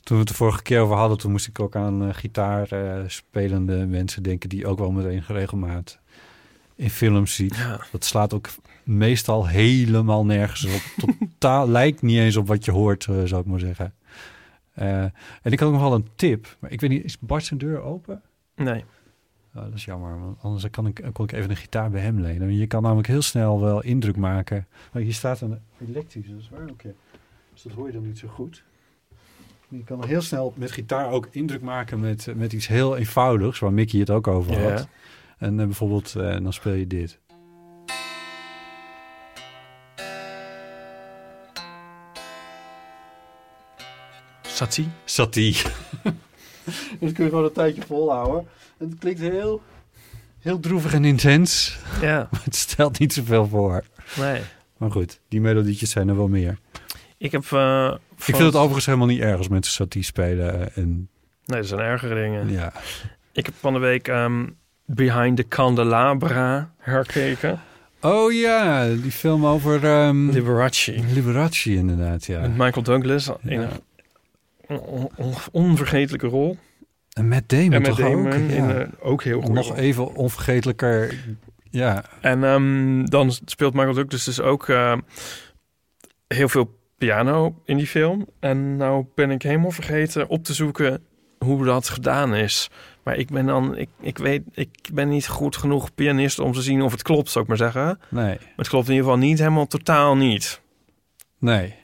[0.03, 2.67] Toen we het de vorige keer over hadden, toen moest ik ook aan eh, gitaar
[3.07, 5.99] spelende mensen denken die ook wel met enige regelmaat
[6.77, 7.55] in films ziet.
[7.55, 7.79] Ja.
[7.91, 8.49] Dat slaat ook
[8.83, 10.81] meestal helemaal nergens op.
[11.37, 13.93] Totaal lijkt niet eens op wat je hoort, eh, zou ik maar zeggen.
[14.73, 15.01] Eh,
[15.41, 17.59] en ik had ook nog wel een tip, maar ik weet niet, is Bart zijn
[17.59, 18.21] deur open?
[18.55, 18.83] Nee.
[19.55, 22.19] Oh, dat is jammer, want anders kan ik, kon ik even een gitaar bij hem
[22.19, 22.55] lenen.
[22.55, 24.67] Je kan namelijk heel snel wel indruk maken.
[24.91, 26.81] Maar hier staat een elektrische, dat is waar ook.
[26.81, 26.89] ja.
[27.53, 28.63] Dus dat hoor je dan niet zo goed.
[29.69, 33.73] Je kan heel snel met gitaar ook indruk maken met, met iets heel eenvoudigs, waar
[33.73, 34.85] Mickey het ook over Ja.
[35.37, 37.19] En eh, bijvoorbeeld, eh, dan speel je dit.
[44.41, 44.89] Satie?
[45.05, 45.61] Satie.
[46.99, 48.47] dat kun je gewoon een tijdje volhouden.
[48.77, 49.61] Het klinkt heel,
[50.39, 51.77] heel droevig en intens.
[52.01, 52.17] Ja.
[52.31, 53.83] Maar het stelt niet zoveel voor.
[54.17, 54.41] Nee.
[54.77, 56.57] Maar goed, die melodietjes zijn er wel meer.
[57.17, 57.51] Ik heb...
[57.51, 60.75] eh, Ik vind het overigens helemaal niet erg als mensen satie spelen.
[60.75, 61.09] En
[61.45, 62.49] Nee, dat zijn ergere dingen.
[62.51, 62.73] ja.
[63.31, 64.47] Ik heb van de week ehm,
[64.91, 67.59] Behind the Candelabra herkeken.
[68.01, 69.83] Oh ja, die film over...
[69.85, 70.91] ehm, Liberace.
[71.13, 72.39] Liberace inderdaad, ja.
[72.39, 73.69] Met Michael Douglas in Ja.
[74.67, 76.57] een on- on- onvergetelijke rol.
[77.13, 78.33] En Matt Damon En toch Damon ook?
[78.33, 78.73] in, Ja.
[78.73, 79.53] eh, ook heel goed.
[79.53, 81.15] Nog even onvergetelijker.
[81.69, 84.93] Ja, En ehm, dan speelt Michael Douglas dus ook eh,
[86.27, 88.27] heel veel piano in die film.
[88.39, 91.03] En nou ben ik helemaal vergeten op te zoeken
[91.37, 92.69] hoe dat gedaan is.
[93.07, 96.61] Maar ik ben dan, ik, ik weet, ik ben niet goed genoeg pianist om te
[96.61, 97.99] zien of het klopt, zou ik maar zeggen.
[98.09, 100.61] nee, Maar het klopt in ieder geval niet helemaal totaal niet.
[101.37, 101.75] nee.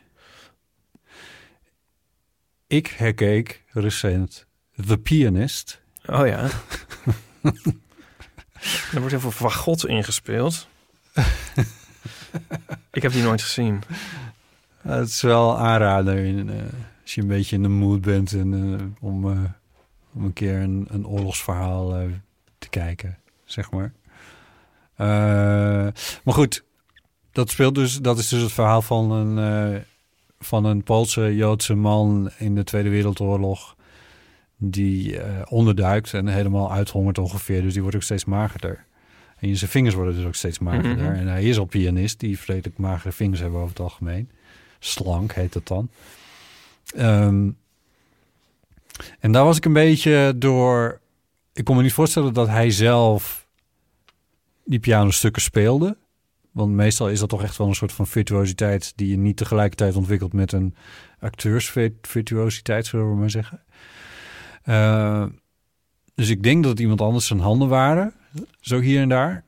[2.68, 4.48] Ik herkeek recent
[4.88, 5.82] The Pianist.
[6.06, 6.40] Oh ja.
[8.94, 10.68] Er wordt heel veel fagot ingespeeld.
[12.92, 13.82] ik heb die nooit gezien.
[14.82, 16.56] Het is wel aanrader in, eh,
[17.02, 19.44] als je een beetje in de mood bent en, eh, om, eh,
[20.16, 22.06] om een keer een, een oorlogsverhaal eh,
[22.58, 23.94] te kijken, zeg maar.
[24.96, 25.08] Eh,
[26.24, 26.64] maar goed,
[27.32, 29.38] dat speelt dus, dat is dus het verhaal van een,
[29.74, 29.82] eh,
[30.40, 33.76] van een Poolse Joodse man in de Tweede Wereldoorlog.
[34.58, 37.62] Die onderduikt en helemaal uithongert ongeveer.
[37.62, 38.86] Dus die wordt ook steeds magerder.
[39.38, 41.12] En zijn vingers worden dus ook steeds magerder.
[41.12, 41.16] Mhm.
[41.16, 44.30] En hij is al pianist, die vredelijk magere vingers hebben over het algemeen.
[44.80, 45.90] Slank heet dat dan.
[46.96, 47.50] Ehm,
[49.20, 51.02] en daar was ik een beetje door...
[51.54, 53.48] Ik kon me niet voorstellen dat hij zelf
[54.66, 55.98] die pianostukken speelde.
[56.52, 58.94] Want meestal is dat toch echt wel een soort van virtuositeit...
[58.96, 60.76] die je niet tegelijkertijd ontwikkelt met een
[61.20, 63.64] acteursvirtuositeit, zullen we maar zeggen.
[64.64, 65.26] Eh,
[66.16, 68.14] dus ik denk dat het iemand anders zijn handen waren.
[68.60, 69.44] Zo hier en daar.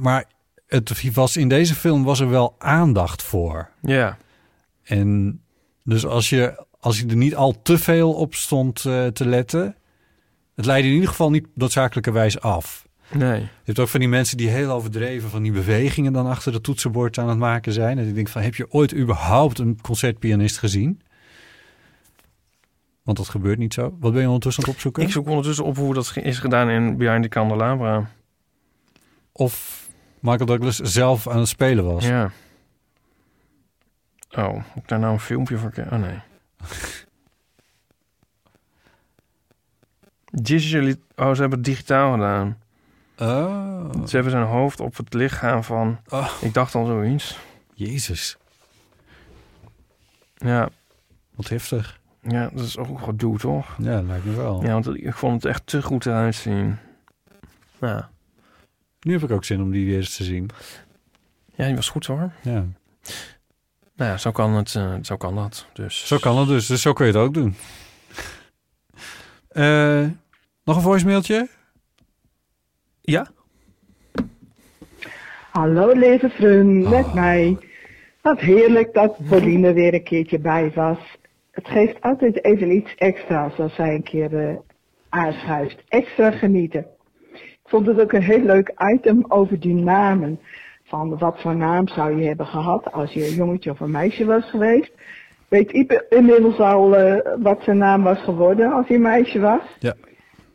[0.00, 0.24] Maar
[0.66, 3.70] het was in deze film was er wel aandacht voor.
[3.82, 4.18] Ja.
[4.82, 5.40] En
[5.84, 9.76] dus als je, als je er niet al te veel op stond eh, te letten...
[10.54, 12.86] het leidde in ieder geval niet noodzakelijkerwijs af.
[13.12, 13.40] Nee.
[13.40, 16.62] Je hebt ook van die mensen die heel overdreven van die bewegingen dan achter het
[16.62, 17.98] toetsenbord aan het maken zijn.
[17.98, 21.00] En ik denk van, heb je ooit überhaupt een concertpianist gezien?
[23.02, 23.96] Want dat gebeurt niet zo.
[24.00, 25.02] Wat ben je ondertussen aan het opzoeken?
[25.02, 28.10] Ik zoek ondertussen op hoe dat is gedaan in Behind the Candelabra.
[29.32, 29.84] Of
[30.20, 32.06] Michael Douglas zelf aan het spelen was.
[32.06, 32.30] Ja.
[34.30, 35.72] Oh, moet ik daar nou een filmpje voor?
[35.90, 36.18] Oh nee.
[40.42, 42.58] Digitally, oh, ze hebben het digitaal gedaan.
[43.18, 43.90] Oh.
[44.06, 45.98] Ze hebben zijn hoofd op het lichaam van...
[46.40, 47.38] Ik dacht al zoiets.
[47.74, 48.36] Jezus.
[50.34, 50.68] Ja.
[51.34, 52.00] Wat heftig.
[52.22, 53.76] Ja, dat is ook gedoe, toch?
[53.78, 54.62] Ja, lijkt me wel.
[54.62, 56.76] Ja, want ik vond het echt te goed eruit zien.
[57.80, 58.10] Ja.
[59.00, 60.50] Nu heb ik ook zin om die weer eens te zien.
[61.54, 62.32] Ja, die was goed hoor.
[62.42, 62.64] Ja.
[63.96, 65.66] Nou ja, zo kan, het, eh, zo kan dat.
[65.72, 66.06] Dus.
[66.06, 66.66] Zo kan het dus.
[66.66, 67.54] Dus zo kun je het ook doen.
[69.48, 70.06] Eh,
[70.64, 71.48] nog een voicemailtje?
[73.00, 73.26] Ja?
[75.50, 77.58] Hallo lieve vriend, met mij.
[78.22, 80.98] Wat heerlijk dat Pauline weer een keertje bij was.
[81.50, 84.56] Het geeft altijd even iets extra's als zij een keer eh
[85.08, 85.82] aanschuift.
[85.88, 86.86] Extra genieten.
[87.32, 90.40] Ik vond het ook een heel leuk item over die namen.
[90.88, 94.24] Van wat voor naam zou je hebben gehad als je een jongetje of een meisje
[94.24, 94.92] was geweest.
[95.48, 99.60] Weet Ipe inmiddels al eh, wat zijn naam was geworden als hij een meisje was?
[99.78, 99.94] Ja.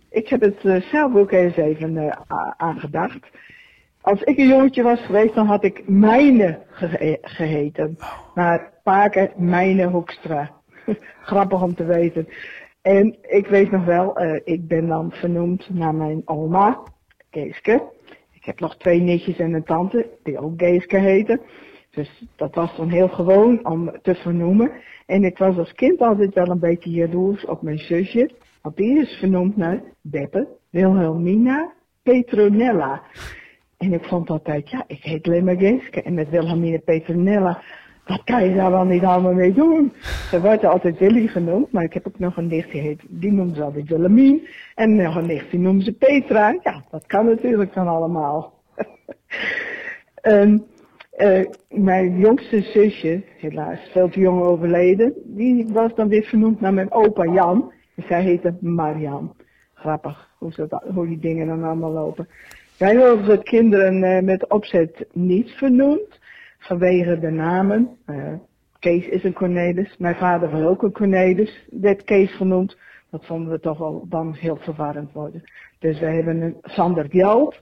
[0.10, 2.18] Ik heb het eh, zelf ook eens even eh,
[2.58, 3.20] aangedacht.
[4.02, 7.98] Als ik een jongetje was geweest, dan had ik Mijne ge- geheten.
[8.36, 10.52] Maar Paken Mijne Hoekstra.
[11.24, 12.28] Grappig om te weten.
[12.82, 16.80] En ik weet nog wel, ik ben dan vernoemd naar mijn oma,
[17.32, 17.84] Geeske.
[18.42, 21.42] Ik heb nog twee nichtjes en een tante, die ook Geeske heten.
[21.92, 24.72] Dus dat was dan heel gewoon om te vernoemen.
[25.06, 28.32] En ik was als kind altijd wel een beetje jaloers op mijn zusje.
[28.62, 31.74] Want die is vernoemd naar Beppe Wilhelmina
[32.04, 33.04] Petronella.
[33.78, 36.02] En ik vond altijd, ja, ik heet alleen maar Geeske.
[36.02, 37.62] En met Wilhelmina Petronella,
[38.12, 39.94] wat kan je daar wel niet allemaal mee doen?
[40.30, 43.32] Ze wordt altijd Willy genoemd, maar ik heb ook nog een nicht die heet, die
[43.32, 43.92] noemen ze altijd.
[44.76, 46.60] En nog een nicht die noemen ze Petra.
[46.64, 48.54] Ja, dat kan natuurlijk dan allemaal.
[50.22, 50.66] En
[51.12, 56.74] eh, mijn jongste zusje, helaas veel te jong overleden, die was dan weer vernoemd naar
[56.74, 57.72] mijn opa Jan.
[57.96, 59.36] En zij heette Marian.
[59.74, 62.28] Grappig hoe, ze hoe die dingen dan allemaal lopen.
[62.78, 66.20] Wij hebben de kinderen eh, met opzet niet vernoemd,
[66.62, 67.90] vanwege de namen.
[68.06, 68.34] Eh,
[68.80, 72.78] Kees is een Cornelis, mijn vader was ook een Cornelis, werd Kees genoemd.
[73.10, 75.44] Dat vonden we toch wel dan heel verwarrend worden.
[75.80, 77.62] Dus wij hebben een Sander Gjalt,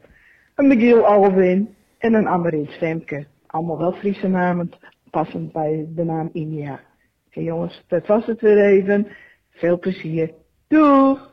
[0.56, 3.26] een Michiel Alwin en een Amarin Stemke.
[3.48, 4.72] Allemaal wel Friese namen,
[5.10, 6.80] passend bij de naam India.
[7.30, 9.08] Hey jongens, dat was het weer even.
[9.50, 10.32] Veel plezier.
[10.68, 11.32] Doeg!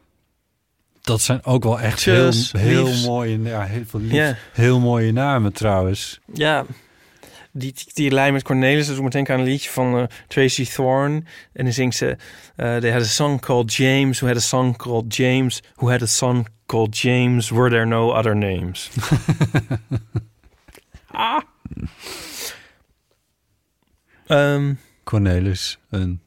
[1.01, 3.06] Dat zijn ook wel echt Tjus, heel, heel liefs.
[3.06, 6.20] mooie, ja, heel, veel lief, heel mooie namen trouwens.
[6.32, 6.64] Ja,
[7.57, 10.66] die, die lijn met Cornelis, dat doet me denken aan een liedje van eh, Tracy
[10.66, 11.27] Thorn.
[11.53, 12.16] En dan zingt ze...
[12.57, 16.03] eh they had a song called James, who had a song called James, who had
[16.03, 18.91] a son called James, were there no other names.
[21.11, 21.43] ah.
[24.27, 24.74] Ehm,
[25.05, 25.78] Cornelis.
[25.91, 26.20] Een,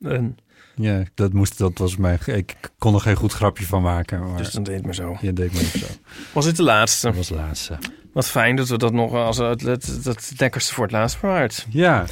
[0.00, 0.38] een,
[0.76, 2.18] ja, dat, moest, dat was mijn...
[2.24, 4.26] Ik kon er geen goed grapje van maken.
[4.26, 5.16] Maar Dus dan deed maar zo.
[5.20, 5.86] Je deed even zo.
[6.32, 7.06] was dit de laatste?
[7.06, 7.78] Dat was de laatste.
[8.12, 11.66] Wat fijn dat we dat nog als het, het lekkerste voor het laatst bewaard.
[11.68, 12.04] Ja.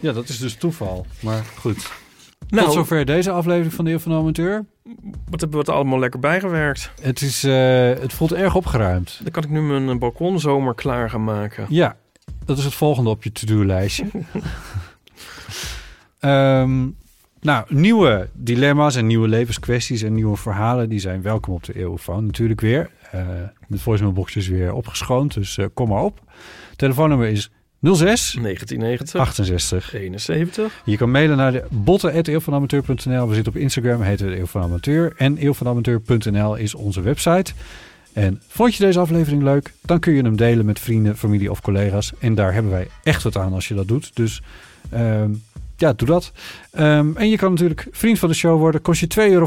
[0.00, 1.06] ja, dat is dus toeval.
[1.20, 1.90] Maar goed.
[2.48, 2.64] Nou.
[2.64, 4.64] Tot zover deze aflevering van de Eeuw van de Amateur.
[5.28, 6.90] Wat hebben we er allemaal lekker bijgewerkt.
[7.00, 7.52] Het, is, eh,
[7.88, 9.20] het voelt erg opgeruimd.
[9.22, 11.66] Dan kan ik nu mijn balkonzomer klaar gaan maken.
[11.68, 11.96] Ja,
[12.44, 14.06] dat is het volgende op je to-do-lijstje.
[16.20, 16.88] Ehm,
[17.40, 20.88] nou, nieuwe dilemma's en nieuwe levenskwesties en nieuwe verhalen...
[20.88, 22.90] die zijn welkom op de Eeuwfoon natuurlijk weer.
[23.10, 23.20] Eh
[23.70, 26.20] de voicemailbox is weer opgeschoond, dus eh, kom maar op.
[26.76, 27.50] Telefoonnummer is
[27.82, 27.98] 06
[28.42, 30.82] 1990 68 71.
[30.84, 33.28] Je kan mailen naar de botten.eeuwvanamateur.nl.
[33.28, 35.12] We zitten op Instagram, heten we Eeuw van Amateur.
[35.16, 37.52] En eeuwvanamateur.nl is onze website.
[38.12, 39.72] En vond je deze aflevering leuk?
[39.80, 42.12] Dan kun je hem delen met vrienden, familie of collega's.
[42.18, 44.16] En daar hebben wij echt wat aan als je dat doet.
[44.16, 44.42] Dus
[44.90, 45.30] ehm,
[45.80, 46.32] ja, doe dat.
[46.70, 48.82] Ehm, en je kan natuurlijk vriend van de show worden.
[48.82, 49.46] Kost je 2,50 euro.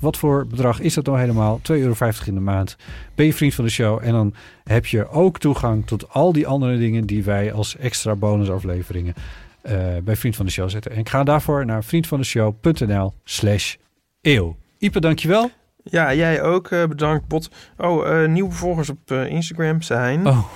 [0.00, 1.60] Wat voor bedrag is dat nou helemaal?
[1.62, 1.94] 2,50 euro
[2.26, 2.76] in de maand.
[3.14, 3.98] Ben je vriend van de show.
[4.02, 4.34] En dan
[4.64, 7.06] heb je ook toegang tot al die andere dingen...
[7.06, 9.14] die wij als extra bonusafleveringen
[9.62, 10.92] eh, bij Vriend van de Show zetten.
[10.92, 13.74] En ga daarvoor naar vriendvandeshow.nl slash
[14.22, 14.56] eeuw.
[14.78, 15.50] Ipe, dankjewel.
[15.82, 16.70] Ja, jij ook.
[16.70, 17.50] eh, bedankt, Bot.
[17.76, 20.26] Oh, eh, nieuwe volgers op Instagram zijn...
[20.26, 20.46] Oh.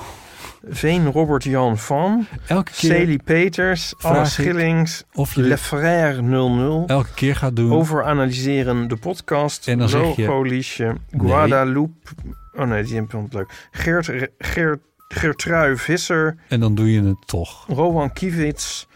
[0.70, 2.26] Veen Robert Jan van.
[2.46, 3.94] Elke keer Celie Peters.
[3.98, 5.04] Anne Schillings.
[5.12, 6.84] of je Le dit Frère 00.
[6.86, 7.72] elke keer gaat doen.
[7.72, 9.68] Over analyseren de podcast.
[9.68, 10.94] En dan zeg je-.
[11.10, 12.10] Guadalupe.
[12.54, 13.68] Oh nee, die heb ik leuk.
[13.70, 16.36] Geert, Geert, Geertrui Visser.
[16.48, 17.66] En dan doe je het toch.
[17.66, 18.86] Rowan Kiewits.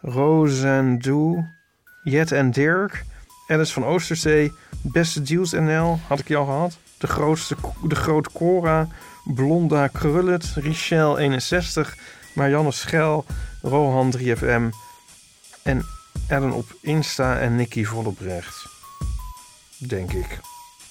[0.00, 1.48] Rozendoe.
[2.02, 3.04] Jet en Dirk.
[3.46, 4.52] Alice van Oosterzee.
[4.82, 5.98] Beste Deals NL.
[6.06, 6.78] Had ik je al gehad.
[6.98, 7.56] De, grootste,
[7.88, 8.88] de Groot Cora.
[9.34, 10.44] Blonda Krullet.
[10.54, 11.94] Richel 61.
[12.34, 13.24] Marianne Schel.
[13.62, 14.68] Rohan 3FM.
[15.62, 15.86] En
[16.28, 18.66] Ellen op Insta en Nicky Vollebrecht.
[19.78, 20.38] Denk ik.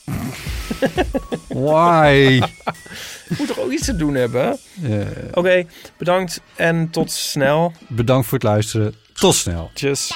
[1.47, 2.41] Why?
[3.37, 4.57] Moet toch ook iets te doen hebben?
[4.81, 5.01] hè?
[5.01, 5.65] Eh, Oké,
[5.97, 7.73] bedankt en tot snel.
[7.87, 8.95] bedankt voor het luisteren.
[9.13, 9.71] Tot snel.
[9.73, 10.11] Tjus.